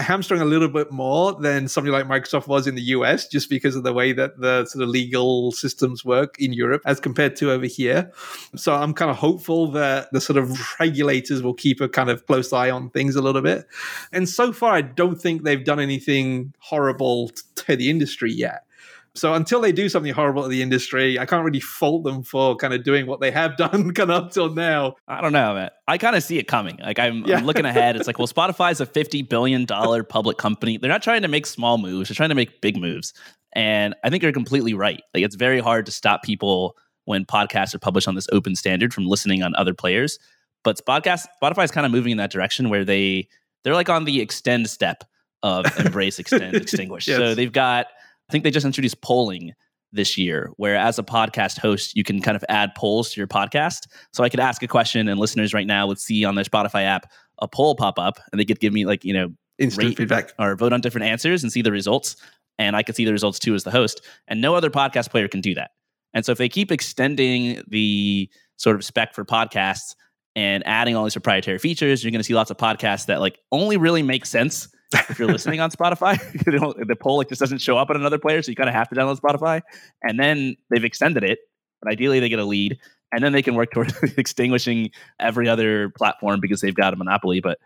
hamstrung 0.00 0.40
a 0.40 0.44
little 0.44 0.68
bit 0.68 0.90
more 0.90 1.32
than 1.40 1.68
something 1.68 1.92
like 1.92 2.06
Microsoft 2.06 2.46
was 2.46 2.66
in 2.66 2.74
the 2.74 2.82
US, 2.82 3.26
just 3.26 3.50
because 3.50 3.76
of 3.76 3.82
the 3.82 3.92
way 3.92 4.12
that 4.12 4.38
the 4.38 4.64
sort 4.66 4.82
of 4.82 4.88
legal 4.88 5.52
systems 5.52 6.04
work 6.04 6.36
in 6.38 6.52
Europe 6.52 6.82
as 6.86 7.00
compared 7.00 7.36
to 7.36 7.50
over 7.50 7.66
here. 7.66 8.12
So 8.56 8.74
I'm 8.74 8.94
kind 8.94 9.10
of 9.10 9.16
hopeful 9.16 9.70
that 9.72 10.08
the 10.12 10.20
sort 10.20 10.36
of 10.36 10.58
regulators 10.78 11.42
will 11.42 11.54
keep 11.54 11.80
a 11.80 11.88
kind 11.88 12.10
of 12.10 12.26
close 12.26 12.52
eye 12.52 12.70
on 12.70 12.90
things 12.90 13.16
a 13.16 13.22
little 13.22 13.42
bit. 13.42 13.66
And 14.12 14.28
so 14.28 14.52
far, 14.52 14.72
I 14.72 14.82
don't 14.82 15.20
think 15.20 15.42
they've 15.42 15.64
done 15.64 15.80
anything 15.80 16.54
horrible 16.58 17.30
to 17.56 17.76
the 17.76 17.90
industry 17.90 18.32
yet. 18.32 18.64
So 19.14 19.34
until 19.34 19.60
they 19.60 19.72
do 19.72 19.88
something 19.88 20.12
horrible 20.12 20.42
to 20.42 20.48
the 20.48 20.62
industry, 20.62 21.18
I 21.18 21.26
can't 21.26 21.44
really 21.44 21.60
fault 21.60 22.04
them 22.04 22.22
for 22.22 22.56
kind 22.56 22.72
of 22.72 22.84
doing 22.84 23.06
what 23.06 23.20
they 23.20 23.30
have 23.30 23.56
done 23.58 23.92
kind 23.92 24.10
of 24.10 24.24
up 24.24 24.30
till 24.32 24.54
now. 24.54 24.94
I 25.06 25.20
don't 25.20 25.32
know, 25.32 25.54
man. 25.54 25.70
I 25.86 25.98
kind 25.98 26.16
of 26.16 26.22
see 26.22 26.38
it 26.38 26.48
coming. 26.48 26.78
Like 26.78 26.98
I'm, 26.98 27.24
yeah. 27.24 27.38
I'm 27.38 27.44
looking 27.44 27.64
ahead. 27.64 27.96
It's 27.96 28.06
like, 28.06 28.18
well, 28.18 28.28
Spotify's 28.28 28.80
a 28.80 28.86
fifty 28.86 29.22
billion 29.22 29.64
dollar 29.64 30.02
public 30.02 30.38
company. 30.38 30.76
They're 30.76 30.90
not 30.90 31.02
trying 31.02 31.22
to 31.22 31.28
make 31.28 31.46
small 31.46 31.78
moves. 31.78 32.08
They're 32.08 32.16
trying 32.16 32.30
to 32.30 32.34
make 32.34 32.60
big 32.60 32.76
moves. 32.76 33.12
And 33.54 33.94
I 34.04 34.10
think 34.10 34.22
you're 34.22 34.32
completely 34.32 34.74
right. 34.74 35.02
Like 35.14 35.24
it's 35.24 35.36
very 35.36 35.60
hard 35.60 35.86
to 35.86 35.92
stop 35.92 36.22
people 36.22 36.76
when 37.04 37.24
podcasts 37.24 37.74
are 37.74 37.78
published 37.78 38.06
on 38.06 38.14
this 38.14 38.28
open 38.32 38.54
standard 38.54 38.92
from 38.92 39.06
listening 39.06 39.42
on 39.42 39.54
other 39.54 39.72
players. 39.72 40.18
But 40.62 40.80
podcast 40.86 41.26
Spotify 41.42 41.64
is 41.64 41.70
kind 41.70 41.86
of 41.86 41.92
moving 41.92 42.12
in 42.12 42.18
that 42.18 42.30
direction 42.30 42.68
where 42.68 42.84
they 42.84 43.28
they're 43.64 43.74
like 43.74 43.88
on 43.88 44.04
the 44.04 44.20
extend 44.20 44.68
step 44.68 45.04
of 45.42 45.66
embrace, 45.84 46.18
extend, 46.18 46.54
extinguish. 46.54 47.08
Yes. 47.08 47.16
So 47.16 47.34
they've 47.34 47.52
got 47.52 47.86
I 48.28 48.32
think 48.32 48.44
they 48.44 48.50
just 48.50 48.66
introduced 48.66 49.00
polling 49.02 49.52
this 49.92 50.18
year, 50.18 50.50
where 50.56 50.76
as 50.76 50.98
a 50.98 51.02
podcast 51.02 51.58
host, 51.58 51.96
you 51.96 52.04
can 52.04 52.20
kind 52.20 52.36
of 52.36 52.44
add 52.48 52.74
polls 52.76 53.10
to 53.12 53.20
your 53.20 53.26
podcast. 53.26 53.86
So 54.12 54.22
I 54.22 54.28
could 54.28 54.40
ask 54.40 54.62
a 54.62 54.68
question, 54.68 55.08
and 55.08 55.18
listeners 55.18 55.54
right 55.54 55.66
now 55.66 55.86
would 55.86 55.98
see 55.98 56.24
on 56.24 56.34
their 56.34 56.44
Spotify 56.44 56.84
app 56.84 57.10
a 57.38 57.48
poll 57.48 57.74
pop 57.74 57.98
up, 57.98 58.18
and 58.30 58.40
they 58.40 58.44
could 58.44 58.60
give 58.60 58.72
me 58.72 58.84
like 58.84 59.04
you 59.04 59.14
know 59.14 59.30
instant 59.58 59.96
feedback 59.96 60.32
or 60.38 60.54
vote 60.56 60.72
on 60.72 60.80
different 60.80 61.06
answers 61.06 61.42
and 61.42 61.52
see 61.52 61.62
the 61.62 61.72
results. 61.72 62.16
And 62.58 62.74
I 62.76 62.82
could 62.82 62.96
see 62.96 63.04
the 63.04 63.12
results 63.12 63.38
too 63.38 63.54
as 63.54 63.64
the 63.64 63.70
host. 63.70 64.04
And 64.26 64.40
no 64.40 64.54
other 64.54 64.70
podcast 64.70 65.10
player 65.10 65.28
can 65.28 65.40
do 65.40 65.54
that. 65.54 65.70
And 66.12 66.24
so 66.24 66.32
if 66.32 66.38
they 66.38 66.48
keep 66.48 66.72
extending 66.72 67.62
the 67.68 68.28
sort 68.56 68.76
of 68.76 68.84
spec 68.84 69.14
for 69.14 69.24
podcasts 69.24 69.94
and 70.34 70.66
adding 70.66 70.96
all 70.96 71.04
these 71.04 71.14
proprietary 71.14 71.58
features, 71.58 72.02
you're 72.02 72.10
going 72.10 72.20
to 72.20 72.24
see 72.24 72.34
lots 72.34 72.50
of 72.50 72.56
podcasts 72.56 73.06
that 73.06 73.20
like 73.20 73.38
only 73.52 73.76
really 73.76 74.02
make 74.02 74.26
sense 74.26 74.68
if 74.92 75.18
you're 75.18 75.28
listening 75.28 75.60
on 75.60 75.70
Spotify. 75.70 76.18
the 76.86 76.96
poll 76.96 77.18
like 77.18 77.28
just 77.28 77.40
doesn't 77.40 77.60
show 77.60 77.76
up 77.76 77.90
on 77.90 77.96
another 77.96 78.18
player, 78.18 78.42
so 78.42 78.50
you 78.50 78.56
kind 78.56 78.68
of 78.68 78.74
have 78.74 78.88
to 78.88 78.94
download 78.94 79.20
Spotify. 79.20 79.60
And 80.02 80.18
then 80.18 80.56
they've 80.70 80.84
extended 80.84 81.24
it, 81.24 81.40
but 81.82 81.92
ideally 81.92 82.20
they 82.20 82.28
get 82.28 82.38
a 82.38 82.44
lead, 82.44 82.78
and 83.12 83.22
then 83.22 83.32
they 83.32 83.42
can 83.42 83.54
work 83.54 83.70
towards 83.74 83.94
extinguishing 84.16 84.90
every 85.20 85.48
other 85.48 85.90
platform 85.90 86.40
because 86.40 86.60
they've 86.60 86.74
got 86.74 86.92
a 86.92 86.96
monopoly. 86.96 87.40
But 87.40 87.58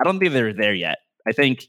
I 0.00 0.04
don't 0.04 0.18
think 0.18 0.32
they're 0.32 0.52
there 0.52 0.74
yet. 0.74 0.98
I 1.26 1.32
think 1.32 1.68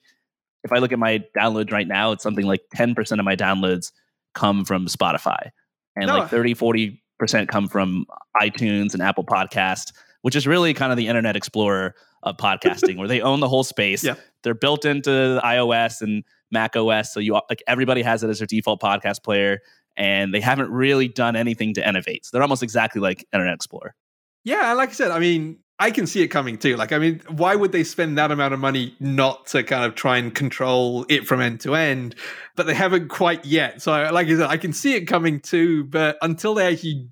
if 0.64 0.72
I 0.72 0.78
look 0.78 0.92
at 0.92 1.00
my 1.00 1.24
downloads 1.38 1.72
right 1.72 1.88
now, 1.88 2.12
it's 2.12 2.24
something 2.24 2.46
like 2.46 2.62
10% 2.76 3.20
of 3.20 3.26
my 3.26 3.36
downloads 3.36 3.92
come 4.36 4.66
from 4.66 4.88
Spotify, 4.88 5.50
and 5.96 6.08
no. 6.08 6.20
like 6.20 6.30
30, 6.30 6.54
40 6.54 7.02
percent 7.20 7.50
come 7.50 7.68
from 7.68 8.06
iTunes 8.42 8.94
and 8.94 9.04
Apple 9.04 9.26
Podcast, 9.26 9.92
which 10.22 10.36
is 10.36 10.48
really 10.48 10.74
kind 10.74 10.92
of 10.92 10.98
the 10.98 11.08
Internet 11.08 11.36
Explorer 11.36 11.94
of 12.24 12.38
podcasting, 12.38 12.98
where 12.98 13.08
they 13.08 13.22
own 13.22 13.40
the 13.40 13.48
whole 13.48 13.64
space. 13.64 14.04
Yeah. 14.04 14.16
They're 14.44 14.54
built 14.54 14.86
into 14.86 15.40
iOS 15.44 16.02
and 16.02 16.24
Mac 16.52 16.76
OS, 16.76 17.14
so 17.14 17.20
you 17.20 17.40
like 17.50 17.62
everybody 17.68 18.02
has 18.02 18.24
it 18.24 18.30
as 18.30 18.40
their 18.40 18.48
default 18.48 18.82
podcast 18.82 19.24
player, 19.24 19.60
and 19.96 20.34
they 20.34 20.40
haven't 20.40 20.72
really 20.72 21.08
done 21.08 21.36
anything 21.36 21.74
to 21.76 21.88
innovate. 21.88 22.26
So 22.26 22.32
they're 22.34 22.42
almost 22.42 22.64
exactly 22.64 23.02
like 23.02 23.26
Internet 23.34 23.56
Explorer. 23.56 23.96
Yeah, 24.44 24.74
like 24.74 24.90
I 24.90 24.94
said, 24.94 25.12
I 25.12 25.20
mean, 25.20 25.60
I 25.78 25.92
can 25.92 26.08
see 26.08 26.22
it 26.22 26.28
coming 26.30 26.58
too. 26.58 26.76
Like, 26.76 26.92
I 26.92 26.98
mean, 26.98 27.22
why 27.28 27.56
would 27.56 27.72
they 27.72 27.84
spend 27.84 28.18
that 28.18 28.32
amount 28.32 28.54
of 28.54 28.60
money 28.60 28.96
not 29.00 29.48
to 29.48 29.64
kind 29.64 29.86
of 29.86 29.96
try 29.96 30.18
and 30.18 30.34
control 30.34 31.06
it 31.08 31.28
from 31.28 31.40
end 31.40 31.62
to 31.62 31.76
end? 31.76 32.16
But 32.56 32.66
they 32.66 32.74
haven't 32.74 33.10
quite 33.10 33.46
yet. 33.46 33.82
So, 33.82 33.92
like 34.12 34.28
I 34.28 34.32
said, 34.32 34.48
I 34.48 34.58
can 34.58 34.74
see 34.74 34.96
it 34.96 35.06
coming 35.06 35.40
too. 35.40 35.84
But 35.86 36.18
until 36.22 36.54
they 36.54 36.72
actually 36.74 37.10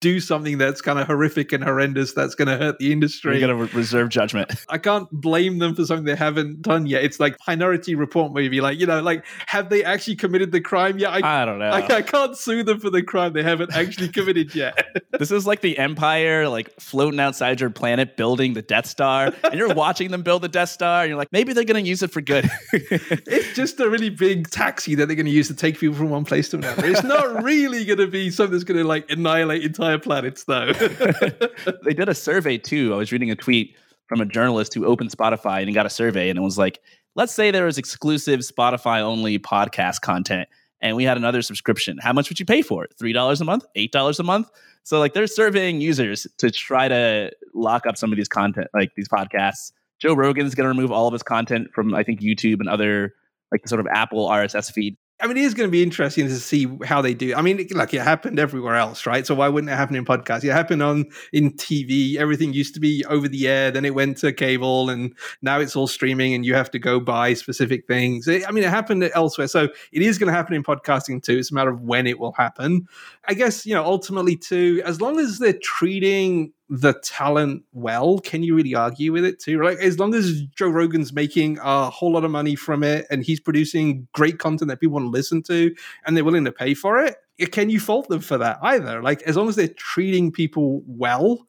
do 0.00 0.20
something 0.20 0.58
that's 0.58 0.80
kind 0.80 0.98
of 0.98 1.06
horrific 1.06 1.52
and 1.52 1.64
horrendous 1.64 2.12
that's 2.12 2.34
going 2.34 2.48
to 2.48 2.56
hurt 2.56 2.78
the 2.78 2.92
industry. 2.92 3.38
You're 3.38 3.48
going 3.48 3.68
to 3.68 3.76
reserve 3.76 4.10
judgment. 4.10 4.52
I 4.68 4.78
can't 4.78 5.10
blame 5.10 5.58
them 5.58 5.74
for 5.74 5.84
something 5.84 6.04
they 6.04 6.14
haven't 6.14 6.62
done 6.62 6.86
yet. 6.86 7.02
It's 7.02 7.18
like 7.18 7.36
Minority 7.48 7.94
Report 7.96 8.32
movie. 8.32 8.60
Like, 8.60 8.78
you 8.78 8.86
know, 8.86 9.00
like, 9.02 9.24
have 9.46 9.70
they 9.70 9.82
actually 9.82 10.16
committed 10.16 10.52
the 10.52 10.60
crime 10.60 10.98
yet? 10.98 11.10
I, 11.10 11.42
I 11.42 11.44
don't 11.44 11.58
know. 11.58 11.70
I, 11.70 11.96
I, 11.96 12.02
can't 12.02 12.36
sue 12.36 12.62
them 12.62 12.78
for 12.78 12.90
the 12.90 13.02
crime 13.02 13.32
they 13.32 13.42
haven't 13.42 13.74
actually 13.74 14.08
committed 14.08 14.54
yet. 14.54 14.86
this 15.18 15.30
is 15.30 15.46
like 15.46 15.62
the 15.62 15.76
Empire, 15.78 16.48
like 16.48 16.70
floating 16.80 17.18
outside 17.18 17.60
your 17.60 17.70
planet, 17.70 18.16
building 18.16 18.54
the 18.54 18.62
Death 18.62 18.86
Star, 18.86 19.32
and 19.42 19.54
you're 19.54 19.74
watching 19.74 20.10
them 20.10 20.22
build 20.22 20.42
the 20.42 20.48
Death 20.48 20.70
Star, 20.70 21.02
and 21.02 21.08
you're 21.08 21.18
like, 21.18 21.32
maybe 21.32 21.52
they're 21.52 21.64
going 21.64 21.82
to 21.82 21.88
use 21.88 22.02
it 22.02 22.12
for 22.12 22.20
good. 22.20 22.48
it's 22.72 23.54
just 23.56 23.80
a 23.80 23.88
really 23.88 24.10
big 24.10 24.48
taxi 24.50 24.94
that 24.94 25.06
they're 25.06 25.16
going 25.16 25.26
to 25.26 25.32
use 25.32 25.48
to 25.48 25.54
take 25.54 25.78
people 25.78 25.96
from 25.96 26.10
one 26.10 26.24
place 26.24 26.48
to 26.50 26.56
another. 26.56 26.86
It's 26.86 27.02
not 27.02 27.42
really 27.42 27.84
going 27.84 27.98
to 27.98 28.06
be 28.06 28.30
something 28.30 28.52
that's 28.52 28.64
going 28.64 28.78
to 28.78 28.84
like 28.84 29.10
annihilate 29.10 29.64
entire 29.64 29.87
entire 29.88 29.98
planets, 29.98 30.44
though. 30.44 30.72
they 31.84 31.94
did 31.94 32.08
a 32.08 32.14
survey 32.14 32.58
too. 32.58 32.92
I 32.94 32.96
was 32.96 33.12
reading 33.12 33.30
a 33.30 33.36
tweet 33.36 33.76
from 34.06 34.20
a 34.20 34.26
journalist 34.26 34.74
who 34.74 34.86
opened 34.86 35.10
Spotify 35.10 35.60
and 35.60 35.68
he 35.68 35.74
got 35.74 35.86
a 35.86 35.90
survey, 35.90 36.30
and 36.30 36.38
it 36.38 36.42
was 36.42 36.58
like, 36.58 36.80
let's 37.14 37.34
say 37.34 37.50
there 37.50 37.66
was 37.66 37.78
exclusive 37.78 38.40
Spotify 38.40 39.00
only 39.00 39.38
podcast 39.38 40.00
content, 40.00 40.48
and 40.80 40.96
we 40.96 41.04
had 41.04 41.16
another 41.16 41.42
subscription. 41.42 41.98
How 42.00 42.12
much 42.12 42.28
would 42.28 42.40
you 42.40 42.46
pay 42.46 42.62
for 42.62 42.84
it? 42.84 42.94
Three 42.98 43.12
dollars 43.12 43.40
a 43.40 43.44
month? 43.44 43.64
Eight 43.74 43.92
dollars 43.92 44.18
a 44.18 44.24
month? 44.24 44.48
So 44.84 44.98
like 44.98 45.12
they're 45.14 45.26
surveying 45.26 45.80
users 45.80 46.26
to 46.38 46.50
try 46.50 46.88
to 46.88 47.30
lock 47.54 47.86
up 47.86 47.96
some 47.96 48.12
of 48.12 48.16
these 48.16 48.28
content, 48.28 48.68
like 48.74 48.90
these 48.96 49.08
podcasts. 49.08 49.72
Joe 50.00 50.14
Rogan's 50.14 50.54
going 50.54 50.64
to 50.64 50.68
remove 50.68 50.92
all 50.92 51.08
of 51.08 51.12
his 51.12 51.22
content 51.22 51.68
from 51.74 51.94
I 51.94 52.02
think 52.04 52.20
YouTube 52.20 52.60
and 52.60 52.68
other 52.68 53.14
like 53.52 53.62
the 53.62 53.68
sort 53.68 53.80
of 53.80 53.86
Apple 53.90 54.28
RSS 54.28 54.72
feed. 54.72 54.96
I 55.20 55.26
mean, 55.26 55.36
it 55.36 55.42
is 55.42 55.54
going 55.54 55.66
to 55.66 55.72
be 55.72 55.82
interesting 55.82 56.28
to 56.28 56.36
see 56.36 56.68
how 56.84 57.02
they 57.02 57.12
do. 57.12 57.34
I 57.34 57.42
mean, 57.42 57.66
like 57.72 57.92
it 57.92 58.02
happened 58.02 58.38
everywhere 58.38 58.76
else, 58.76 59.04
right? 59.04 59.26
So 59.26 59.34
why 59.34 59.48
wouldn't 59.48 59.72
it 59.72 59.74
happen 59.74 59.96
in 59.96 60.04
podcasts? 60.04 60.44
It 60.44 60.52
happened 60.52 60.80
on 60.80 61.06
in 61.32 61.52
TV. 61.54 62.16
Everything 62.16 62.52
used 62.52 62.74
to 62.74 62.80
be 62.80 63.04
over 63.06 63.26
the 63.26 63.48
air, 63.48 63.72
then 63.72 63.84
it 63.84 63.96
went 63.96 64.18
to 64.18 64.32
cable, 64.32 64.90
and 64.90 65.12
now 65.42 65.58
it's 65.58 65.74
all 65.74 65.88
streaming, 65.88 66.34
and 66.34 66.46
you 66.46 66.54
have 66.54 66.70
to 66.70 66.78
go 66.78 67.00
buy 67.00 67.34
specific 67.34 67.88
things. 67.88 68.28
I 68.28 68.48
mean, 68.52 68.62
it 68.62 68.70
happened 68.70 69.10
elsewhere, 69.12 69.48
so 69.48 69.68
it 69.92 70.02
is 70.02 70.18
going 70.18 70.28
to 70.28 70.36
happen 70.36 70.54
in 70.54 70.62
podcasting 70.62 71.20
too. 71.22 71.38
It's 71.38 71.50
a 71.50 71.54
matter 71.54 71.70
of 71.70 71.80
when 71.80 72.06
it 72.06 72.20
will 72.20 72.32
happen. 72.32 72.86
I 73.26 73.34
guess 73.34 73.66
you 73.66 73.74
know, 73.74 73.84
ultimately, 73.84 74.36
too, 74.36 74.82
as 74.84 75.00
long 75.00 75.18
as 75.18 75.38
they're 75.38 75.58
treating 75.60 76.52
the 76.70 76.92
talent 77.02 77.62
well, 77.72 78.18
can 78.18 78.42
you 78.42 78.54
really 78.54 78.74
argue 78.74 79.12
with 79.12 79.24
it 79.24 79.38
too? 79.40 79.62
Like 79.62 79.78
as 79.78 79.98
long 79.98 80.14
as 80.14 80.42
Joe 80.54 80.68
Rogan's 80.68 81.12
making 81.12 81.58
a 81.62 81.88
whole 81.90 82.12
lot 82.12 82.24
of 82.24 82.30
money 82.30 82.54
from 82.56 82.82
it 82.82 83.06
and 83.10 83.24
he's 83.24 83.40
producing 83.40 84.06
great 84.12 84.38
content 84.38 84.68
that 84.68 84.78
people 84.80 84.94
want 84.94 85.06
to 85.06 85.10
listen 85.10 85.42
to 85.44 85.74
and 86.06 86.16
they're 86.16 86.24
willing 86.24 86.44
to 86.44 86.52
pay 86.52 86.74
for 86.74 86.98
it, 87.02 87.16
can 87.52 87.70
you 87.70 87.80
fault 87.80 88.08
them 88.08 88.20
for 88.20 88.36
that 88.38 88.58
either? 88.62 89.00
Like 89.02 89.22
as 89.22 89.36
long 89.36 89.48
as 89.48 89.56
they're 89.56 89.68
treating 89.68 90.30
people 90.30 90.82
well 90.86 91.46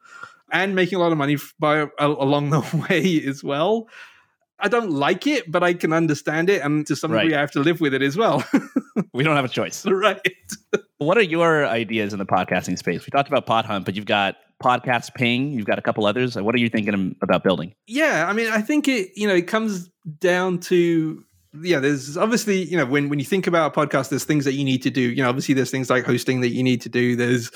and 0.51 0.73
making 0.73 0.97
a 0.97 1.01
lot 1.01 1.11
of 1.11 1.17
money 1.17 1.37
by 1.59 1.87
along 1.99 2.51
the 2.51 2.61
way 2.89 3.21
as 3.27 3.43
well, 3.43 3.87
I 4.61 4.67
don't 4.67 4.91
like 4.91 5.25
it, 5.27 5.49
but 5.51 5.63
I 5.63 5.73
can 5.73 5.93
understand 5.93 6.49
it, 6.49 6.61
and 6.61 6.85
to 6.87 6.95
some 6.95 7.11
Right. 7.11 7.21
degree, 7.23 7.35
I 7.37 7.39
have 7.39 7.51
to 7.51 7.61
live 7.61 7.79
with 7.79 7.93
it 7.93 8.01
as 8.01 8.17
well. 8.17 8.43
We 9.13 9.23
don't 9.23 9.35
have 9.37 9.45
a 9.45 9.49
choice. 9.49 9.85
right. 9.85 10.19
What 10.97 11.17
are 11.17 11.21
your 11.21 11.65
ideas 11.65 12.11
in 12.11 12.19
the 12.19 12.25
podcasting 12.25 12.77
space? 12.77 13.05
We 13.05 13.09
talked 13.11 13.29
about 13.29 13.45
Pod 13.45 13.65
Hunt, 13.65 13.85
but 13.85 13.95
you've 13.95 14.05
got 14.05 14.35
Podcast 14.61 15.13
Ping. 15.15 15.53
You've 15.53 15.65
got 15.65 15.79
a 15.79 15.81
couple 15.81 16.05
others. 16.05 16.35
What 16.35 16.53
are 16.55 16.59
you 16.59 16.69
thinking 16.69 17.15
about 17.21 17.43
building? 17.43 17.73
Yeah, 17.87 18.25
I 18.27 18.33
mean, 18.33 18.49
I 18.51 18.61
think 18.61 18.87
it. 18.87 19.11
You 19.15 19.27
know, 19.27 19.35
it 19.35 19.47
comes 19.47 19.89
down 20.19 20.59
to 20.61 21.23
yeah. 21.61 21.79
There's 21.79 22.17
obviously 22.17 22.63
you 22.63 22.77
know 22.77 22.85
when 22.85 23.09
when 23.09 23.19
you 23.19 23.25
think 23.25 23.47
about 23.47 23.75
a 23.75 23.79
podcast, 23.79 24.09
there's 24.09 24.25
things 24.25 24.45
that 24.45 24.53
you 24.53 24.63
need 24.63 24.83
to 24.83 24.89
do. 24.89 25.01
You 25.01 25.23
know, 25.23 25.29
obviously 25.29 25.55
there's 25.55 25.71
things 25.71 25.89
like 25.89 26.05
hosting 26.05 26.41
that 26.41 26.49
you 26.49 26.63
need 26.63 26.81
to 26.81 26.89
do. 26.89 27.15
There's 27.15 27.51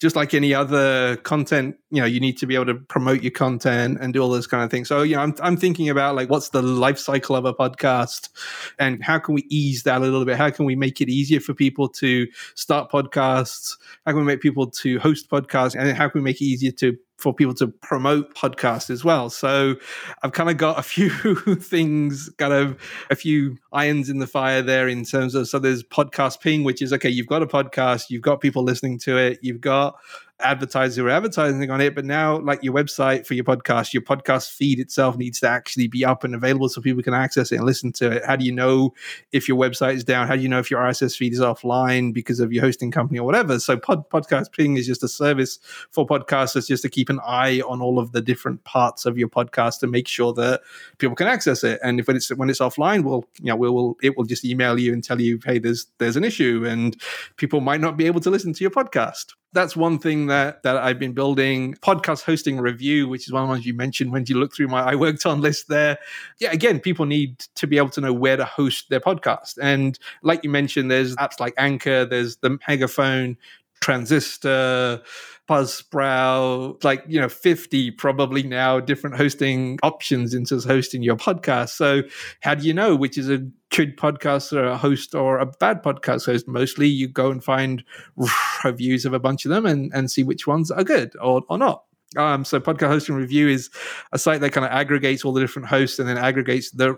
just 0.00 0.16
like 0.16 0.32
any 0.32 0.54
other 0.54 1.16
content, 1.18 1.76
you 1.90 2.00
know, 2.00 2.06
you 2.06 2.20
need 2.20 2.38
to 2.38 2.46
be 2.46 2.54
able 2.54 2.64
to 2.64 2.74
promote 2.74 3.22
your 3.22 3.30
content 3.30 3.98
and 4.00 4.14
do 4.14 4.22
all 4.22 4.30
those 4.30 4.46
kind 4.46 4.64
of 4.64 4.70
things. 4.70 4.88
So, 4.88 5.02
you 5.02 5.14
know, 5.14 5.22
I'm, 5.22 5.34
I'm 5.42 5.56
thinking 5.58 5.90
about 5.90 6.16
like 6.16 6.30
what's 6.30 6.48
the 6.48 6.62
life 6.62 6.98
cycle 6.98 7.36
of 7.36 7.44
a 7.44 7.52
podcast 7.52 8.30
and 8.78 9.04
how 9.04 9.18
can 9.18 9.34
we 9.34 9.46
ease 9.50 9.82
that 9.82 9.98
a 9.98 10.00
little 10.00 10.24
bit? 10.24 10.36
How 10.36 10.48
can 10.48 10.64
we 10.64 10.74
make 10.74 11.02
it 11.02 11.10
easier 11.10 11.38
for 11.38 11.52
people 11.52 11.86
to 11.90 12.26
start 12.54 12.90
podcasts? 12.90 13.76
How 14.06 14.12
can 14.12 14.20
we 14.20 14.26
make 14.26 14.40
people 14.40 14.70
to 14.70 14.98
host 15.00 15.28
podcasts? 15.28 15.78
And 15.78 15.94
how 15.96 16.08
can 16.08 16.22
we 16.22 16.24
make 16.24 16.40
it 16.40 16.46
easier 16.46 16.72
to 16.72 16.96
for 17.20 17.34
people 17.34 17.54
to 17.54 17.68
promote 17.68 18.34
podcasts 18.34 18.90
as 18.90 19.04
well. 19.04 19.30
So 19.30 19.76
I've 20.22 20.32
kind 20.32 20.50
of 20.50 20.56
got 20.56 20.78
a 20.78 20.82
few 20.90 21.10
things, 21.56 22.30
kind 22.38 22.52
of 22.52 22.80
a 23.10 23.16
few 23.16 23.58
irons 23.72 24.08
in 24.08 24.18
the 24.18 24.26
fire 24.26 24.62
there 24.62 24.88
in 24.88 25.04
terms 25.04 25.34
of 25.34 25.48
so 25.48 25.58
there's 25.58 25.82
podcast 25.82 26.40
ping, 26.40 26.64
which 26.64 26.82
is 26.82 26.92
okay, 26.92 27.10
you've 27.10 27.26
got 27.26 27.42
a 27.42 27.46
podcast, 27.46 28.10
you've 28.10 28.22
got 28.22 28.40
people 28.40 28.62
listening 28.62 28.98
to 29.00 29.16
it, 29.16 29.38
you've 29.42 29.60
got 29.60 29.96
advertisers 30.42 30.96
who 30.96 31.06
are 31.06 31.10
advertising 31.10 31.70
on 31.70 31.80
it, 31.80 31.94
but 31.94 32.04
now 32.04 32.38
like 32.38 32.62
your 32.62 32.74
website 32.74 33.26
for 33.26 33.34
your 33.34 33.44
podcast, 33.44 33.92
your 33.92 34.02
podcast 34.02 34.50
feed 34.50 34.78
itself 34.78 35.16
needs 35.16 35.40
to 35.40 35.48
actually 35.48 35.88
be 35.88 36.04
up 36.04 36.24
and 36.24 36.34
available 36.34 36.68
so 36.68 36.80
people 36.80 37.02
can 37.02 37.14
access 37.14 37.52
it 37.52 37.56
and 37.56 37.64
listen 37.64 37.92
to 37.92 38.10
it. 38.10 38.24
How 38.24 38.36
do 38.36 38.44
you 38.44 38.52
know 38.52 38.94
if 39.32 39.48
your 39.48 39.56
website 39.56 39.94
is 39.94 40.04
down? 40.04 40.28
How 40.28 40.36
do 40.36 40.42
you 40.42 40.48
know 40.48 40.58
if 40.58 40.70
your 40.70 40.80
RSS 40.80 41.16
feed 41.16 41.32
is 41.32 41.40
offline 41.40 42.12
because 42.12 42.40
of 42.40 42.52
your 42.52 42.62
hosting 42.62 42.90
company 42.90 43.18
or 43.18 43.24
whatever? 43.24 43.58
So 43.58 43.76
pod, 43.76 44.08
podcast 44.10 44.52
ping 44.52 44.76
is 44.76 44.86
just 44.86 45.02
a 45.02 45.08
service 45.08 45.58
for 45.90 46.06
podcasters 46.06 46.68
just 46.68 46.82
to 46.82 46.88
keep 46.88 47.08
an 47.08 47.20
eye 47.24 47.60
on 47.66 47.80
all 47.80 47.98
of 47.98 48.12
the 48.12 48.20
different 48.20 48.64
parts 48.64 49.06
of 49.06 49.18
your 49.18 49.28
podcast 49.28 49.80
to 49.80 49.86
make 49.86 50.08
sure 50.08 50.32
that 50.34 50.62
people 50.98 51.16
can 51.16 51.26
access 51.26 51.64
it. 51.64 51.80
And 51.82 52.00
if 52.00 52.06
when 52.06 52.16
it's 52.16 52.28
when 52.30 52.50
it's 52.50 52.60
offline, 52.60 53.04
we'll 53.04 53.24
you 53.40 53.46
know 53.46 53.56
we'll, 53.56 53.74
we'll 53.74 53.96
it 54.02 54.16
will 54.16 54.24
just 54.24 54.44
email 54.44 54.78
you 54.78 54.92
and 54.92 55.02
tell 55.02 55.20
you, 55.20 55.38
hey, 55.44 55.58
there's 55.58 55.86
there's 55.98 56.16
an 56.16 56.24
issue, 56.24 56.64
and 56.66 57.00
people 57.36 57.60
might 57.60 57.80
not 57.80 57.96
be 57.96 58.06
able 58.06 58.20
to 58.20 58.30
listen 58.30 58.52
to 58.52 58.64
your 58.64 58.70
podcast 58.70 59.34
that's 59.52 59.76
one 59.76 59.98
thing 59.98 60.26
that 60.28 60.62
that 60.62 60.76
I've 60.76 60.98
been 60.98 61.12
building. 61.12 61.74
Podcast 61.82 62.22
hosting 62.22 62.58
review, 62.58 63.08
which 63.08 63.26
is 63.26 63.32
one 63.32 63.42
of 63.42 63.48
the 63.48 63.52
ones 63.52 63.66
you 63.66 63.74
mentioned 63.74 64.12
when 64.12 64.24
you 64.26 64.38
look 64.38 64.54
through 64.54 64.68
my 64.68 64.80
I 64.82 64.94
worked 64.94 65.26
on 65.26 65.40
list 65.40 65.68
there. 65.68 65.98
Yeah, 66.38 66.52
again, 66.52 66.80
people 66.80 67.06
need 67.06 67.38
to 67.56 67.66
be 67.66 67.76
able 67.76 67.90
to 67.90 68.00
know 68.00 68.12
where 68.12 68.36
to 68.36 68.44
host 68.44 68.90
their 68.90 69.00
podcast. 69.00 69.58
And 69.60 69.98
like 70.22 70.44
you 70.44 70.50
mentioned, 70.50 70.90
there's 70.90 71.16
apps 71.16 71.40
like 71.40 71.54
Anchor, 71.58 72.04
there's 72.04 72.36
the 72.36 72.58
Megaphone, 72.68 73.36
Transistor, 73.80 75.02
Buzzsprout, 75.50 76.84
like, 76.84 77.02
you 77.08 77.20
know, 77.20 77.28
50 77.28 77.90
probably 77.92 78.44
now 78.44 78.78
different 78.78 79.16
hosting 79.16 79.80
options 79.82 80.32
into 80.32 80.60
hosting 80.60 81.02
your 81.02 81.16
podcast. 81.16 81.70
So 81.70 82.02
how 82.40 82.54
do 82.54 82.64
you 82.64 82.72
know 82.72 82.94
which 82.94 83.18
is 83.18 83.28
a 83.28 83.38
good 83.70 83.96
podcast 83.96 84.52
or 84.52 84.64
a 84.64 84.76
host 84.76 85.12
or 85.12 85.38
a 85.38 85.46
bad 85.46 85.82
podcast 85.82 86.26
host? 86.26 86.46
Mostly 86.46 86.86
you 86.86 87.08
go 87.08 87.32
and 87.32 87.42
find 87.42 87.82
reviews 88.64 89.04
of 89.04 89.12
a 89.12 89.18
bunch 89.18 89.44
of 89.44 89.50
them 89.50 89.66
and, 89.66 89.90
and 89.92 90.08
see 90.08 90.22
which 90.22 90.46
ones 90.46 90.70
are 90.70 90.84
good 90.84 91.16
or, 91.20 91.42
or 91.48 91.58
not. 91.58 91.82
Um, 92.16 92.44
so 92.44 92.58
podcast 92.58 92.88
hosting 92.88 93.14
review 93.14 93.48
is 93.48 93.70
a 94.12 94.18
site 94.18 94.40
that 94.40 94.50
kind 94.50 94.64
of 94.64 94.72
aggregates 94.72 95.24
all 95.24 95.32
the 95.32 95.40
different 95.40 95.68
hosts 95.68 95.98
and 95.98 96.08
then 96.08 96.18
aggregates 96.18 96.70
the 96.70 96.94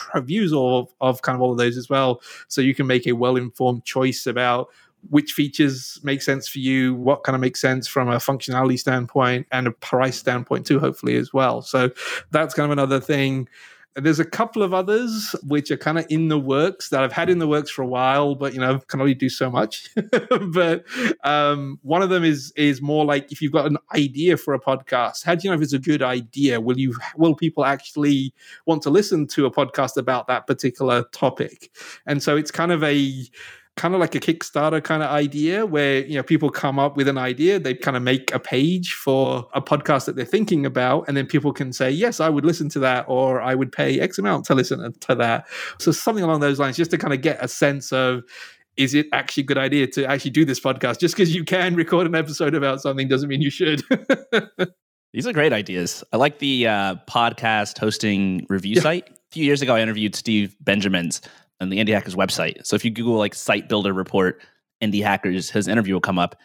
reviews 0.14 0.52
of, 0.52 0.88
of 1.00 1.22
kind 1.22 1.36
of 1.36 1.42
all 1.42 1.52
of 1.52 1.58
those 1.58 1.76
as 1.76 1.88
well. 1.88 2.20
So 2.48 2.60
you 2.60 2.74
can 2.74 2.86
make 2.86 3.06
a 3.06 3.12
well-informed 3.12 3.84
choice 3.84 4.26
about 4.26 4.68
which 5.10 5.32
features 5.32 5.98
make 6.02 6.22
sense 6.22 6.48
for 6.48 6.58
you, 6.58 6.94
what 6.94 7.24
kind 7.24 7.34
of 7.34 7.40
makes 7.40 7.60
sense 7.60 7.86
from 7.86 8.08
a 8.08 8.16
functionality 8.16 8.78
standpoint 8.78 9.46
and 9.52 9.66
a 9.66 9.70
price 9.70 10.18
standpoint 10.18 10.66
too, 10.66 10.78
hopefully 10.78 11.16
as 11.16 11.32
well. 11.32 11.62
So 11.62 11.90
that's 12.30 12.54
kind 12.54 12.66
of 12.66 12.72
another 12.72 13.00
thing. 13.00 13.48
There's 13.96 14.20
a 14.20 14.24
couple 14.24 14.62
of 14.62 14.72
others 14.72 15.34
which 15.42 15.72
are 15.72 15.76
kind 15.76 15.98
of 15.98 16.06
in 16.08 16.28
the 16.28 16.38
works 16.38 16.90
that 16.90 17.02
I've 17.02 17.12
had 17.12 17.28
in 17.28 17.40
the 17.40 17.48
works 17.48 17.68
for 17.68 17.82
a 17.82 17.86
while, 17.86 18.36
but 18.36 18.54
you 18.54 18.60
know 18.60 18.78
can 18.78 19.00
only 19.00 19.14
do 19.14 19.28
so 19.28 19.50
much. 19.50 19.90
but 20.52 20.84
um, 21.24 21.80
one 21.82 22.02
of 22.02 22.08
them 22.08 22.22
is 22.22 22.52
is 22.54 22.80
more 22.80 23.04
like 23.04 23.32
if 23.32 23.42
you've 23.42 23.50
got 23.50 23.66
an 23.66 23.76
idea 23.96 24.36
for 24.36 24.54
a 24.54 24.60
podcast, 24.60 25.24
how 25.24 25.34
do 25.34 25.40
you 25.42 25.50
know 25.50 25.56
if 25.56 25.62
it's 25.62 25.72
a 25.72 25.80
good 25.80 26.02
idea? 26.02 26.60
Will 26.60 26.78
you 26.78 26.96
will 27.16 27.34
people 27.34 27.64
actually 27.64 28.32
want 28.66 28.82
to 28.82 28.90
listen 28.90 29.26
to 29.28 29.46
a 29.46 29.50
podcast 29.50 29.96
about 29.96 30.28
that 30.28 30.46
particular 30.46 31.02
topic? 31.10 31.72
And 32.06 32.22
so 32.22 32.36
it's 32.36 32.52
kind 32.52 32.70
of 32.70 32.84
a 32.84 33.26
kind 33.78 33.94
of 33.94 34.00
like 34.00 34.14
a 34.16 34.20
Kickstarter 34.20 34.82
kind 34.82 35.02
of 35.02 35.08
idea 35.08 35.64
where 35.64 36.04
you 36.04 36.16
know 36.16 36.22
people 36.22 36.50
come 36.50 36.78
up 36.78 36.96
with 36.96 37.08
an 37.08 37.16
idea, 37.16 37.58
they 37.58 37.74
kind 37.74 37.96
of 37.96 38.02
make 38.02 38.34
a 38.34 38.38
page 38.38 38.92
for 38.92 39.48
a 39.54 39.62
podcast 39.62 40.04
that 40.06 40.16
they're 40.16 40.24
thinking 40.24 40.66
about, 40.66 41.06
and 41.08 41.16
then 41.16 41.26
people 41.26 41.52
can 41.52 41.72
say, 41.72 41.90
"Yes, 41.90 42.20
I 42.20 42.28
would 42.28 42.44
listen 42.44 42.68
to 42.70 42.80
that," 42.80 43.06
or 43.08 43.40
"I 43.40 43.54
would 43.54 43.72
pay 43.72 44.00
X 44.00 44.18
amount 44.18 44.44
to 44.46 44.54
listen 44.54 44.92
to 44.92 45.14
that." 45.14 45.46
So 45.78 45.92
something 45.92 46.24
along 46.24 46.40
those 46.40 46.58
lines, 46.58 46.76
just 46.76 46.90
to 46.90 46.98
kind 46.98 47.14
of 47.14 47.22
get 47.22 47.42
a 47.42 47.48
sense 47.48 47.92
of. 47.92 48.24
Is 48.76 48.94
it 48.94 49.06
actually 49.12 49.42
a 49.42 49.46
good 49.46 49.58
idea 49.58 49.88
to 49.88 50.06
actually 50.06 50.30
do 50.30 50.44
this 50.44 50.60
podcast? 50.60 51.00
Just 51.00 51.16
because 51.16 51.34
you 51.34 51.42
can 51.42 51.74
record 51.74 52.06
an 52.06 52.14
episode 52.14 52.54
about 52.54 52.80
something 52.80 53.08
doesn't 53.08 53.28
mean 53.28 53.42
you 53.42 53.50
should. 53.50 53.82
These 55.12 55.26
are 55.26 55.32
great 55.32 55.52
ideas. 55.52 56.04
I 56.12 56.16
like 56.16 56.38
the 56.38 56.68
uh, 56.68 56.94
podcast 57.10 57.76
hosting 57.76 58.46
review 58.48 58.76
yeah. 58.76 58.82
site. 58.82 59.08
A 59.08 59.32
few 59.32 59.44
years 59.44 59.62
ago, 59.62 59.74
I 59.74 59.80
interviewed 59.80 60.14
Steve 60.14 60.54
Benjamins 60.60 61.20
on 61.60 61.70
the 61.70 61.78
Indie 61.78 61.92
Hackers 61.92 62.14
website. 62.14 62.66
So 62.66 62.76
if 62.76 62.84
you 62.84 62.90
Google 62.90 63.16
like 63.16 63.34
site 63.34 63.68
builder 63.68 63.92
report, 63.92 64.42
Indie 64.82 65.02
Hackers, 65.02 65.50
his 65.50 65.68
interview 65.68 65.94
will 65.94 66.00
come 66.00 66.18
up. 66.18 66.36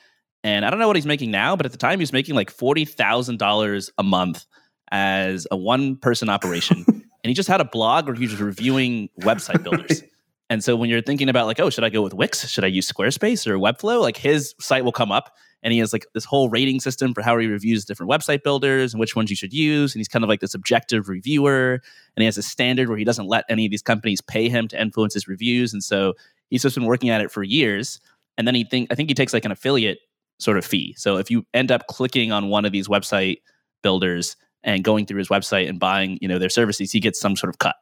And 0.43 0.65
I 0.65 0.69
don't 0.69 0.80
know 0.80 0.88
what 0.88 0.95
he's 0.95 1.06
making 1.06 1.32
now, 1.32 1.56
but 1.56 1.65
at 1.65 1.71
the 1.71 1.78
time 1.78 1.99
he 1.99 2.04
was 2.04 2.13
making 2.13 2.36
like 2.36 2.52
forty 2.52 2.86
thousand 2.86 3.39
dollars 3.39 3.91
a 3.97 4.04
month 4.04 4.45
as 4.91 5.47
a 5.52 5.58
one 5.58 5.95
person 5.95 6.30
operation. 6.30 6.84
and 6.88 7.04
he 7.23 7.34
just 7.34 7.47
had 7.47 7.62
a 7.62 7.65
blog 7.65 8.08
where 8.08 8.15
he 8.15 8.26
was 8.26 8.41
reviewing 8.41 9.10
website 9.21 9.63
builders. 9.63 10.04
And 10.49 10.63
so 10.63 10.76
when 10.76 10.89
you're 10.89 11.02
thinking 11.02 11.30
about 11.30 11.47
like, 11.47 11.60
oh, 11.60 11.69
should 11.69 11.84
I 11.84 11.89
go 11.89 12.02
with 12.02 12.13
Wix? 12.13 12.47
Should 12.49 12.63
I 12.63 12.67
use 12.67 12.91
Squarespace 12.91 13.47
or 13.47 13.58
Webflow? 13.58 14.02
Like 14.02 14.17
his 14.17 14.54
site 14.60 14.84
will 14.84 14.91
come 14.91 15.12
up 15.12 15.34
and 15.63 15.71
he 15.71 15.80
has 15.80 15.93
like 15.93 16.06
this 16.13 16.26
whole 16.26 16.49
rating 16.49 16.82
system 16.82 17.13
for 17.13 17.21
how 17.21 17.38
he 17.38 17.47
reviews 17.47 17.86
different 17.86 18.12
website 18.12 18.43
builders 18.43 18.93
and 18.93 18.99
which 18.99 19.15
ones 19.15 19.30
you 19.30 19.36
should 19.36 19.54
use. 19.54 19.95
And 19.95 19.99
he's 20.02 20.10
kind 20.10 20.23
of 20.23 20.30
like 20.30 20.41
this 20.41 20.54
objective 20.54 21.08
reviewer. 21.08 21.82
And 22.15 22.21
he 22.21 22.26
has 22.26 22.38
a 22.38 22.43
standard 22.43 22.89
where 22.89 22.97
he 22.97 23.06
doesn't 23.06 23.28
let 23.28 23.45
any 23.47 23.65
of 23.65 23.71
these 23.71 23.82
companies 23.82 24.19
pay 24.19 24.49
him 24.49 24.67
to 24.67 24.82
influence 24.82 25.13
his 25.13 25.28
reviews. 25.28 25.71
And 25.71 25.82
so 25.82 26.13
he's 26.49 26.62
just 26.62 26.76
been 26.76 26.86
working 26.86 27.10
at 27.10 27.21
it 27.21 27.32
for 27.32 27.43
years. 27.43 28.02
And 28.38 28.45
then 28.45 28.56
he 28.56 28.65
think 28.65 28.91
I 28.91 28.95
think 28.95 29.10
he 29.10 29.15
takes 29.15 29.34
like 29.34 29.45
an 29.45 29.52
affiliate 29.52 29.99
sort 30.39 30.58
of 30.58 30.65
fee. 30.65 30.93
So 30.97 31.17
if 31.17 31.32
you 31.32 31.45
end 31.54 31.71
up 31.71 31.88
clicking 31.88 32.32
on 32.34 32.49
one 32.49 32.65
of 32.65 32.73
these 32.73 32.89
website 32.89 33.38
builders 33.84 34.36
and 34.63 34.84
going 34.84 35.06
through 35.06 35.19
his 35.19 35.30
website 35.30 35.69
and 35.69 35.80
buying, 35.80 36.17
you 36.21 36.28
know, 36.28 36.39
their 36.39 36.49
services, 36.49 36.91
he 36.91 36.99
gets 36.99 37.19
some 37.19 37.38
sort 37.38 37.49
of 37.49 37.60
cut. 37.60 37.76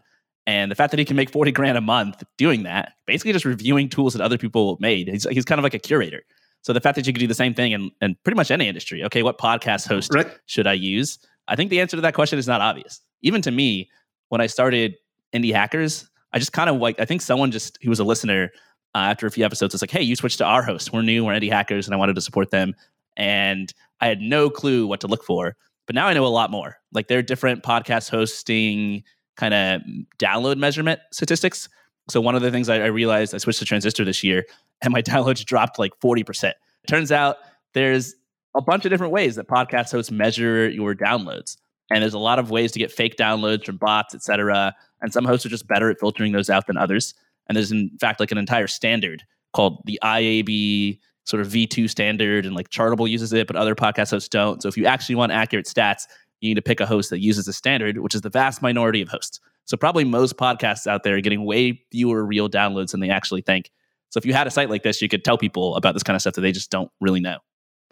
And 0.45 0.71
the 0.71 0.75
fact 0.75 0.91
that 0.91 0.99
he 0.99 1.05
can 1.05 1.15
make 1.15 1.31
40 1.31 1.51
grand 1.51 1.77
a 1.77 1.81
month 1.81 2.23
doing 2.37 2.63
that, 2.63 2.93
basically 3.07 3.33
just 3.33 3.45
reviewing 3.45 3.89
tools 3.89 4.13
that 4.13 4.21
other 4.21 4.37
people 4.37 4.77
made, 4.79 5.07
he's, 5.07 5.27
he's 5.29 5.45
kind 5.45 5.59
of 5.59 5.63
like 5.63 5.75
a 5.75 5.79
curator. 5.79 6.23
So 6.61 6.73
the 6.73 6.81
fact 6.81 6.95
that 6.95 7.07
you 7.07 7.13
could 7.13 7.19
do 7.19 7.27
the 7.27 7.33
same 7.33 7.53
thing 7.53 7.71
in, 7.71 7.91
in 8.01 8.15
pretty 8.23 8.35
much 8.35 8.51
any 8.51 8.67
industry, 8.67 9.03
okay, 9.05 9.23
what 9.23 9.37
podcast 9.37 9.87
host 9.87 10.13
right. 10.13 10.27
should 10.45 10.67
I 10.67 10.73
use? 10.73 11.17
I 11.47 11.55
think 11.55 11.69
the 11.69 11.81
answer 11.81 11.97
to 11.97 12.01
that 12.01 12.13
question 12.13 12.37
is 12.37 12.47
not 12.47 12.61
obvious. 12.61 13.01
Even 13.23 13.41
to 13.41 13.51
me, 13.51 13.89
when 14.29 14.41
I 14.41 14.47
started 14.47 14.95
Indie 15.33 15.53
Hackers, 15.53 16.09
I 16.33 16.39
just 16.39 16.53
kind 16.53 16.69
of 16.69 16.77
like, 16.77 16.99
I 16.99 17.05
think 17.05 17.21
someone 17.21 17.51
just, 17.51 17.77
who 17.81 17.89
was 17.89 17.99
a 17.99 18.03
listener 18.03 18.51
uh, 18.93 18.99
after 18.99 19.25
a 19.25 19.31
few 19.31 19.43
episodes 19.43 19.73
was 19.73 19.81
like, 19.81 19.91
hey, 19.91 20.01
you 20.01 20.15
switched 20.15 20.37
to 20.37 20.45
our 20.45 20.61
host. 20.61 20.93
We're 20.93 21.01
new, 21.01 21.25
we're 21.25 21.33
Indie 21.33 21.51
Hackers, 21.51 21.87
and 21.87 21.95
I 21.95 21.97
wanted 21.97 22.15
to 22.15 22.21
support 22.21 22.51
them. 22.51 22.73
And 23.17 23.73
I 23.99 24.07
had 24.07 24.21
no 24.21 24.49
clue 24.49 24.87
what 24.87 24.99
to 25.01 25.07
look 25.07 25.23
for. 25.23 25.55
But 25.87 25.95
now 25.95 26.07
I 26.07 26.13
know 26.13 26.25
a 26.25 26.27
lot 26.27 26.51
more. 26.51 26.77
Like 26.93 27.07
there 27.07 27.19
are 27.19 27.23
different 27.23 27.63
podcast 27.63 28.09
hosting 28.09 29.03
kind 29.35 29.53
of 29.53 29.81
download 30.19 30.57
measurement 30.57 30.99
statistics. 31.11 31.67
So 32.09 32.19
one 32.19 32.35
of 32.35 32.41
the 32.41 32.51
things 32.51 32.69
I, 32.69 32.77
I 32.77 32.87
realized, 32.87 33.33
I 33.33 33.37
switched 33.37 33.59
to 33.59 33.65
Transistor 33.65 34.03
this 34.03 34.23
year, 34.23 34.45
and 34.81 34.91
my 34.91 35.01
downloads 35.01 35.43
dropped 35.45 35.79
like 35.79 35.93
40%. 35.99 36.43
It 36.45 36.55
turns 36.87 37.11
out 37.11 37.37
there's 37.73 38.15
a 38.55 38.61
bunch 38.61 38.85
of 38.85 38.91
different 38.91 39.13
ways 39.13 39.35
that 39.35 39.47
podcast 39.47 39.91
hosts 39.91 40.11
measure 40.11 40.69
your 40.69 40.93
downloads. 40.95 41.57
And 41.89 42.01
there's 42.01 42.13
a 42.13 42.19
lot 42.19 42.39
of 42.39 42.49
ways 42.51 42.71
to 42.71 42.79
get 42.79 42.91
fake 42.91 43.17
downloads 43.17 43.65
from 43.65 43.77
bots, 43.77 44.15
et 44.15 44.23
cetera. 44.23 44.73
And 45.01 45.11
some 45.11 45.25
hosts 45.25 45.45
are 45.45 45.49
just 45.49 45.67
better 45.67 45.89
at 45.89 45.99
filtering 45.99 46.31
those 46.31 46.49
out 46.49 46.67
than 46.67 46.77
others. 46.77 47.13
And 47.47 47.55
there's 47.55 47.71
in 47.71 47.91
fact 47.99 48.19
like 48.19 48.31
an 48.31 48.37
entire 48.37 48.67
standard 48.67 49.23
called 49.53 49.81
the 49.85 49.99
IAB 50.03 50.99
sort 51.25 51.41
of 51.41 51.47
V2 51.49 51.89
standard, 51.89 52.45
and 52.45 52.55
like 52.55 52.69
Chartable 52.69 53.09
uses 53.09 53.31
it, 53.33 53.47
but 53.47 53.55
other 53.55 53.75
podcast 53.75 54.11
hosts 54.11 54.29
don't. 54.29 54.61
So 54.61 54.67
if 54.67 54.77
you 54.77 54.85
actually 54.85 55.15
want 55.15 55.31
accurate 55.31 55.65
stats, 55.65 56.07
you 56.39 56.49
need 56.49 56.55
to 56.55 56.61
pick 56.61 56.79
a 56.79 56.85
host 56.85 57.09
that 57.11 57.19
uses 57.19 57.45
the 57.45 57.53
standard, 57.53 57.97
which 57.99 58.15
is 58.15 58.21
the 58.21 58.29
vast 58.29 58.61
minority 58.61 59.01
of 59.01 59.09
hosts. 59.09 59.39
So 59.71 59.77
probably 59.77 60.03
most 60.03 60.35
podcasts 60.35 60.85
out 60.85 61.03
there 61.03 61.15
are 61.15 61.21
getting 61.21 61.45
way 61.45 61.81
fewer 61.93 62.25
real 62.25 62.49
downloads 62.49 62.91
than 62.91 62.99
they 62.99 63.09
actually 63.09 63.41
think. 63.41 63.71
So 64.09 64.17
if 64.17 64.25
you 64.25 64.33
had 64.33 64.45
a 64.45 64.51
site 64.51 64.69
like 64.69 64.83
this, 64.83 65.01
you 65.01 65.07
could 65.07 65.23
tell 65.23 65.37
people 65.37 65.77
about 65.77 65.93
this 65.93 66.03
kind 66.03 66.15
of 66.15 66.21
stuff 66.21 66.33
that 66.33 66.41
they 66.41 66.51
just 66.51 66.69
don't 66.69 66.91
really 66.99 67.21
know. 67.21 67.37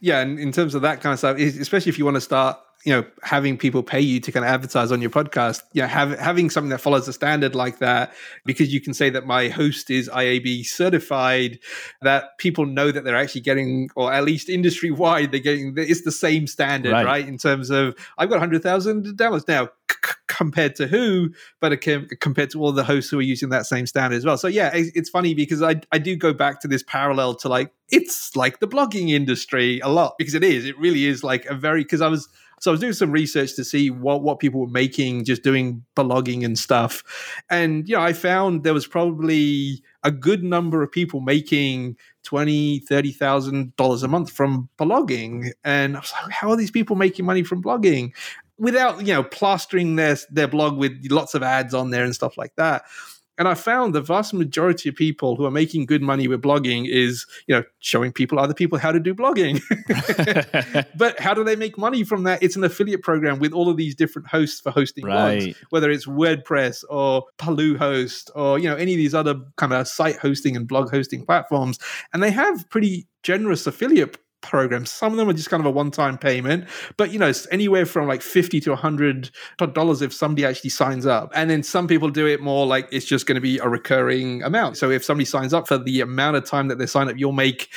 Yeah, 0.02 0.20
and 0.20 0.38
in 0.38 0.52
terms 0.52 0.76
of 0.76 0.82
that 0.82 1.00
kind 1.00 1.14
of 1.14 1.20
stuff, 1.20 1.38
especially 1.38 1.90
if 1.90 1.98
you 1.98 2.04
want 2.04 2.16
to 2.16 2.22
start 2.22 2.58
you 2.86 2.94
know 2.94 3.06
having 3.24 3.58
people 3.58 3.82
pay 3.82 4.00
you 4.00 4.20
to 4.20 4.32
kind 4.32 4.46
of 4.46 4.52
advertise 4.52 4.92
on 4.92 5.02
your 5.02 5.10
podcast 5.10 5.62
you 5.74 5.82
know 5.82 5.88
have, 5.88 6.18
having 6.20 6.50
something 6.50 6.70
that 6.70 6.80
follows 6.80 7.08
a 7.08 7.14
standard 7.14 7.54
like 7.54 7.80
that 7.80 8.14
because 8.46 8.74
you 8.74 8.80
can 8.80 8.94
say 8.94 9.10
that 9.10 9.26
my 9.26 9.50
host 9.50 9.90
is 9.90 10.08
iab 10.08 10.66
certified 10.66 11.60
that 12.02 12.38
people 12.38 12.66
know 12.66 12.90
that 12.90 13.04
they're 13.04 13.18
actually 13.18 13.42
getting 13.42 13.90
or 13.98 14.14
at 14.14 14.24
least 14.24 14.48
industry 14.48 14.92
wide 14.92 15.30
they're 15.32 15.42
getting 15.42 15.74
it's 15.76 16.04
the 16.04 16.12
same 16.12 16.48
standard 16.48 16.94
right, 16.94 17.06
right? 17.06 17.28
in 17.28 17.38
terms 17.38 17.70
of 17.70 17.96
i've 18.18 18.30
got 18.30 18.40
100000 18.40 19.08
downloads 19.18 19.48
now 19.48 19.70
compared 20.40 20.74
to 20.74 20.88
who 20.88 21.30
but 21.60 21.82
compared 22.22 22.50
to 22.50 22.62
all 22.62 22.72
the 22.72 22.86
hosts 22.86 23.12
who 23.12 23.20
are 23.20 23.22
using 23.22 23.50
that 23.50 23.66
same 23.66 23.86
standard 23.86 24.16
as 24.16 24.24
well 24.24 24.38
so 24.38 24.48
yeah 24.48 24.72
it's, 24.74 25.10
funny 25.10 25.34
because 25.34 25.62
I, 25.62 25.82
I 25.92 25.98
do 25.98 26.16
go 26.16 26.32
back 26.32 26.62
to 26.62 26.68
this 26.70 26.82
parallel 26.82 27.36
to 27.36 27.50
like 27.50 27.74
it's 27.90 28.38
like 28.38 28.62
the 28.62 28.68
blogging 28.68 29.10
industry 29.10 29.82
a 29.82 29.90
lot 29.90 30.14
because 30.18 30.36
it 30.36 30.44
is 30.46 30.64
it 30.64 30.80
really 30.80 31.08
is 31.08 31.26
like 31.26 31.46
a 31.48 31.56
very 31.56 31.84
because 31.84 32.00
i 32.00 32.08
was 32.08 32.30
so 32.62 32.72
I 32.72 32.74
was 32.74 32.80
doing 32.82 32.94
some 32.94 33.12
research 33.12 33.56
to 33.56 33.64
see 33.64 33.90
what 33.90 34.22
what 34.22 34.40
people 34.40 34.62
were 34.62 34.68
making 34.68 35.26
just 35.26 35.44
doing 35.44 35.84
blogging 35.96 36.44
and 36.44 36.58
stuff. 36.58 37.04
And 37.50 37.88
you 37.88 37.96
know, 37.96 38.02
I 38.02 38.14
found 38.14 38.64
there 38.64 38.74
was 38.74 38.88
probably 38.88 39.82
a 40.04 40.12
good 40.12 40.44
number 40.44 40.84
of 40.84 40.92
people 40.92 41.22
making 41.22 41.98
twenty, 42.24 42.80
thirty 42.80 43.12
thousand 43.12 43.76
dollars 43.78 44.04
a 44.04 44.08
month 44.08 44.32
from 44.32 44.70
blogging. 44.78 45.52
And 45.64 45.96
I 45.96 46.02
was 46.02 46.14
like, 46.22 46.32
how 46.32 46.50
are 46.50 46.58
these 46.58 46.72
people 46.72 46.96
making 46.96 47.26
money 47.26 47.44
from 47.44 47.64
blogging? 47.64 48.12
Without, 48.60 49.00
you 49.06 49.14
know, 49.14 49.24
plastering 49.24 49.96
their 49.96 50.18
their 50.30 50.48
blog 50.48 50.78
with 50.78 51.08
lots 51.10 51.34
of 51.34 51.44
ads 51.44 51.74
on 51.74 51.90
there 51.90 52.04
and 52.04 52.14
stuff 52.14 52.38
like 52.38 52.56
that. 52.58 52.84
And 53.40 53.48
I 53.48 53.54
found 53.54 53.96
the 53.96 54.02
vast 54.02 54.34
majority 54.34 54.90
of 54.90 54.96
people 54.96 55.38
who 55.38 55.46
are 55.46 55.52
making 55.52 55.86
good 55.86 56.02
money 56.02 56.28
with 56.28 56.42
blogging 56.42 56.90
is, 56.90 57.26
you 57.48 57.56
know, 57.56 57.64
showing 57.80 58.12
people, 58.12 58.38
other 58.38 58.54
people 58.54 58.78
how 58.78 58.92
to 58.92 59.00
do 59.00 59.16
blogging. 59.16 59.62
but 60.98 61.18
how 61.22 61.34
do 61.34 61.46
they 61.46 61.56
make 61.56 61.78
money 61.78 62.04
from 62.04 62.24
that? 62.24 62.44
It's 62.44 62.58
an 62.58 62.66
affiliate 62.66 63.02
program 63.02 63.40
with 63.40 63.54
all 63.54 63.70
of 63.70 63.78
these 63.78 63.96
different 63.96 64.28
hosts 64.28 64.60
for 64.60 64.72
hosting 64.72 65.06
right. 65.06 65.40
blogs, 65.40 65.56
whether 65.70 65.90
it's 65.90 66.06
WordPress 66.06 66.84
or 66.90 67.24
Bluehost 67.38 68.30
or, 68.36 68.60
you 68.60 68.68
know, 68.68 68.76
any 68.76 68.92
of 68.92 68.98
these 68.98 69.16
other 69.16 69.36
kind 69.56 69.72
of 69.72 69.88
site 69.88 70.18
hosting 70.18 70.58
and 70.58 70.68
blog 70.68 70.92
hosting 70.92 71.26
platforms. 71.26 71.80
And 72.12 72.22
they 72.22 72.32
have 72.32 72.70
pretty 72.70 73.08
generous 73.24 73.66
affiliate 73.66 74.18
programs. 74.42 74.92
Some 74.92 75.14
of 75.14 75.18
them 75.18 75.30
are 75.30 75.34
just 75.34 75.50
kind 75.50 75.62
of 75.62 75.68
a 75.68 75.72
one-time 75.72 76.18
payment, 76.18 76.66
but 76.98 77.12
you 77.12 77.20
know, 77.20 77.28
it's 77.28 77.48
anywhere 77.52 77.86
from 77.86 78.08
like 78.08 78.22
fifty 78.22 78.60
to 78.62 78.76
hundred 78.76 79.32
dollars 79.74 80.02
if 80.02 80.14
somebody 80.14 80.46
actually 80.46 80.70
signs 80.70 81.06
up. 81.06 81.32
And 81.36 81.50
then 81.50 81.64
some 81.64 81.88
people 81.88 82.10
do 82.10 82.28
it 82.28 82.42
more 82.42 82.66
like 82.66 82.88
it's 82.92 83.06
just 83.06 83.26
going 83.26 83.36
to 83.36 83.42
be 83.42 83.58
a 83.60 83.68
recurring 83.68 84.44
amount. 84.44 84.78
So 84.78 84.90
if 84.90 85.04
somebody 85.04 85.26
signs 85.26 85.54
up 85.54 85.68
for 85.68 85.78
the 85.78 86.02
amount 86.02 86.38
of 86.38 86.46
time 86.46 86.68
that 86.70 86.78
they 86.78 86.86
sign 86.86 87.10
up, 87.10 87.18
you'll 87.18 87.32
make 87.32 87.70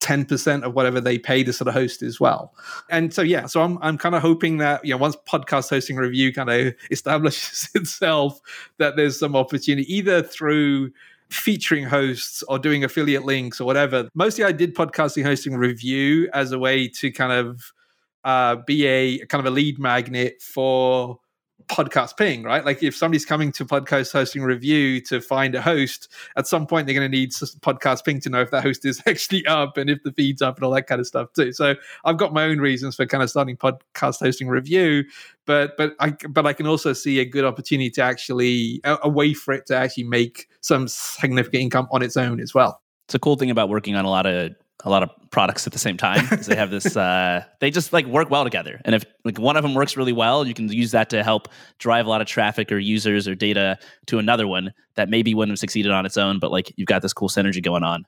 10% 0.00 0.62
of 0.62 0.74
whatever 0.74 1.00
they 1.00 1.18
pay 1.18 1.42
to 1.42 1.52
sort 1.52 1.68
of 1.68 1.74
host 1.74 2.02
as 2.02 2.20
well. 2.20 2.54
And 2.88 3.12
so 3.12 3.22
yeah, 3.22 3.46
so 3.46 3.62
I'm 3.62 3.78
I'm 3.82 3.98
kind 3.98 4.14
of 4.14 4.22
hoping 4.22 4.58
that 4.58 4.84
you 4.84 4.92
know 4.92 4.96
once 4.96 5.16
podcast 5.28 5.70
hosting 5.70 5.96
review 5.96 6.32
kind 6.32 6.50
of 6.50 6.74
establishes 6.90 7.68
itself 7.74 8.40
that 8.78 8.96
there's 8.96 9.18
some 9.18 9.34
opportunity 9.34 9.92
either 9.92 10.22
through 10.22 10.92
featuring 11.30 11.84
hosts 11.84 12.42
or 12.48 12.58
doing 12.58 12.84
affiliate 12.84 13.24
links 13.24 13.60
or 13.60 13.64
whatever. 13.64 14.08
Mostly 14.14 14.44
I 14.44 14.52
did 14.52 14.74
podcasting 14.74 15.24
hosting 15.24 15.56
review 15.56 16.28
as 16.32 16.52
a 16.52 16.58
way 16.58 16.88
to 16.88 17.10
kind 17.12 17.32
of 17.32 17.72
uh, 18.24 18.56
be 18.66 18.86
a 18.86 19.24
kind 19.26 19.40
of 19.44 19.50
a 19.50 19.54
lead 19.54 19.78
magnet 19.78 20.40
for 20.42 21.18
podcast 21.66 22.16
ping, 22.16 22.42
right? 22.42 22.64
Like 22.64 22.82
if 22.82 22.96
somebody's 22.96 23.24
coming 23.24 23.52
to 23.52 23.64
podcast 23.64 24.12
hosting 24.12 24.42
review 24.42 25.00
to 25.02 25.20
find 25.20 25.54
a 25.54 25.60
host, 25.60 26.08
at 26.36 26.46
some 26.46 26.66
point 26.66 26.86
they're 26.86 26.94
going 26.94 27.10
to 27.10 27.16
need 27.16 27.30
podcast 27.30 28.04
ping 28.04 28.20
to 28.20 28.30
know 28.30 28.40
if 28.40 28.50
that 28.50 28.62
host 28.62 28.84
is 28.84 29.02
actually 29.06 29.44
up 29.46 29.76
and 29.76 29.90
if 29.90 30.02
the 30.02 30.12
feed's 30.12 30.40
up 30.40 30.56
and 30.56 30.64
all 30.64 30.70
that 30.72 30.86
kind 30.86 31.00
of 31.00 31.06
stuff 31.06 31.32
too. 31.34 31.52
So 31.52 31.74
I've 32.04 32.16
got 32.16 32.32
my 32.32 32.44
own 32.44 32.58
reasons 32.58 32.96
for 32.96 33.06
kind 33.06 33.22
of 33.22 33.30
starting 33.30 33.56
podcast 33.56 34.20
hosting 34.20 34.48
review, 34.48 35.04
but 35.46 35.76
but 35.76 35.94
I 36.00 36.10
but 36.28 36.46
I 36.46 36.52
can 36.52 36.66
also 36.66 36.92
see 36.92 37.18
a 37.20 37.24
good 37.24 37.44
opportunity 37.44 37.90
to 37.90 38.02
actually 38.02 38.80
a, 38.84 38.98
a 39.02 39.08
way 39.08 39.34
for 39.34 39.52
it 39.52 39.66
to 39.66 39.76
actually 39.76 40.04
make 40.04 40.48
some 40.60 40.88
significant 40.88 41.62
income 41.62 41.88
on 41.90 42.02
its 42.02 42.16
own 42.16 42.40
as 42.40 42.54
well. 42.54 42.80
It's 43.06 43.14
a 43.14 43.18
cool 43.18 43.36
thing 43.36 43.50
about 43.50 43.68
working 43.68 43.94
on 43.96 44.04
a 44.04 44.10
lot 44.10 44.26
of 44.26 44.54
a 44.84 44.90
lot 44.90 45.02
of 45.02 45.10
products 45.30 45.66
at 45.66 45.72
the 45.72 45.78
same 45.78 45.96
time. 45.96 46.26
Because 46.30 46.46
they 46.46 46.56
have 46.56 46.70
this 46.70 46.96
uh, 46.96 47.44
they 47.60 47.70
just 47.70 47.92
like 47.92 48.06
work 48.06 48.30
well 48.30 48.44
together. 48.44 48.80
And 48.84 48.94
if 48.94 49.04
like 49.24 49.38
one 49.38 49.56
of 49.56 49.62
them 49.62 49.74
works 49.74 49.96
really 49.96 50.12
well 50.12 50.46
you 50.46 50.54
can 50.54 50.68
use 50.68 50.92
that 50.92 51.10
to 51.10 51.22
help 51.22 51.48
drive 51.78 52.06
a 52.06 52.08
lot 52.08 52.20
of 52.20 52.26
traffic 52.26 52.70
or 52.70 52.78
users 52.78 53.26
or 53.26 53.34
data 53.34 53.78
to 54.06 54.18
another 54.18 54.46
one 54.46 54.72
that 54.96 55.08
maybe 55.08 55.34
wouldn't 55.34 55.52
have 55.52 55.58
succeeded 55.58 55.92
on 55.92 56.06
its 56.06 56.16
own 56.16 56.38
but 56.38 56.50
like 56.50 56.72
you've 56.76 56.86
got 56.88 57.02
this 57.02 57.12
cool 57.12 57.28
synergy 57.28 57.62
going 57.62 57.82
on. 57.82 58.04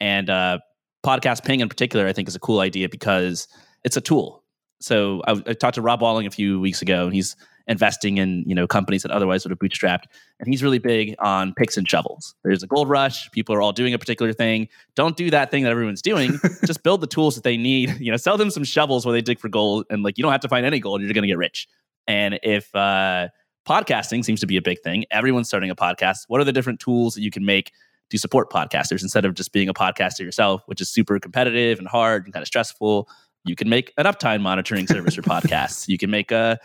And 0.00 0.30
uh, 0.30 0.58
podcast 1.04 1.44
ping 1.44 1.60
in 1.60 1.68
particular 1.68 2.08
i 2.08 2.12
think 2.12 2.26
is 2.26 2.34
a 2.34 2.40
cool 2.40 2.60
idea 2.60 2.88
because 2.88 3.46
it's 3.84 3.96
a 3.96 4.00
tool. 4.00 4.44
So 4.80 5.22
I, 5.26 5.32
I 5.46 5.52
talked 5.54 5.76
to 5.76 5.82
rob 5.82 6.02
walling 6.02 6.26
a 6.26 6.30
few 6.30 6.60
weeks 6.60 6.82
ago 6.82 7.04
and 7.04 7.14
he's 7.14 7.36
investing 7.68 8.16
in 8.16 8.44
you 8.46 8.54
know 8.54 8.66
companies 8.66 9.02
that 9.02 9.10
otherwise 9.10 9.44
would 9.44 9.50
have 9.50 9.58
bootstrapped. 9.58 10.04
And 10.40 10.48
he's 10.48 10.62
really 10.62 10.78
big 10.78 11.14
on 11.18 11.54
picks 11.54 11.76
and 11.76 11.88
shovels. 11.88 12.34
There's 12.42 12.62
a 12.62 12.66
gold 12.66 12.88
rush. 12.88 13.30
People 13.30 13.54
are 13.54 13.62
all 13.62 13.72
doing 13.72 13.94
a 13.94 13.98
particular 13.98 14.32
thing. 14.32 14.68
Don't 14.96 15.16
do 15.16 15.30
that 15.30 15.50
thing 15.50 15.64
that 15.64 15.70
everyone's 15.70 16.02
doing. 16.02 16.38
Just 16.66 16.82
build 16.82 17.00
the 17.00 17.06
tools 17.06 17.34
that 17.36 17.44
they 17.44 17.56
need. 17.56 18.00
You 18.00 18.10
know, 18.10 18.16
sell 18.16 18.36
them 18.36 18.50
some 18.50 18.64
shovels 18.64 19.06
where 19.06 19.12
they 19.12 19.22
dig 19.22 19.38
for 19.38 19.48
gold, 19.48 19.86
and 19.90 20.02
like 20.02 20.18
you 20.18 20.22
don't 20.22 20.32
have 20.32 20.40
to 20.40 20.48
find 20.48 20.66
any 20.66 20.80
gold. 20.80 21.00
You're 21.00 21.12
going 21.12 21.22
to 21.22 21.28
get 21.28 21.38
rich. 21.38 21.68
And 22.06 22.40
if 22.42 22.74
uh, 22.74 23.28
podcasting 23.68 24.24
seems 24.24 24.40
to 24.40 24.46
be 24.46 24.56
a 24.56 24.62
big 24.62 24.80
thing, 24.80 25.04
everyone's 25.10 25.48
starting 25.48 25.70
a 25.70 25.76
podcast. 25.76 26.20
What 26.28 26.40
are 26.40 26.44
the 26.44 26.52
different 26.52 26.80
tools 26.80 27.14
that 27.14 27.22
you 27.22 27.30
can 27.30 27.44
make? 27.44 27.72
to 28.10 28.18
support 28.18 28.50
podcasters 28.50 29.02
instead 29.02 29.26
of 29.26 29.34
just 29.34 29.52
being 29.52 29.68
a 29.68 29.74
podcaster 29.74 30.20
yourself, 30.20 30.62
which 30.64 30.80
is 30.80 30.88
super 30.88 31.18
competitive 31.20 31.78
and 31.78 31.86
hard 31.86 32.24
and 32.24 32.32
kind 32.32 32.42
of 32.42 32.46
stressful. 32.46 33.06
You 33.44 33.56
can 33.56 33.68
make 33.68 33.92
an 33.96 34.06
uptime 34.06 34.40
monitoring 34.40 34.86
service 34.86 35.14
for 35.14 35.22
podcasts. 35.22 35.88
You 35.88 35.98
can 35.98 36.10
make 36.10 36.30
a 36.30 36.58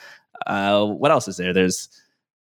uh, 0.47 0.85
what 0.85 1.11
else 1.11 1.27
is 1.27 1.37
there? 1.37 1.53
There's 1.53 1.89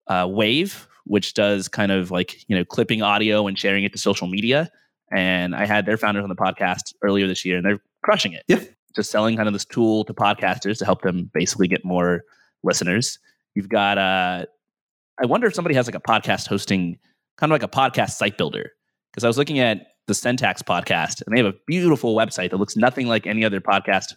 uh, 0.08 0.28
Wave, 0.30 0.88
which 1.06 1.34
does 1.34 1.68
kind 1.68 1.92
of 1.92 2.12
like 2.12 2.48
you 2.50 2.56
know 2.56 2.66
clipping 2.66 3.02
audio 3.02 3.48
and 3.48 3.58
sharing 3.58 3.84
it 3.84 3.92
to 3.94 3.98
social 3.98 4.28
media. 4.28 4.72
And 5.12 5.56
I 5.56 5.66
had 5.66 5.86
their 5.86 5.98
founders 5.98 6.24
on 6.24 6.30
the 6.30 6.36
podcast 6.36 6.94
earlier 7.04 7.28
this 7.28 7.46
year, 7.46 7.58
and 7.58 7.66
they're 7.66 7.80
crushing 8.04 8.34
it. 8.34 8.44
Yeah, 8.48 8.64
just 8.96 9.12
selling 9.12 9.36
kind 9.36 9.48
of 9.48 9.54
this 9.54 9.66
tool 9.66 10.06
to 10.06 10.14
podcasters 10.14 10.78
to 10.80 10.86
help 10.86 11.02
them 11.02 11.30
basically 11.34 11.68
get 11.68 11.84
more 11.84 12.24
listeners. 12.64 13.20
You've 13.56 13.70
got 13.70 13.98
uh, 13.98 14.46
I 15.22 15.26
wonder 15.26 15.48
if 15.48 15.54
somebody 15.54 15.76
has 15.76 15.88
like 15.88 15.96
a 15.96 16.00
podcast 16.00 16.48
hosting, 16.48 16.98
kind 17.38 17.52
of 17.52 17.56
like 17.56 17.64
a 17.64 17.68
podcast 17.68 18.12
site 18.12 18.38
builder. 18.38 18.72
Because 19.12 19.24
I 19.24 19.28
was 19.28 19.38
looking 19.38 19.60
at 19.60 19.86
the 20.08 20.14
Syntax 20.14 20.62
podcast, 20.64 21.22
and 21.26 21.36
they 21.36 21.44
have 21.44 21.54
a 21.54 21.58
beautiful 21.68 22.16
website 22.16 22.50
that 22.50 22.58
looks 22.58 22.76
nothing 22.76 23.08
like 23.08 23.28
any 23.28 23.46
other 23.46 23.62
podcast 23.62 24.14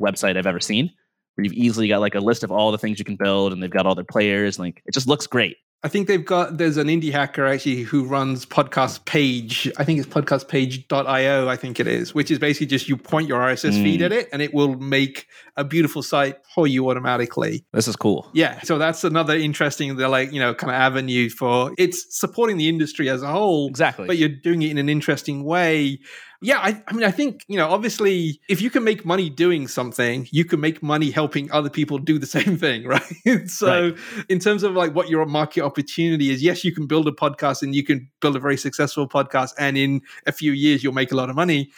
website 0.00 0.36
I've 0.36 0.46
ever 0.46 0.60
seen 0.60 0.90
where 1.34 1.44
you've 1.44 1.52
easily 1.52 1.88
got 1.88 2.00
like 2.00 2.14
a 2.14 2.20
list 2.20 2.44
of 2.44 2.50
all 2.50 2.72
the 2.72 2.78
things 2.78 2.98
you 2.98 3.04
can 3.04 3.16
build 3.16 3.52
and 3.52 3.62
they've 3.62 3.70
got 3.70 3.86
all 3.86 3.94
their 3.94 4.04
players. 4.04 4.58
Like 4.58 4.82
it 4.86 4.94
just 4.94 5.08
looks 5.08 5.26
great. 5.26 5.56
I 5.82 5.88
think 5.88 6.08
they've 6.08 6.24
got 6.24 6.58
there's 6.58 6.76
an 6.76 6.88
indie 6.88 7.10
hacker 7.10 7.46
actually 7.46 7.82
who 7.82 8.04
runs 8.04 8.44
podcast 8.44 9.06
page. 9.06 9.70
I 9.78 9.84
think 9.84 9.98
it's 9.98 10.08
podcastpage.io, 10.08 11.48
I 11.48 11.56
think 11.56 11.80
it 11.80 11.86
is, 11.86 12.14
which 12.14 12.30
is 12.30 12.38
basically 12.38 12.66
just 12.66 12.86
you 12.86 12.98
point 12.98 13.28
your 13.28 13.40
RSS 13.40 13.72
mm. 13.72 13.82
feed 13.82 14.02
at 14.02 14.12
it 14.12 14.28
and 14.30 14.42
it 14.42 14.52
will 14.52 14.76
make 14.76 15.26
a 15.56 15.64
beautiful 15.64 16.02
site 16.02 16.36
for 16.54 16.66
you 16.66 16.90
automatically. 16.90 17.64
This 17.72 17.88
is 17.88 17.96
cool. 17.96 18.30
Yeah. 18.34 18.60
So 18.60 18.76
that's 18.76 19.04
another 19.04 19.34
interesting 19.34 19.96
the 19.96 20.08
like, 20.08 20.32
you 20.32 20.40
know, 20.40 20.54
kind 20.54 20.70
of 20.70 20.74
avenue 20.74 21.30
for 21.30 21.72
it's 21.78 22.18
supporting 22.18 22.58
the 22.58 22.68
industry 22.68 23.08
as 23.08 23.22
a 23.22 23.28
whole. 23.28 23.68
Exactly. 23.68 24.06
But 24.06 24.18
you're 24.18 24.28
doing 24.28 24.60
it 24.60 24.70
in 24.70 24.76
an 24.76 24.90
interesting 24.90 25.44
way 25.44 26.00
yeah, 26.42 26.58
I, 26.58 26.82
I, 26.88 26.94
mean, 26.94 27.04
I 27.04 27.10
think, 27.10 27.44
you 27.48 27.58
know, 27.58 27.68
obviously, 27.68 28.40
if 28.48 28.62
you 28.62 28.70
can 28.70 28.82
make 28.82 29.04
money 29.04 29.28
doing 29.28 29.68
something, 29.68 30.26
you 30.30 30.46
can 30.46 30.58
make 30.58 30.82
money 30.82 31.10
helping 31.10 31.52
other 31.52 31.68
people 31.68 31.98
do 31.98 32.18
the 32.18 32.26
same 32.38 32.56
thing, 32.56 32.84
right? 32.84 33.02
so, 33.46 33.90
right. 33.90 34.24
in 34.30 34.38
terms 34.38 34.62
of 34.62 34.72
like 34.72 34.94
what 34.94 35.10
your 35.10 35.26
market 35.26 35.62
opportunity 35.62 36.30
is, 36.30 36.42
yes, 36.42 36.64
you 36.64 36.72
can 36.74 36.86
build 36.86 37.06
a 37.06 37.12
podcast 37.12 37.62
and 37.62 37.74
you 37.74 37.84
can 37.84 38.08
build 38.20 38.36
a 38.36 38.40
very 38.40 38.56
successful 38.56 39.06
podcast, 39.06 39.52
and 39.58 39.76
in 39.76 40.00
a 40.26 40.32
few 40.32 40.52
years, 40.52 40.82
you'll 40.82 40.94
make 40.94 41.12
a 41.12 41.16
lot 41.16 41.28
of 41.28 41.36
money. 41.36 41.70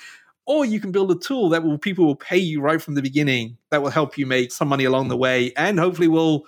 Or 0.44 0.64
you 0.64 0.80
can 0.80 0.90
build 0.90 1.10
a 1.10 1.14
tool 1.14 1.48
that 1.50 1.62
will 1.62 1.78
people 1.78 2.04
will 2.04 2.16
pay 2.16 2.36
you 2.38 2.60
right 2.60 2.82
from 2.82 2.94
the 2.94 3.02
beginning 3.02 3.58
that 3.70 3.80
will 3.80 3.90
help 3.90 4.18
you 4.18 4.26
make 4.26 4.50
some 4.50 4.66
money 4.68 4.84
along 4.84 5.08
the 5.08 5.16
way 5.16 5.52
and 5.56 5.78
hopefully 5.78 6.08
will 6.08 6.46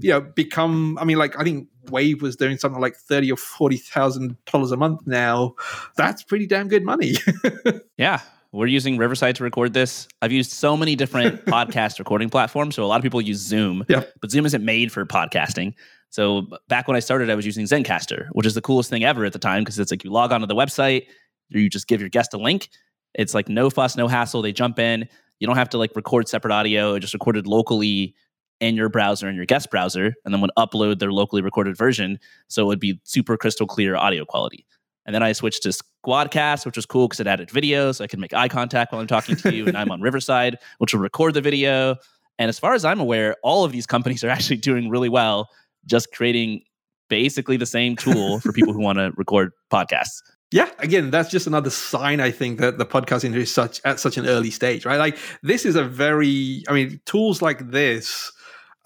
you 0.00 0.10
know 0.10 0.20
become 0.20 0.98
i 1.00 1.04
mean 1.04 1.16
like 1.16 1.38
i 1.38 1.44
think 1.44 1.68
wave 1.90 2.22
was 2.22 2.36
doing 2.36 2.58
something 2.58 2.80
like 2.80 2.96
30 2.96 3.32
or 3.32 3.36
40 3.36 3.76
thousand 3.76 4.36
dollars 4.46 4.72
a 4.72 4.76
month 4.76 5.06
now. 5.06 5.54
That's 5.96 6.22
pretty 6.22 6.46
damn 6.46 6.68
good 6.68 6.84
money. 6.84 7.14
Yeah 7.96 8.20
we're 8.52 8.66
using 8.66 8.96
riverside 8.96 9.36
to 9.36 9.44
record 9.44 9.74
this. 9.74 10.08
I've 10.22 10.32
used 10.32 10.50
so 10.50 10.76
many 10.76 10.96
different 10.96 11.44
podcast 11.46 11.98
recording 11.98 12.30
platforms 12.30 12.74
so 12.74 12.84
a 12.84 12.86
lot 12.86 12.96
of 12.96 13.02
people 13.02 13.20
use 13.20 13.38
zoom 13.38 13.84
yeah. 13.88 14.02
but 14.20 14.30
zoom 14.30 14.46
isn't 14.46 14.64
made 14.64 14.90
for 14.90 15.04
podcasting. 15.04 15.74
So 16.10 16.46
back 16.68 16.88
when 16.88 16.96
i 16.96 17.00
started 17.00 17.28
i 17.28 17.34
was 17.34 17.44
using 17.44 17.66
zencastr 17.66 18.28
which 18.32 18.46
is 18.46 18.54
the 18.54 18.62
coolest 18.62 18.88
thing 18.88 19.04
ever 19.04 19.24
at 19.24 19.32
the 19.32 19.38
time 19.38 19.62
because 19.62 19.78
it's 19.78 19.90
like 19.90 20.04
you 20.04 20.10
log 20.10 20.32
onto 20.32 20.46
the 20.46 20.54
website 20.54 21.06
or 21.54 21.60
you 21.60 21.68
just 21.68 21.86
give 21.86 22.00
your 22.00 22.08
guest 22.08 22.34
a 22.34 22.38
link. 22.38 22.68
It's 23.14 23.34
like 23.34 23.48
no 23.48 23.70
fuss 23.70 23.96
no 23.96 24.08
hassle. 24.08 24.42
They 24.42 24.52
jump 24.52 24.78
in. 24.78 25.08
You 25.38 25.46
don't 25.46 25.56
have 25.56 25.68
to 25.70 25.78
like 25.78 25.94
record 25.94 26.28
separate 26.28 26.52
audio. 26.52 26.94
It 26.94 27.00
just 27.00 27.14
recorded 27.14 27.46
locally 27.46 28.14
in 28.60 28.76
your 28.76 28.88
browser 28.88 29.28
and 29.28 29.36
your 29.36 29.46
guest 29.46 29.70
browser, 29.70 30.14
and 30.24 30.32
then 30.32 30.40
would 30.40 30.50
upload 30.58 30.98
their 30.98 31.12
locally 31.12 31.42
recorded 31.42 31.76
version. 31.76 32.18
So 32.48 32.62
it 32.62 32.66
would 32.66 32.80
be 32.80 33.00
super 33.04 33.36
crystal 33.36 33.66
clear 33.66 33.96
audio 33.96 34.24
quality. 34.24 34.66
And 35.04 35.14
then 35.14 35.22
I 35.22 35.32
switched 35.32 35.62
to 35.62 35.72
Squadcast, 36.06 36.66
which 36.66 36.76
was 36.76 36.84
cool 36.84 37.06
because 37.06 37.20
it 37.20 37.26
added 37.26 37.50
video, 37.50 37.92
so 37.92 38.02
I 38.02 38.08
could 38.08 38.18
make 38.18 38.34
eye 38.34 38.48
contact 38.48 38.92
while 38.92 39.00
I'm 39.00 39.06
talking 39.06 39.36
to 39.36 39.54
you. 39.54 39.66
and 39.66 39.76
I'm 39.76 39.90
on 39.90 40.00
Riverside, 40.02 40.58
which 40.78 40.92
will 40.92 41.00
record 41.00 41.34
the 41.34 41.40
video. 41.40 41.96
And 42.38 42.48
as 42.48 42.58
far 42.58 42.74
as 42.74 42.84
I'm 42.84 43.00
aware, 43.00 43.36
all 43.42 43.64
of 43.64 43.72
these 43.72 43.86
companies 43.86 44.24
are 44.24 44.28
actually 44.36 44.56
doing 44.56 44.90
really 44.90 45.08
well, 45.08 45.48
just 45.86 46.12
creating 46.12 46.62
basically 47.08 47.56
the 47.56 47.66
same 47.66 47.94
tool 47.94 48.40
for 48.40 48.52
people 48.52 48.72
who 48.72 48.80
want 48.80 48.98
to 48.98 49.12
record 49.16 49.52
podcasts. 49.72 50.22
Yeah, 50.52 50.70
again, 50.78 51.10
that's 51.10 51.28
just 51.28 51.46
another 51.46 51.70
sign 51.70 52.20
I 52.20 52.30
think 52.30 52.60
that 52.60 52.78
the 52.78 52.86
podcast 52.86 53.24
industry 53.24 53.42
is 53.42 53.52
such 53.52 53.80
at 53.84 53.98
such 53.98 54.16
an 54.16 54.26
early 54.26 54.50
stage, 54.50 54.84
right? 54.84 54.96
Like 54.96 55.18
this 55.42 55.64
is 55.64 55.74
a 55.74 55.82
very, 55.82 56.62
I 56.68 56.72
mean, 56.72 57.00
tools 57.04 57.42
like 57.42 57.70
this 57.70 58.30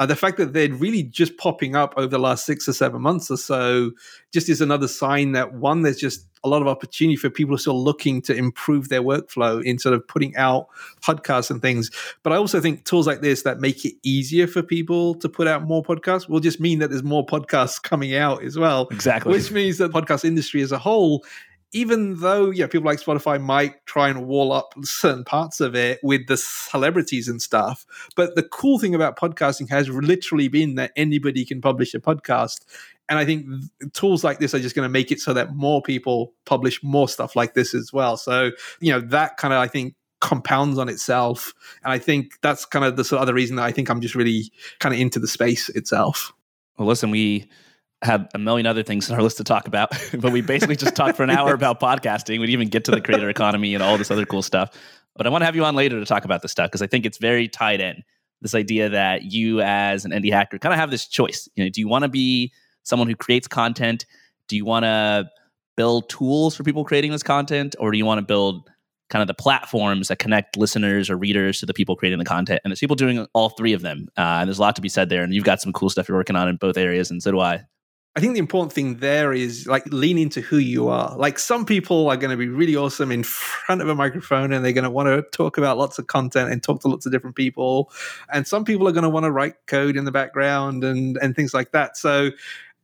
uh, 0.01 0.07
the 0.07 0.17
fact 0.17 0.39
that 0.39 0.55
they're 0.55 0.73
really 0.73 1.03
just 1.03 1.37
popping 1.37 1.77
up 1.77 1.93
over 1.99 2.07
the 2.07 2.19
last 2.19 2.47
six 2.47 2.67
or 2.67 2.73
seven 2.73 3.03
months 3.03 3.31
or 3.31 3.37
so 3.37 3.93
just 4.33 4.49
is 4.49 4.63
another 4.63 4.89
sign 4.89 5.33
that 5.33 5.53
one, 5.53 5.83
there's 5.83 5.99
just 5.99 6.27
a 6.43 6.49
lot 6.49 6.63
of 6.63 6.69
opportunity 6.69 7.17
for 7.17 7.29
people 7.29 7.51
who 7.51 7.57
are 7.57 7.59
still 7.59 7.85
looking 7.85 8.23
to 8.23 8.35
improve 8.35 8.89
their 8.89 9.03
workflow 9.03 9.63
in 9.63 9.79
sort 9.79 9.95
of 9.95 10.09
putting 10.09 10.35
out 10.37 10.69
podcasts 11.03 11.51
and 11.51 11.61
things. 11.61 11.91
But 12.23 12.33
I 12.33 12.37
also 12.37 12.63
think 12.63 12.87
tools 12.87 13.07
like 13.07 13.21
this 13.21 13.43
that 13.43 13.61
make 13.61 13.85
it 13.85 13.93
easier 14.03 14.47
for 14.47 14.63
people 14.63 15.17
to 15.17 15.29
put 15.29 15.47
out 15.47 15.65
more 15.65 15.83
podcasts 15.83 16.31
will 16.31 16.41
just 16.41 16.61
mean 16.61 16.79
that 16.79 16.89
there's 16.89 17.03
more 17.03 17.27
podcasts 17.27 17.83
coming 17.83 18.15
out 18.15 18.43
as 18.43 18.57
well. 18.57 18.89
Exactly. 18.91 19.33
Which 19.33 19.51
means 19.51 19.77
that 19.79 19.91
podcast 19.91 20.25
industry 20.25 20.63
as 20.63 20.73
a 20.73 20.79
whole 20.79 21.27
even 21.73 22.21
though 22.21 22.51
yeah 22.51 22.67
people 22.67 22.87
like 22.87 23.01
spotify 23.01 23.41
might 23.41 23.85
try 23.87 24.09
and 24.09 24.27
wall 24.27 24.53
up 24.53 24.75
certain 24.83 25.25
parts 25.25 25.61
of 25.61 25.75
it 25.75 25.99
with 26.03 26.27
the 26.27 26.37
celebrities 26.37 27.29
and 27.29 27.41
stuff 27.41 27.87
but 28.17 28.35
the 28.35 28.43
cool 28.43 28.79
thing 28.79 28.95
about 28.95 29.19
podcasting 29.19 29.69
has 29.69 29.89
literally 29.89 30.49
been 30.49 30.75
that 30.77 30.93
anybody 30.97 31.45
can 31.45 31.61
publish 31.61 31.95
a 31.95 32.01
podcast. 32.01 32.65
And 33.09 33.19
i 33.19 33.25
think 33.25 33.47
tools 33.93 34.23
like 34.23 34.39
this 34.39 34.55
are 34.55 34.61
just 34.61 34.77
going 34.77 34.87
to 34.87 34.93
make 34.93 35.11
it 35.11 35.21
so 35.21 35.33
that 35.33 35.55
more 35.55 35.83
people 35.83 36.33
publish 36.45 36.83
more 36.83 37.09
stuff 37.09 37.37
like 37.37 37.55
this 37.55 37.75
as 37.75 37.93
well. 37.93 38.17
So 38.17 38.51
you 38.81 38.93
know 38.93 39.01
that 39.01 39.37
kind 39.37 39.53
of 39.53 39.61
i 39.61 39.69
think 39.69 39.95
compounds 40.21 40.79
on 40.79 40.89
itself. 40.89 41.53
And 41.83 41.93
i 41.93 41.99
think 41.99 42.41
that's 42.43 42.65
kind 42.65 42.85
of 42.85 42.97
the 42.97 43.05
sort 43.05 43.19
of 43.19 43.23
other 43.23 43.35
reason 43.35 43.57
that 43.57 43.65
i 43.65 43.73
think 43.73 43.89
i'm 43.89 44.01
just 44.01 44.15
really 44.15 44.53
kind 44.79 44.95
of 44.95 45.01
into 45.01 45.19
the 45.19 45.29
space 45.29 45.69
itself. 45.71 46.33
Well 46.79 46.89
listen 46.89 47.11
we 47.11 47.49
had 48.03 48.29
a 48.35 48.39
million 48.39 48.67
other 48.67 48.83
things 48.83 49.11
on 49.11 49.17
our 49.17 49.23
list 49.23 49.37
to 49.39 49.45
talk 49.45 49.67
about, 49.67 49.91
but 50.19 50.33
we 50.33 50.41
basically 50.41 50.77
just 50.77 50.95
talked 50.95 51.17
for 51.17 51.23
an 51.23 51.31
hour 51.31 51.53
about 51.55 51.81
podcasting. 51.81 52.41
We 52.41 52.47
didn't 52.47 52.51
even 52.51 52.69
get 52.69 52.85
to 52.87 52.91
the 52.91 53.01
creator 53.01 53.29
economy 53.29 53.75
and 53.75 53.83
all 53.83 53.99
this 53.99 54.11
other 54.11 54.25
cool 54.25 54.43
stuff. 54.43 54.71
But 55.17 55.27
I 55.27 55.31
want 55.31 55.43
to 55.43 55.47
have 55.47 55.57
you 55.57 55.65
on 55.65 55.75
later 55.75 55.99
to 55.99 56.07
talk 56.07 56.25
about 56.25 56.43
this 56.43 56.53
stuff 56.53 56.71
because 56.71 56.83
I 56.83 56.87
think 56.87 57.05
it's 57.05 57.19
very 57.19 57.49
tied 57.49 57.81
in. 57.81 58.03
This 58.43 58.55
idea 58.55 58.89
that 58.89 59.25
you, 59.25 59.61
as 59.61 60.07
an 60.07 60.13
indie 60.13 60.33
hacker, 60.33 60.59
kind 60.59 60.73
of 60.73 60.79
have 60.79 60.91
this 60.91 61.07
choice. 61.07 61.47
You 61.57 61.65
know, 61.65 61.71
do 61.71 61.81
you 61.81 61.89
want 61.89 62.05
to 62.05 62.09
be 62.09 62.53
someone 62.85 63.07
who 63.07 63.17
creates 63.17 63.47
content? 63.47 64.07
Do 64.49 64.57
you 64.57 64.65
want 64.65 64.85
to 64.85 65.29
build 65.77 66.09
tools 66.09 66.57
for 66.57 66.65
people 66.65 66.85
creating 66.85 67.11
this 67.11 67.23
content, 67.23 67.77
or 67.79 67.91
do 67.91 67.99
you 67.99 68.07
want 68.07 68.19
to 68.19 68.25
build 68.25 68.71
kind 69.11 69.21
of 69.21 69.27
the 69.27 69.35
platforms 69.35 70.09
that 70.09 70.19
connect 70.19 70.57
listeners 70.57 71.11
or 71.11 71.17
readers 71.17 71.61
to 71.61 71.67
the 71.67 71.75
people 71.75 71.97
creating 71.97 72.19
the 72.19 72.25
content? 72.25 72.61
And 72.65 72.71
there's 72.71 72.81
people 72.81 72.97
doing 72.97 73.27
all 73.35 73.51
three 73.51 73.75
of 73.75 73.83
them, 73.83 74.09
uh, 74.17 74.39
and 74.41 74.49
there's 74.49 74.59
a 74.59 74.63
lot 74.63 74.77
to 74.77 74.83
be 74.83 74.89
said 74.89 75.11
there. 75.11 75.23
And 75.23 75.35
you've 75.35 75.45
got 75.45 75.61
some 75.61 75.73
cool 75.73 75.91
stuff 75.91 76.09
you're 76.09 76.17
working 76.17 76.37
on 76.37 76.49
in 76.49 76.57
both 76.57 76.79
areas, 76.79 77.11
and 77.11 77.23
so 77.23 77.31
do 77.31 77.41
I. 77.41 77.65
I 78.17 78.21
think 78.21 78.33
the 78.33 78.41
important 78.41 78.73
thing 78.73 78.97
there 78.97 79.33
is 79.33 79.69
like 79.69 79.87
lean 79.87 80.19
into 80.19 80.41
who 80.41 80.57
you 80.57 80.89
are. 80.89 81.17
Like 81.17 81.39
some 81.39 81.65
people 81.65 82.09
are 82.09 82.17
going 82.17 82.33
to 82.33 82.37
be 82.37 82.49
really 82.49 82.75
awesome 82.75 83.13
in 83.13 83.23
front 83.23 83.83
of 83.83 83.89
a 83.89 83.95
microphone 83.95 84.53
and 84.53 84.65
they're 84.65 84.73
going 84.73 84.85
to 84.85 84.91
want 84.91 85.07
to 85.07 85.23
talk 85.31 85.59
about 85.59 85.79
lots 85.79 85.97
of 85.97 86.09
content 86.09 86.51
and 86.51 86.61
talk 86.61 86.81
to 86.81 86.89
lots 86.89 87.07
of 87.07 87.13
different 87.13 87.37
people. 87.37 87.93
And 88.33 88.49
some 88.49 88.65
people 88.65 88.89
are 88.89 88.93
going 88.93 89.05
to 89.05 89.09
want 89.09 89.25
to 89.25 89.31
write 89.31 89.55
code 89.67 89.97
in 89.97 90.07
the 90.07 90.11
background 90.11 90.83
and 90.83 91.19
and 91.19 91.37
things 91.37 91.55
like 91.55 91.71
that. 91.71 91.97
So 91.97 92.31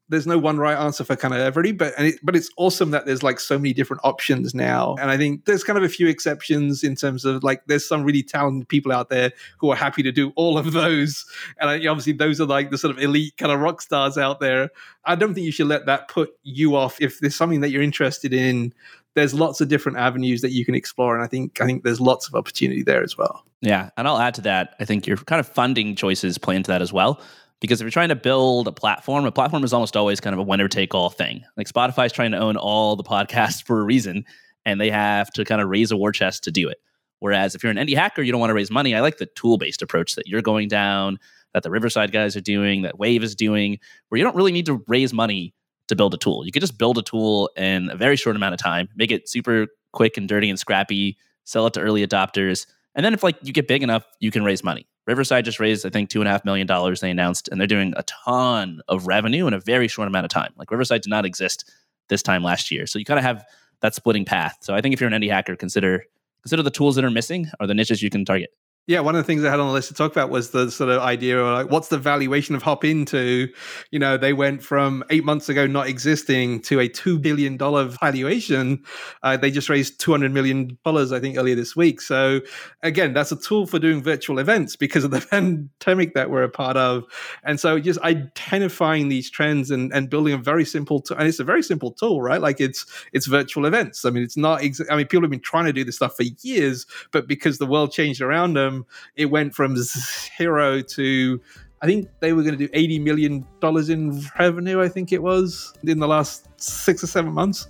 there's 0.09 0.27
no 0.27 0.39
one 0.39 0.59
right 0.59 0.77
answer 0.77 1.03
for 1.05 1.17
kind 1.17 1.35
of 1.35 1.41
everybody, 1.41 1.73
but 1.73 1.93
it, 1.99 2.21
but 2.23 2.37
it's 2.37 2.51
awesome 2.57 2.93
that 2.93 3.07
there's 3.07 3.23
like 3.23 3.41
so 3.41 3.59
many 3.59 3.73
different 3.73 4.03
options 4.05 4.55
now. 4.55 4.95
And 5.01 5.11
I 5.11 5.17
think 5.17 5.45
there's 5.47 5.65
kind 5.65 5.77
of 5.77 5.85
a 5.85 5.89
few 5.89 6.07
exceptions 6.07 6.85
in 6.85 6.95
terms 6.95 7.25
of 7.25 7.43
like 7.43 7.65
there's 7.67 7.87
some 7.87 8.05
really 8.05 8.23
talented 8.23 8.69
people 8.69 8.93
out 8.93 9.11
there 9.11 9.33
who 9.59 9.71
are 9.71 9.77
happy 9.77 10.03
to 10.05 10.13
do 10.13 10.33
all 10.37 10.59
of 10.59 10.73
those. 10.73 11.27
And 11.61 11.71
I, 11.71 11.87
obviously 11.87 12.13
those 12.13 12.41
are 12.41 12.47
like 12.47 12.71
the 12.71 12.79
sort 12.79 12.97
of 12.97 13.03
elite 13.03 13.37
kind 13.37 13.51
of 13.51 13.61
rock 13.61 13.83
stars 13.83 14.17
out 14.17 14.39
there. 14.39 14.71
I 15.05 15.17
don't 15.17 15.35
think 15.35 15.45
you 15.45 15.53
should 15.53 15.67
let 15.67 15.87
that 15.87 16.09
put 16.09 16.31
you 16.43 16.77
off 16.77 17.01
if 17.01 17.19
there's 17.21 17.37
something 17.37 17.61
that 17.61 17.71
you're 17.71 17.83
interested 17.83 18.33
in. 18.33 18.73
There's 19.15 19.33
lots 19.33 19.61
of 19.61 19.69
different 19.69 19.99
avenues 19.99 20.43
that 20.43 20.51
you 20.51 20.67
can 20.67 20.75
explore, 20.75 21.15
and 21.15 21.25
I 21.25 21.27
think 21.27 21.59
I 21.63 21.65
think 21.65 21.85
there's 21.85 22.03
lots 22.03 22.29
of 22.29 22.35
opportunity 22.35 22.83
there 22.83 23.03
as 23.03 23.17
well. 23.17 23.47
Yeah, 23.63 23.89
and 23.97 24.07
I'll 24.07 24.19
add 24.19 24.35
to 24.35 24.43
that. 24.43 24.75
I 24.79 24.85
think 24.85 25.07
your 25.07 25.17
kind 25.17 25.41
of 25.41 25.49
funding 25.49 25.97
choices 25.97 26.37
play 26.37 26.55
into 26.55 26.71
that 26.71 26.83
as 26.83 26.93
well. 26.93 27.23
Because 27.61 27.81
if 27.81 27.85
you're 27.85 27.91
trying 27.91 28.11
to 28.11 28.17
build 28.17 28.69
a 28.69 28.73
platform, 28.73 29.25
a 29.25 29.33
platform 29.33 29.65
is 29.65 29.73
almost 29.73 29.97
always 29.97 30.21
kind 30.21 30.35
of 30.35 30.41
a 30.41 30.43
winner 30.43 30.69
take 30.69 30.95
all 30.95 31.09
thing. 31.11 31.43
Like 31.57 31.69
Spotify 31.69 32.07
is 32.07 32.13
trying 32.13 32.33
to 32.33 32.39
own 32.39 32.57
all 32.57 32.97
the 32.97 33.05
podcasts 33.05 33.63
for 33.67 33.81
a 33.81 33.85
reason, 33.85 34.25
and 34.65 34.81
they 34.81 34.91
have 34.91 35.31
to 35.33 35.45
kind 35.45 35.61
of 35.61 35.69
raise 35.69 35.91
a 35.91 35.97
war 35.97 36.13
chest 36.13 36.45
to 36.45 36.51
do 36.51 36.69
it. 36.69 36.79
Whereas 37.21 37.55
if 37.55 37.63
you're 37.63 37.73
an 37.73 37.79
indie 37.79 37.97
hacker, 37.97 38.23
you 38.23 38.31
don't 38.31 38.41
want 38.41 38.51
to 38.51 38.55
raise 38.55 38.71
money. 38.71 38.95
I 38.95 39.01
like 39.01 39.17
the 39.17 39.27
tool 39.27 39.57
based 39.57 39.81
approach 39.81 40.17
that 40.17 40.27
you're 40.27 40.43
going 40.43 40.69
down, 40.69 41.19
that 41.55 41.63
the 41.63 41.71
Riverside 41.71 42.13
guys 42.13 42.37
are 42.37 42.43
doing, 42.43 42.83
that 42.83 42.99
Wave 42.99 43.23
is 43.23 43.35
doing, 43.35 43.79
where 44.09 44.19
you 44.19 44.25
don't 44.25 44.37
really 44.37 44.53
need 44.53 44.67
to 44.67 44.85
raise 44.87 45.15
money 45.15 45.55
to 45.89 45.97
build 45.97 46.13
a 46.13 46.19
tool. 46.19 46.45
You 46.45 46.53
could 46.53 46.61
just 46.61 46.79
build 46.79 46.99
a 46.99 47.03
tool 47.03 47.51
in 47.57 47.91
a 47.91 47.97
very 47.97 48.17
short 48.17 48.37
amount 48.37 48.55
of 48.55 48.61
time, 48.61 48.89
make 48.97 49.11
it 49.11 49.29
super 49.29 49.69
quick 49.93 50.17
and 50.17 50.29
dirty 50.29 50.51
and 50.51 50.59
scrappy, 50.59 51.17
sell 51.45 51.67
it 51.67 51.73
to 51.75 51.81
early 51.81 52.07
adopters. 52.07 52.67
And 52.95 53.05
then 53.05 53.15
if 53.15 53.23
like 53.23 53.37
you 53.43 53.53
get 53.53 53.69
big 53.69 53.83
enough, 53.83 54.05
you 54.21 54.31
can 54.31 54.45
raise 54.45 54.63
money. 54.63 54.87
Riverside 55.07 55.45
just 55.45 55.61
raised, 55.61 55.87
I 55.87 55.91
think, 55.91 56.11
two 56.11 56.21
and 56.21 56.29
a 56.29 56.31
half 56.31 56.45
million 56.45 56.67
dollars. 56.67 57.01
They 57.01 57.11
announced, 57.11 57.49
and 57.49 57.61
they're 57.61 57.67
doing 57.67 57.95
a 57.97 58.03
ton 58.03 58.81
of 58.89 59.07
revenue 59.07 59.47
in 59.47 59.55
a 59.55 59.61
very 59.61 59.89
short 59.89 60.09
amount 60.09 60.25
of 60.25 60.31
time. 60.31 60.53
Like 60.57 60.71
Riverside 60.71 61.03
did 61.03 61.11
not 61.11 61.25
exist 61.25 61.71
this 62.09 62.23
time 62.23 62.43
last 62.43 62.71
year, 62.71 62.87
so 62.87 62.99
you 62.99 63.05
kind 63.05 63.19
of 63.19 63.25
have 63.25 63.45
that 63.81 63.95
splitting 63.95 64.25
path. 64.25 64.59
So 64.61 64.75
I 64.75 64.81
think 64.81 64.93
if 64.93 65.01
you're 65.01 65.11
an 65.11 65.21
indie 65.21 65.31
hacker, 65.31 65.57
consider 65.57 66.05
consider 66.43 66.63
the 66.63 66.71
tools 66.71 66.97
that 66.97 67.05
are 67.05 67.11
missing 67.11 67.51
or 67.61 67.67
the 67.67 67.75
niches 67.75 68.03
you 68.03 68.11
can 68.11 68.25
target. 68.25 68.51
Yeah, 68.89 69.01
one 69.01 69.17
of 69.17 69.19
the 69.19 69.25
things 69.25 69.45
I 69.45 69.51
had 69.51 69.59
on 69.59 69.67
the 69.67 69.73
list 69.73 69.89
to 69.89 69.95
talk 69.95 70.13
about 70.13 70.31
was 70.31 70.51
the 70.51 70.71
sort 70.71 70.91
of 70.91 71.03
idea 71.03 71.41
of 71.41 71.53
like, 71.53 71.73
what's 71.73 71.89
the 71.89 71.99
valuation 71.99 72.55
of 72.55 72.63
Hopin? 72.63 73.05
You 73.11 73.99
know, 73.99 74.17
they 74.17 74.33
went 74.33 74.63
from 74.63 75.03
eight 75.11 75.25
months 75.25 75.49
ago 75.49 75.67
not 75.67 75.89
existing 75.89 76.61
to 76.63 76.79
a 76.79 76.89
$2 76.89 77.21
billion 77.21 77.59
valuation. 77.59 78.85
Uh, 79.25 79.37
they 79.37 79.51
just 79.51 79.69
raised 79.69 80.01
$200 80.01 80.31
million, 80.31 80.79
I 80.87 81.19
think, 81.19 81.37
earlier 81.37 81.57
this 81.57 81.75
week. 81.75 82.01
So, 82.01 82.43
again, 82.85 83.13
that's 83.13 83.33
a 83.33 83.37
tool 83.37 83.67
for 83.67 83.81
doing 83.81 84.05
virtual 84.05 84.39
events 84.39 84.77
because 84.77 85.03
of 85.03 85.11
the 85.11 85.21
pandemic 85.31 86.15
that 86.15 86.31
we're 86.31 86.45
a 86.45 86.49
part 86.49 86.77
of. 86.77 87.05
And 87.43 87.59
so, 87.59 87.81
just 87.81 88.01
identifying 88.03 89.09
these 89.09 89.29
trends 89.31 89.73
and, 89.73 89.93
and 89.93 90.09
building 90.09 90.33
a 90.35 90.39
very 90.39 90.65
simple, 90.65 91.01
tool, 91.01 91.17
and 91.17 91.27
it's 91.27 91.41
a 91.41 91.45
very 91.45 91.63
simple 91.65 91.91
tool, 91.91 92.23
right? 92.23 92.41
Like 92.41 92.61
it's 92.61 92.87
it's 93.13 93.27
virtual 93.27 93.67
events. 93.67 94.05
I 94.05 94.11
mean, 94.11 94.23
it's 94.23 94.37
not, 94.37 94.63
ex- 94.63 94.81
I 94.89 94.97
mean, 94.97 95.07
people 95.07 95.23
have 95.23 95.31
been 95.31 95.41
trying 95.41 95.65
to 95.65 95.73
do 95.73 95.83
this 95.83 95.97
stuff 95.97 96.17
for 96.17 96.25
years, 96.43 96.87
but 97.11 97.27
because 97.27 97.59
the 97.59 97.67
world 97.67 97.91
changed 97.93 98.21
around 98.21 98.55
them, 98.55 98.76
it 99.15 99.27
went 99.27 99.55
from 99.55 99.77
zero 99.77 100.83
to 100.83 101.41
I 101.83 101.87
think 101.87 102.09
they 102.21 102.33
were 102.33 102.43
going 102.43 102.57
to 102.57 102.67
do 102.67 102.71
eighty 102.73 102.99
million 102.99 103.47
dollars 103.61 103.91
in 103.91 104.23
revenue. 104.39 104.81
I 104.81 104.89
think 104.89 105.13
it 105.13 105.23
was 105.23 105.73
in 105.85 105.99
the 105.99 106.09
last 106.09 106.49
six 106.61 107.05
or 107.05 107.07
seven 107.07 107.33
months. 107.33 107.67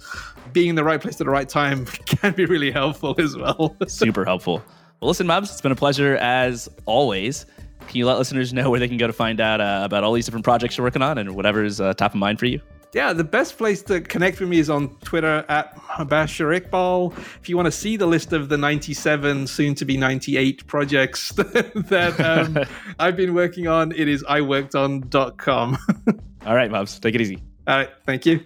Being 0.52 0.70
in 0.70 0.74
the 0.74 0.84
right 0.84 1.00
place 1.00 1.14
at 1.14 1.26
the 1.26 1.30
right 1.30 1.48
time 1.48 1.84
can 2.06 2.32
be 2.32 2.46
really 2.46 2.70
helpful 2.70 3.14
as 3.18 3.36
well. 3.36 3.76
Super 3.88 4.24
helpful. 4.24 4.62
Well, 5.00 5.08
listen, 5.08 5.26
Mubs, 5.26 5.50
it's 5.50 5.60
been 5.60 5.72
a 5.72 5.76
pleasure 5.76 6.16
as 6.16 6.68
always. 6.86 7.44
Can 7.88 7.98
you 7.98 8.06
let 8.06 8.16
listeners 8.16 8.52
know 8.52 8.70
where 8.70 8.80
they 8.80 8.88
can 8.88 8.96
go 8.96 9.06
to 9.06 9.12
find 9.12 9.40
out 9.40 9.60
uh, 9.60 9.82
about 9.84 10.02
all 10.02 10.12
these 10.12 10.24
different 10.24 10.44
projects 10.44 10.78
you're 10.78 10.86
working 10.86 11.02
on 11.02 11.18
and 11.18 11.36
whatever 11.36 11.62
is 11.62 11.80
uh, 11.80 11.92
top 11.94 12.12
of 12.12 12.18
mind 12.18 12.38
for 12.38 12.46
you? 12.46 12.60
Yeah, 12.96 13.12
the 13.12 13.24
best 13.24 13.58
place 13.58 13.82
to 13.82 14.00
connect 14.00 14.40
with 14.40 14.48
me 14.48 14.58
is 14.58 14.70
on 14.70 14.88
Twitter 15.00 15.44
at 15.50 15.76
Mubashar 15.76 16.58
Iqbal. 16.58 17.12
If 17.42 17.46
you 17.46 17.54
want 17.54 17.66
to 17.66 17.70
see 17.70 17.98
the 17.98 18.06
list 18.06 18.32
of 18.32 18.48
the 18.48 18.56
97, 18.56 19.48
soon 19.48 19.74
to 19.74 19.84
be 19.84 19.98
98 19.98 20.66
projects 20.66 21.28
that 21.32 22.18
um, 22.18 22.64
I've 22.98 23.14
been 23.14 23.34
working 23.34 23.68
on, 23.68 23.92
it 23.92 24.08
is 24.08 24.22
iworkedon.com. 24.22 25.78
All 26.46 26.54
right, 26.56 26.70
Mubs, 26.70 26.98
take 26.98 27.14
it 27.14 27.20
easy. 27.20 27.42
All 27.66 27.76
right, 27.76 27.90
thank 28.06 28.24
you. 28.24 28.40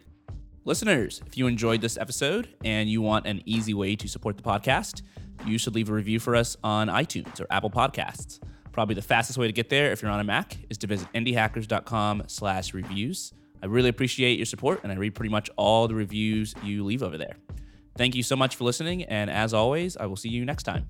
Listeners, 0.64 1.22
if 1.26 1.38
you 1.38 1.46
enjoyed 1.46 1.80
this 1.80 1.96
episode 1.96 2.48
and 2.64 2.90
you 2.90 3.00
want 3.00 3.28
an 3.28 3.42
easy 3.46 3.72
way 3.72 3.94
to 3.94 4.08
support 4.08 4.36
the 4.36 4.42
podcast, 4.42 5.02
you 5.46 5.58
should 5.58 5.76
leave 5.76 5.90
a 5.90 5.92
review 5.92 6.18
for 6.18 6.34
us 6.34 6.56
on 6.64 6.88
iTunes 6.88 7.40
or 7.40 7.46
Apple 7.50 7.70
Podcasts. 7.70 8.40
Probably 8.72 8.96
the 8.96 9.02
fastest 9.02 9.38
way 9.38 9.46
to 9.46 9.52
get 9.52 9.68
there 9.68 9.92
if 9.92 10.02
you're 10.02 10.10
on 10.10 10.18
a 10.18 10.24
Mac 10.24 10.56
is 10.68 10.78
to 10.78 10.88
visit 10.88 11.06
indiehackers.com 11.14 12.24
slash 12.26 12.74
reviews. 12.74 13.32
I 13.62 13.66
really 13.66 13.88
appreciate 13.88 14.38
your 14.38 14.46
support, 14.46 14.80
and 14.82 14.92
I 14.92 14.96
read 14.96 15.14
pretty 15.14 15.30
much 15.30 15.50
all 15.56 15.88
the 15.88 15.94
reviews 15.94 16.54
you 16.62 16.84
leave 16.84 17.02
over 17.02 17.18
there. 17.18 17.36
Thank 17.96 18.14
you 18.14 18.22
so 18.22 18.36
much 18.36 18.56
for 18.56 18.64
listening, 18.64 19.04
and 19.04 19.30
as 19.30 19.52
always, 19.52 19.96
I 19.96 20.06
will 20.06 20.16
see 20.16 20.30
you 20.30 20.44
next 20.44 20.62
time. 20.62 20.86